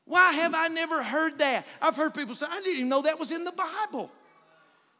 Why 0.05 0.33
have 0.33 0.55
I 0.55 0.67
never 0.69 1.03
heard 1.03 1.37
that? 1.37 1.67
I've 1.81 1.95
heard 1.95 2.15
people 2.15 2.33
say, 2.33 2.47
I 2.49 2.61
didn't 2.61 2.77
even 2.77 2.89
know 2.89 3.03
that 3.03 3.19
was 3.19 3.31
in 3.31 3.43
the 3.43 3.51
Bible. 3.51 4.11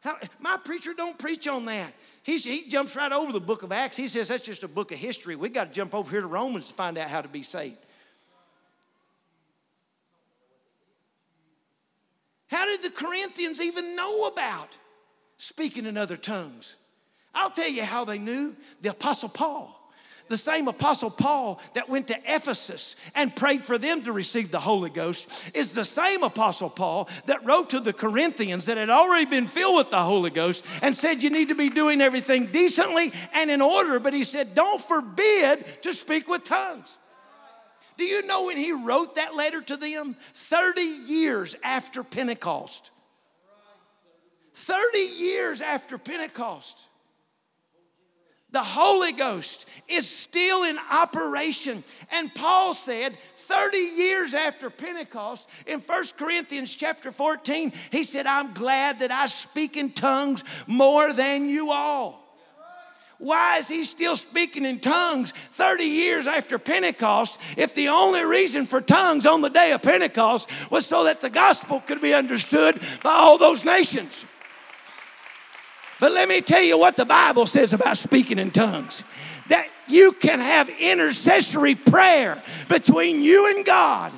How, 0.00 0.16
my 0.40 0.56
preacher 0.56 0.94
don't 0.96 1.18
preach 1.18 1.48
on 1.48 1.64
that. 1.64 1.92
He 2.22 2.68
jumps 2.68 2.94
right 2.94 3.10
over 3.10 3.32
the 3.32 3.40
book 3.40 3.62
of 3.62 3.72
Acts. 3.72 3.96
He 3.96 4.08
says 4.08 4.28
that's 4.28 4.44
just 4.44 4.62
a 4.62 4.68
book 4.68 4.92
of 4.92 4.98
history. 4.98 5.34
We 5.34 5.48
got 5.48 5.68
to 5.68 5.72
jump 5.72 5.94
over 5.94 6.10
here 6.10 6.20
to 6.20 6.26
Romans 6.28 6.68
to 6.68 6.74
find 6.74 6.96
out 6.96 7.08
how 7.08 7.22
to 7.22 7.28
be 7.28 7.42
saved. 7.42 7.76
How 12.48 12.66
did 12.66 12.82
the 12.82 12.90
Corinthians 12.90 13.60
even 13.60 13.96
know 13.96 14.26
about 14.26 14.68
speaking 15.38 15.86
in 15.86 15.96
other 15.96 16.16
tongues? 16.16 16.76
I'll 17.34 17.50
tell 17.50 17.68
you 17.68 17.84
how 17.84 18.04
they 18.04 18.18
knew. 18.18 18.54
The 18.82 18.90
Apostle 18.90 19.28
Paul 19.28 19.76
the 20.28 20.36
same 20.36 20.68
apostle 20.68 21.10
Paul 21.10 21.60
that 21.74 21.88
went 21.88 22.08
to 22.08 22.18
Ephesus 22.26 22.96
and 23.14 23.34
prayed 23.34 23.64
for 23.64 23.78
them 23.78 24.02
to 24.02 24.12
receive 24.12 24.50
the 24.50 24.60
Holy 24.60 24.90
Ghost 24.90 25.50
is 25.54 25.72
the 25.72 25.84
same 25.84 26.22
apostle 26.22 26.70
Paul 26.70 27.08
that 27.26 27.44
wrote 27.44 27.70
to 27.70 27.80
the 27.80 27.92
Corinthians 27.92 28.66
that 28.66 28.76
had 28.76 28.90
already 28.90 29.26
been 29.26 29.46
filled 29.46 29.76
with 29.76 29.90
the 29.90 30.02
Holy 30.02 30.30
Ghost 30.30 30.64
and 30.82 30.94
said 30.94 31.22
you 31.22 31.30
need 31.30 31.48
to 31.48 31.54
be 31.54 31.68
doing 31.68 32.00
everything 32.00 32.46
decently 32.46 33.12
and 33.34 33.50
in 33.50 33.62
order. 33.62 34.00
But 34.00 34.14
he 34.14 34.24
said, 34.24 34.54
don't 34.54 34.80
forbid 34.80 35.64
to 35.82 35.94
speak 35.94 36.28
with 36.28 36.44
tongues. 36.44 36.96
Do 37.96 38.04
you 38.04 38.26
know 38.26 38.46
when 38.46 38.56
he 38.56 38.72
wrote 38.72 39.16
that 39.16 39.36
letter 39.36 39.62
to 39.62 39.76
them? 39.76 40.16
30 40.34 40.80
years 40.80 41.56
after 41.62 42.02
Pentecost. 42.02 42.90
30 44.56 44.98
years 44.98 45.60
after 45.60 45.98
Pentecost 45.98 46.86
the 48.56 48.62
Holy 48.62 49.12
Ghost 49.12 49.66
is 49.86 50.08
still 50.08 50.64
in 50.64 50.78
operation. 50.90 51.84
And 52.10 52.34
Paul 52.34 52.72
said 52.72 53.14
30 53.34 53.76
years 53.76 54.32
after 54.32 54.70
Pentecost 54.70 55.46
in 55.66 55.80
1 55.80 56.04
Corinthians 56.16 56.74
chapter 56.74 57.12
14, 57.12 57.70
he 57.92 58.02
said, 58.02 58.26
I'm 58.26 58.54
glad 58.54 59.00
that 59.00 59.10
I 59.10 59.26
speak 59.26 59.76
in 59.76 59.90
tongues 59.90 60.42
more 60.66 61.12
than 61.12 61.50
you 61.50 61.70
all. 61.70 62.22
Why 63.18 63.58
is 63.58 63.68
he 63.68 63.84
still 63.84 64.16
speaking 64.16 64.64
in 64.64 64.78
tongues 64.78 65.32
30 65.32 65.84
years 65.84 66.26
after 66.26 66.58
Pentecost 66.58 67.38
if 67.58 67.74
the 67.74 67.88
only 67.88 68.24
reason 68.24 68.64
for 68.64 68.80
tongues 68.80 69.26
on 69.26 69.42
the 69.42 69.50
day 69.50 69.72
of 69.72 69.82
Pentecost 69.82 70.70
was 70.70 70.86
so 70.86 71.04
that 71.04 71.20
the 71.20 71.30
gospel 71.30 71.80
could 71.80 72.00
be 72.00 72.14
understood 72.14 72.80
by 73.02 73.10
all 73.10 73.36
those 73.36 73.66
nations? 73.66 74.24
But 75.98 76.12
let 76.12 76.28
me 76.28 76.40
tell 76.40 76.62
you 76.62 76.78
what 76.78 76.96
the 76.96 77.06
Bible 77.06 77.46
says 77.46 77.72
about 77.72 77.96
speaking 77.96 78.38
in 78.38 78.50
tongues 78.50 79.02
that 79.48 79.68
you 79.88 80.12
can 80.12 80.40
have 80.40 80.68
intercessory 80.68 81.74
prayer 81.74 82.42
between 82.68 83.22
you 83.22 83.54
and 83.56 83.64
God. 83.64 84.12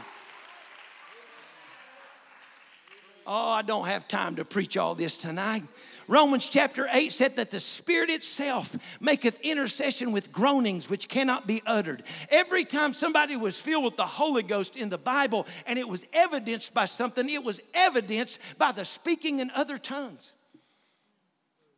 Oh, 3.26 3.50
I 3.50 3.62
don't 3.62 3.86
have 3.86 4.08
time 4.08 4.36
to 4.36 4.44
preach 4.44 4.78
all 4.78 4.94
this 4.94 5.16
tonight. 5.16 5.62
Romans 6.08 6.48
chapter 6.48 6.88
8 6.90 7.12
said 7.12 7.36
that 7.36 7.50
the 7.50 7.60
Spirit 7.60 8.08
itself 8.08 8.74
maketh 9.02 9.38
intercession 9.42 10.12
with 10.12 10.32
groanings 10.32 10.88
which 10.88 11.10
cannot 11.10 11.46
be 11.46 11.62
uttered. 11.66 12.02
Every 12.30 12.64
time 12.64 12.94
somebody 12.94 13.36
was 13.36 13.60
filled 13.60 13.84
with 13.84 13.98
the 13.98 14.06
Holy 14.06 14.42
Ghost 14.42 14.76
in 14.76 14.88
the 14.88 14.96
Bible 14.96 15.46
and 15.66 15.78
it 15.78 15.86
was 15.86 16.06
evidenced 16.14 16.72
by 16.72 16.86
something, 16.86 17.28
it 17.28 17.44
was 17.44 17.60
evidenced 17.74 18.38
by 18.56 18.72
the 18.72 18.86
speaking 18.86 19.40
in 19.40 19.50
other 19.50 19.76
tongues. 19.76 20.32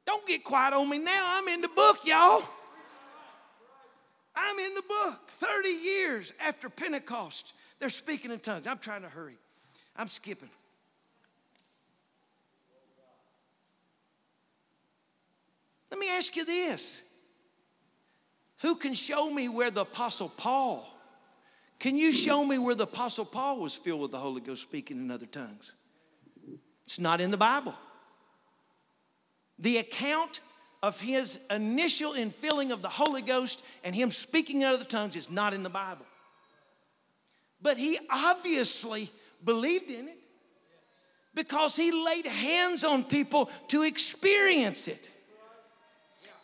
Don't 0.06 0.26
get 0.26 0.44
quiet 0.44 0.74
on 0.74 0.88
me 0.88 0.98
now. 0.98 1.24
I'm 1.26 1.48
in 1.48 1.60
the 1.60 1.68
book, 1.68 1.98
y'all. 2.04 2.42
I'm 4.34 4.58
in 4.58 4.74
the 4.74 4.82
book. 4.82 5.20
30 5.28 5.68
years 5.68 6.32
after 6.44 6.68
Pentecost, 6.68 7.52
they're 7.78 7.90
speaking 7.90 8.30
in 8.30 8.40
tongues. 8.40 8.66
I'm 8.66 8.78
trying 8.78 9.02
to 9.02 9.08
hurry. 9.08 9.36
I'm 9.96 10.08
skipping. 10.08 10.48
Let 15.90 15.98
me 15.98 16.08
ask 16.16 16.34
you 16.36 16.44
this. 16.44 17.02
Who 18.62 18.76
can 18.76 18.94
show 18.94 19.30
me 19.30 19.48
where 19.48 19.70
the 19.70 19.82
Apostle 19.82 20.28
Paul, 20.28 20.86
can 21.78 21.96
you 21.96 22.12
show 22.12 22.44
me 22.44 22.58
where 22.58 22.74
the 22.74 22.84
Apostle 22.84 23.24
Paul 23.24 23.60
was 23.60 23.74
filled 23.74 24.02
with 24.02 24.10
the 24.10 24.18
Holy 24.18 24.40
Ghost 24.40 24.62
speaking 24.62 24.98
in 24.98 25.10
other 25.10 25.26
tongues? 25.26 25.74
It's 26.84 26.98
not 26.98 27.20
in 27.20 27.30
the 27.30 27.36
Bible. 27.36 27.74
The 29.60 29.78
account 29.78 30.40
of 30.82 31.00
his 31.00 31.38
initial 31.50 32.12
infilling 32.12 32.72
of 32.72 32.82
the 32.82 32.88
Holy 32.88 33.22
Ghost 33.22 33.64
and 33.84 33.94
him 33.94 34.10
speaking 34.10 34.62
in 34.62 34.68
other 34.68 34.84
tongues 34.84 35.16
is 35.16 35.30
not 35.30 35.52
in 35.52 35.62
the 35.62 35.68
Bible. 35.68 36.06
But 37.62 37.76
he 37.76 37.98
obviously 38.10 39.10
believed 39.44 39.90
in 39.90 40.08
it 40.08 40.18
because 41.34 41.76
he 41.76 41.92
laid 41.92 42.26
hands 42.26 42.84
on 42.84 43.04
people 43.04 43.50
to 43.68 43.82
experience 43.82 44.88
it. 44.88 45.08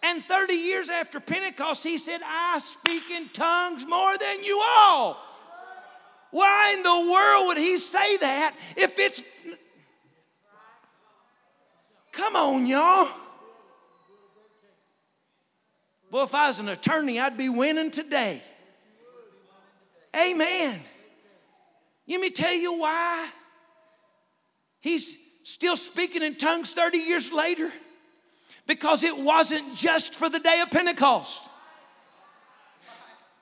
And 0.02 0.22
30 0.22 0.52
years 0.52 0.88
after 0.88 1.18
Pentecost, 1.18 1.82
he 1.82 1.98
said, 1.98 2.20
I 2.24 2.58
speak 2.60 3.10
in 3.10 3.28
tongues 3.30 3.86
more 3.86 4.16
than 4.18 4.44
you 4.44 4.62
all. 4.62 5.16
Why 6.30 6.74
in 6.76 6.82
the 6.82 7.10
world 7.10 7.46
would 7.48 7.56
he 7.56 7.78
say 7.78 8.18
that 8.18 8.54
if 8.76 8.98
it's 8.98 9.22
Come 12.16 12.34
on, 12.34 12.66
y'all. 12.66 13.08
Well, 16.10 16.24
if 16.24 16.34
I 16.34 16.48
was 16.48 16.60
an 16.60 16.68
attorney, 16.70 17.20
I'd 17.20 17.36
be 17.36 17.50
winning 17.50 17.90
today. 17.90 18.42
Amen. 20.18 20.80
Let 22.08 22.20
me 22.20 22.30
tell 22.30 22.54
you 22.54 22.78
why. 22.78 23.28
He's 24.80 25.30
still 25.44 25.76
speaking 25.76 26.22
in 26.22 26.36
tongues 26.36 26.72
30 26.72 26.98
years 26.98 27.32
later 27.32 27.70
because 28.66 29.04
it 29.04 29.16
wasn't 29.16 29.76
just 29.76 30.14
for 30.14 30.30
the 30.30 30.38
day 30.38 30.60
of 30.62 30.70
Pentecost. 30.70 31.42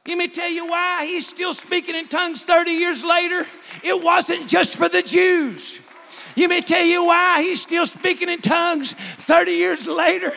Let 0.09 0.19
me 0.19 0.27
tell 0.27 0.51
you 0.51 0.67
why 0.67 1.07
he's 1.07 1.29
still 1.29 1.55
speaking 1.55 1.95
in 1.95 2.09
tongues 2.09 2.43
30 2.43 2.73
years 2.73 3.05
later. 3.05 3.47
It 3.85 4.03
wasn't 4.03 4.49
just 4.49 4.75
for 4.75 4.89
the 4.89 5.03
Jews. 5.03 5.79
Let 6.37 6.51
me 6.51 6.61
tell 6.61 6.85
you 6.85 7.05
why 7.05 7.43
he's 7.43 7.63
still 7.63 7.87
speaking 7.87 8.29
in 8.29 8.41
tongues 8.41 8.93
30 8.93 9.53
years 9.53 9.87
later. 9.87 10.33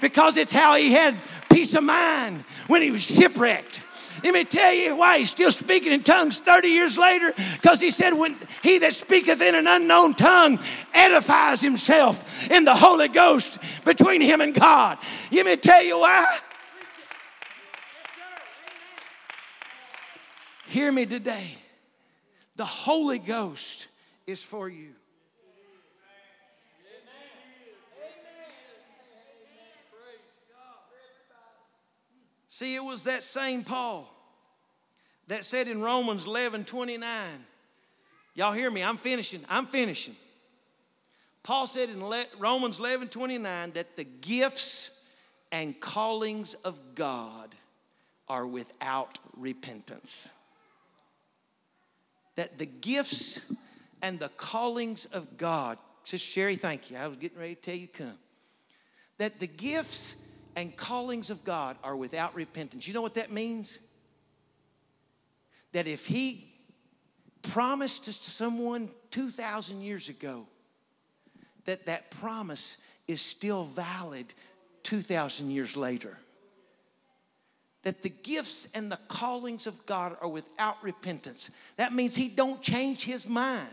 Because 0.00 0.36
it's 0.36 0.52
how 0.52 0.76
he 0.76 0.92
had 0.92 1.14
peace 1.50 1.74
of 1.74 1.84
mind 1.84 2.42
when 2.68 2.80
he 2.80 2.90
was 2.90 3.04
shipwrecked. 3.04 3.82
Let 4.22 4.34
me 4.34 4.44
tell 4.44 4.72
you 4.72 4.96
why 4.96 5.18
he's 5.18 5.30
still 5.30 5.52
speaking 5.52 5.92
in 5.92 6.02
tongues 6.02 6.40
30 6.40 6.68
years 6.68 6.98
later. 6.98 7.32
Because 7.54 7.80
he 7.80 7.90
said, 7.90 8.12
When 8.12 8.36
he 8.62 8.78
that 8.78 8.94
speaketh 8.94 9.40
in 9.40 9.54
an 9.54 9.66
unknown 9.66 10.14
tongue 10.14 10.58
edifies 10.92 11.60
himself 11.60 12.50
in 12.50 12.64
the 12.64 12.74
Holy 12.74 13.08
Ghost 13.08 13.58
between 13.84 14.20
him 14.20 14.40
and 14.40 14.54
God. 14.54 14.98
Let 15.32 15.46
me 15.46 15.56
tell 15.56 15.82
you 15.82 15.98
why. 16.00 16.26
Hear 20.66 20.92
me 20.92 21.06
today. 21.06 21.56
The 22.56 22.64
Holy 22.64 23.18
Ghost 23.18 23.88
is 24.26 24.42
for 24.44 24.68
you. 24.68 24.90
See, 32.60 32.74
it 32.74 32.84
was 32.84 33.04
that 33.04 33.22
same 33.22 33.64
Paul 33.64 34.06
that 35.28 35.46
said 35.46 35.66
in 35.66 35.80
Romans 35.80 36.26
11 36.26 36.66
29, 36.66 37.26
y'all 38.34 38.52
hear 38.52 38.70
me? 38.70 38.82
I'm 38.82 38.98
finishing. 38.98 39.40
I'm 39.48 39.64
finishing. 39.64 40.14
Paul 41.42 41.66
said 41.66 41.88
in 41.88 42.04
Romans 42.38 42.78
11 42.78 43.08
29 43.08 43.70
that 43.70 43.96
the 43.96 44.04
gifts 44.04 44.90
and 45.50 45.80
callings 45.80 46.52
of 46.52 46.78
God 46.94 47.48
are 48.28 48.46
without 48.46 49.18
repentance. 49.38 50.28
That 52.36 52.58
the 52.58 52.66
gifts 52.66 53.40
and 54.02 54.20
the 54.20 54.28
callings 54.36 55.06
of 55.06 55.38
God, 55.38 55.78
Sister 56.04 56.28
Sherry, 56.28 56.56
thank 56.56 56.90
you. 56.90 56.98
I 56.98 57.08
was 57.08 57.16
getting 57.16 57.38
ready 57.38 57.54
to 57.54 57.62
tell 57.62 57.74
you 57.74 57.88
come. 57.88 58.18
That 59.16 59.40
the 59.40 59.46
gifts 59.46 60.14
and 60.56 60.76
callings 60.76 61.30
of 61.30 61.44
God 61.44 61.76
are 61.82 61.96
without 61.96 62.34
repentance. 62.34 62.86
You 62.86 62.94
know 62.94 63.02
what 63.02 63.14
that 63.14 63.30
means? 63.30 63.78
That 65.72 65.86
if 65.86 66.06
He 66.06 66.46
promised 67.42 68.04
to 68.04 68.12
someone 68.12 68.90
2,000 69.10 69.82
years 69.82 70.08
ago, 70.08 70.46
that 71.64 71.86
that 71.86 72.10
promise 72.10 72.78
is 73.06 73.20
still 73.20 73.64
valid 73.64 74.26
2,000 74.82 75.50
years 75.50 75.76
later. 75.76 76.16
That 77.82 78.02
the 78.02 78.10
gifts 78.10 78.68
and 78.74 78.90
the 78.90 78.98
callings 79.08 79.66
of 79.66 79.86
God 79.86 80.16
are 80.20 80.28
without 80.28 80.82
repentance. 80.82 81.50
That 81.76 81.92
means 81.92 82.14
He 82.14 82.28
don't 82.28 82.60
change 82.62 83.04
His 83.04 83.28
mind 83.28 83.68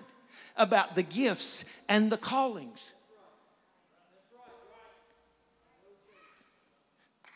about 0.56 0.96
the 0.96 1.04
gifts 1.04 1.66
and 1.90 2.12
the 2.12 2.18
callings. 2.18 2.94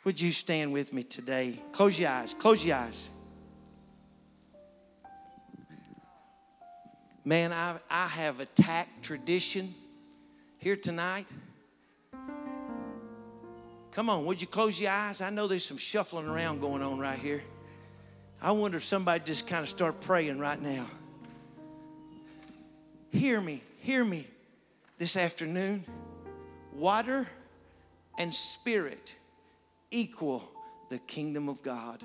Would 0.03 0.19
you 0.19 0.31
stand 0.31 0.73
with 0.73 0.93
me 0.93 1.03
today? 1.03 1.59
Close 1.73 1.99
your 1.99 2.09
eyes. 2.09 2.33
Close 2.33 2.65
your 2.65 2.77
eyes. 2.77 3.09
Man, 7.23 7.53
I, 7.53 7.75
I 7.89 8.07
have 8.07 8.39
attacked 8.39 9.03
tradition 9.03 9.71
here 10.57 10.75
tonight. 10.75 11.27
Come 13.91 14.09
on, 14.09 14.25
would 14.25 14.41
you 14.41 14.47
close 14.47 14.81
your 14.81 14.89
eyes? 14.89 15.21
I 15.21 15.29
know 15.29 15.47
there's 15.47 15.65
some 15.65 15.77
shuffling 15.77 16.27
around 16.27 16.61
going 16.61 16.81
on 16.81 16.97
right 16.97 17.19
here. 17.19 17.43
I 18.41 18.53
wonder 18.53 18.77
if 18.77 18.83
somebody 18.83 19.23
just 19.23 19.47
kind 19.47 19.61
of 19.61 19.69
start 19.69 20.01
praying 20.01 20.39
right 20.39 20.59
now. 20.59 20.85
Hear 23.11 23.39
me, 23.39 23.61
hear 23.81 24.03
me 24.03 24.25
this 24.97 25.15
afternoon. 25.15 25.83
Water 26.73 27.27
and 28.17 28.33
spirit 28.33 29.13
equal 29.91 30.49
the 30.89 30.97
kingdom 30.99 31.49
of 31.49 31.61
God. 31.61 32.03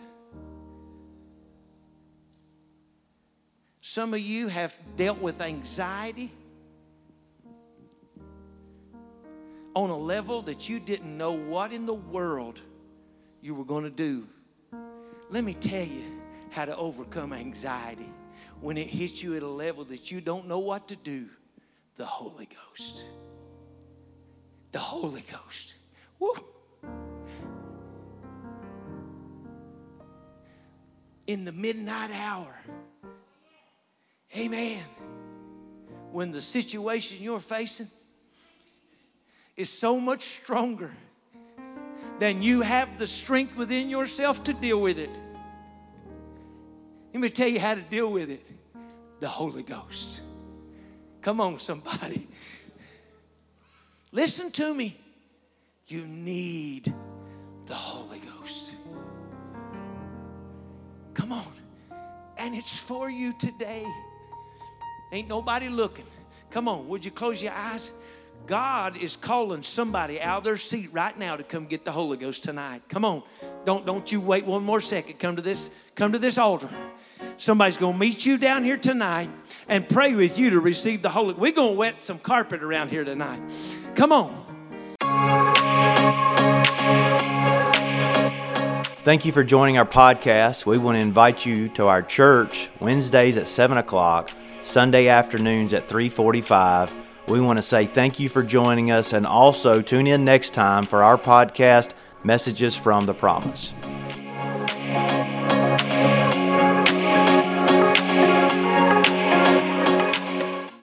Some 3.80 4.12
of 4.14 4.20
you 4.20 4.48
have 4.48 4.76
dealt 4.96 5.20
with 5.20 5.40
anxiety 5.40 6.30
on 9.74 9.90
a 9.90 9.96
level 9.96 10.42
that 10.42 10.68
you 10.68 10.80
didn't 10.80 11.16
know 11.16 11.32
what 11.32 11.72
in 11.72 11.86
the 11.86 11.94
world 11.94 12.60
you 13.40 13.54
were 13.54 13.64
going 13.64 13.84
to 13.84 13.90
do. 13.90 14.26
Let 15.30 15.44
me 15.44 15.54
tell 15.54 15.84
you 15.84 16.04
how 16.50 16.64
to 16.64 16.76
overcome 16.76 17.32
anxiety 17.32 18.08
when 18.60 18.76
it 18.76 18.86
hits 18.86 19.22
you 19.22 19.36
at 19.36 19.42
a 19.42 19.48
level 19.48 19.84
that 19.84 20.10
you 20.10 20.20
don't 20.20 20.48
know 20.48 20.58
what 20.58 20.88
to 20.88 20.96
do. 20.96 21.26
The 21.96 22.04
Holy 22.04 22.46
Ghost. 22.46 23.04
The 24.72 24.78
Holy 24.78 25.22
Ghost. 25.30 25.74
Woo. 26.18 26.32
In 31.26 31.44
the 31.44 31.52
midnight 31.52 32.10
hour. 32.12 32.54
Amen. 34.36 34.82
When 36.12 36.32
the 36.32 36.40
situation 36.40 37.18
you're 37.20 37.40
facing 37.40 37.88
is 39.56 39.72
so 39.72 39.98
much 39.98 40.22
stronger 40.22 40.90
than 42.18 42.42
you 42.42 42.62
have 42.62 42.98
the 42.98 43.06
strength 43.06 43.56
within 43.56 43.88
yourself 43.88 44.44
to 44.44 44.52
deal 44.54 44.80
with 44.80 44.98
it. 44.98 45.10
Let 47.12 47.20
me 47.20 47.30
tell 47.30 47.48
you 47.48 47.60
how 47.60 47.74
to 47.74 47.82
deal 47.82 48.12
with 48.12 48.30
it 48.30 48.46
the 49.20 49.28
Holy 49.28 49.62
Ghost. 49.62 50.20
Come 51.22 51.40
on, 51.40 51.58
somebody. 51.58 52.26
Listen 54.12 54.50
to 54.52 54.74
me. 54.74 54.96
You 55.86 56.02
need 56.06 56.92
the 57.66 57.74
Holy 57.74 58.18
Ghost. 58.18 58.75
Come 61.16 61.32
on. 61.32 61.46
And 62.36 62.54
it's 62.54 62.78
for 62.78 63.08
you 63.08 63.32
today. 63.40 63.84
Ain't 65.12 65.28
nobody 65.28 65.70
looking. 65.70 66.04
Come 66.50 66.68
on, 66.68 66.86
would 66.88 67.04
you 67.04 67.10
close 67.10 67.42
your 67.42 67.52
eyes? 67.52 67.90
God 68.46 68.98
is 68.98 69.16
calling 69.16 69.62
somebody 69.62 70.20
out 70.20 70.38
of 70.38 70.44
their 70.44 70.58
seat 70.58 70.90
right 70.92 71.18
now 71.18 71.36
to 71.36 71.42
come 71.42 71.64
get 71.64 71.86
the 71.86 71.90
Holy 71.90 72.18
Ghost 72.18 72.44
tonight. 72.44 72.82
Come 72.88 73.04
on. 73.04 73.22
Don't 73.64 73.86
don't 73.86 74.12
you 74.12 74.20
wait 74.20 74.44
one 74.44 74.62
more 74.62 74.80
second. 74.80 75.18
Come 75.18 75.36
to 75.36 75.42
this 75.42 75.74
come 75.94 76.12
to 76.12 76.18
this 76.18 76.36
altar. 76.36 76.68
Somebody's 77.38 77.78
going 77.78 77.94
to 77.94 77.98
meet 77.98 78.26
you 78.26 78.36
down 78.36 78.62
here 78.62 78.76
tonight 78.76 79.30
and 79.68 79.88
pray 79.88 80.14
with 80.14 80.38
you 80.38 80.50
to 80.50 80.60
receive 80.60 81.00
the 81.00 81.08
Holy. 81.08 81.32
We're 81.34 81.52
going 81.52 81.72
to 81.72 81.78
wet 81.78 82.02
some 82.02 82.18
carpet 82.18 82.62
around 82.62 82.90
here 82.90 83.04
tonight. 83.04 83.40
Come 83.94 84.12
on. 84.12 84.45
Thank 89.06 89.24
you 89.24 89.30
for 89.30 89.44
joining 89.44 89.78
our 89.78 89.86
podcast. 89.86 90.66
We 90.66 90.78
want 90.78 90.96
to 90.96 91.00
invite 91.00 91.46
you 91.46 91.68
to 91.74 91.86
our 91.86 92.02
church 92.02 92.68
Wednesdays 92.80 93.36
at 93.36 93.46
7 93.46 93.78
o'clock, 93.78 94.32
Sunday 94.62 95.06
afternoons 95.06 95.72
at 95.72 95.86
345. 95.88 96.92
We 97.28 97.40
want 97.40 97.56
to 97.56 97.62
say 97.62 97.86
thank 97.86 98.18
you 98.18 98.28
for 98.28 98.42
joining 98.42 98.90
us 98.90 99.12
and 99.12 99.24
also 99.24 99.80
tune 99.80 100.08
in 100.08 100.24
next 100.24 100.54
time 100.54 100.82
for 100.82 101.04
our 101.04 101.16
podcast, 101.16 101.92
Messages 102.24 102.74
from 102.74 103.06
the 103.06 103.14
Promise. 103.14 103.72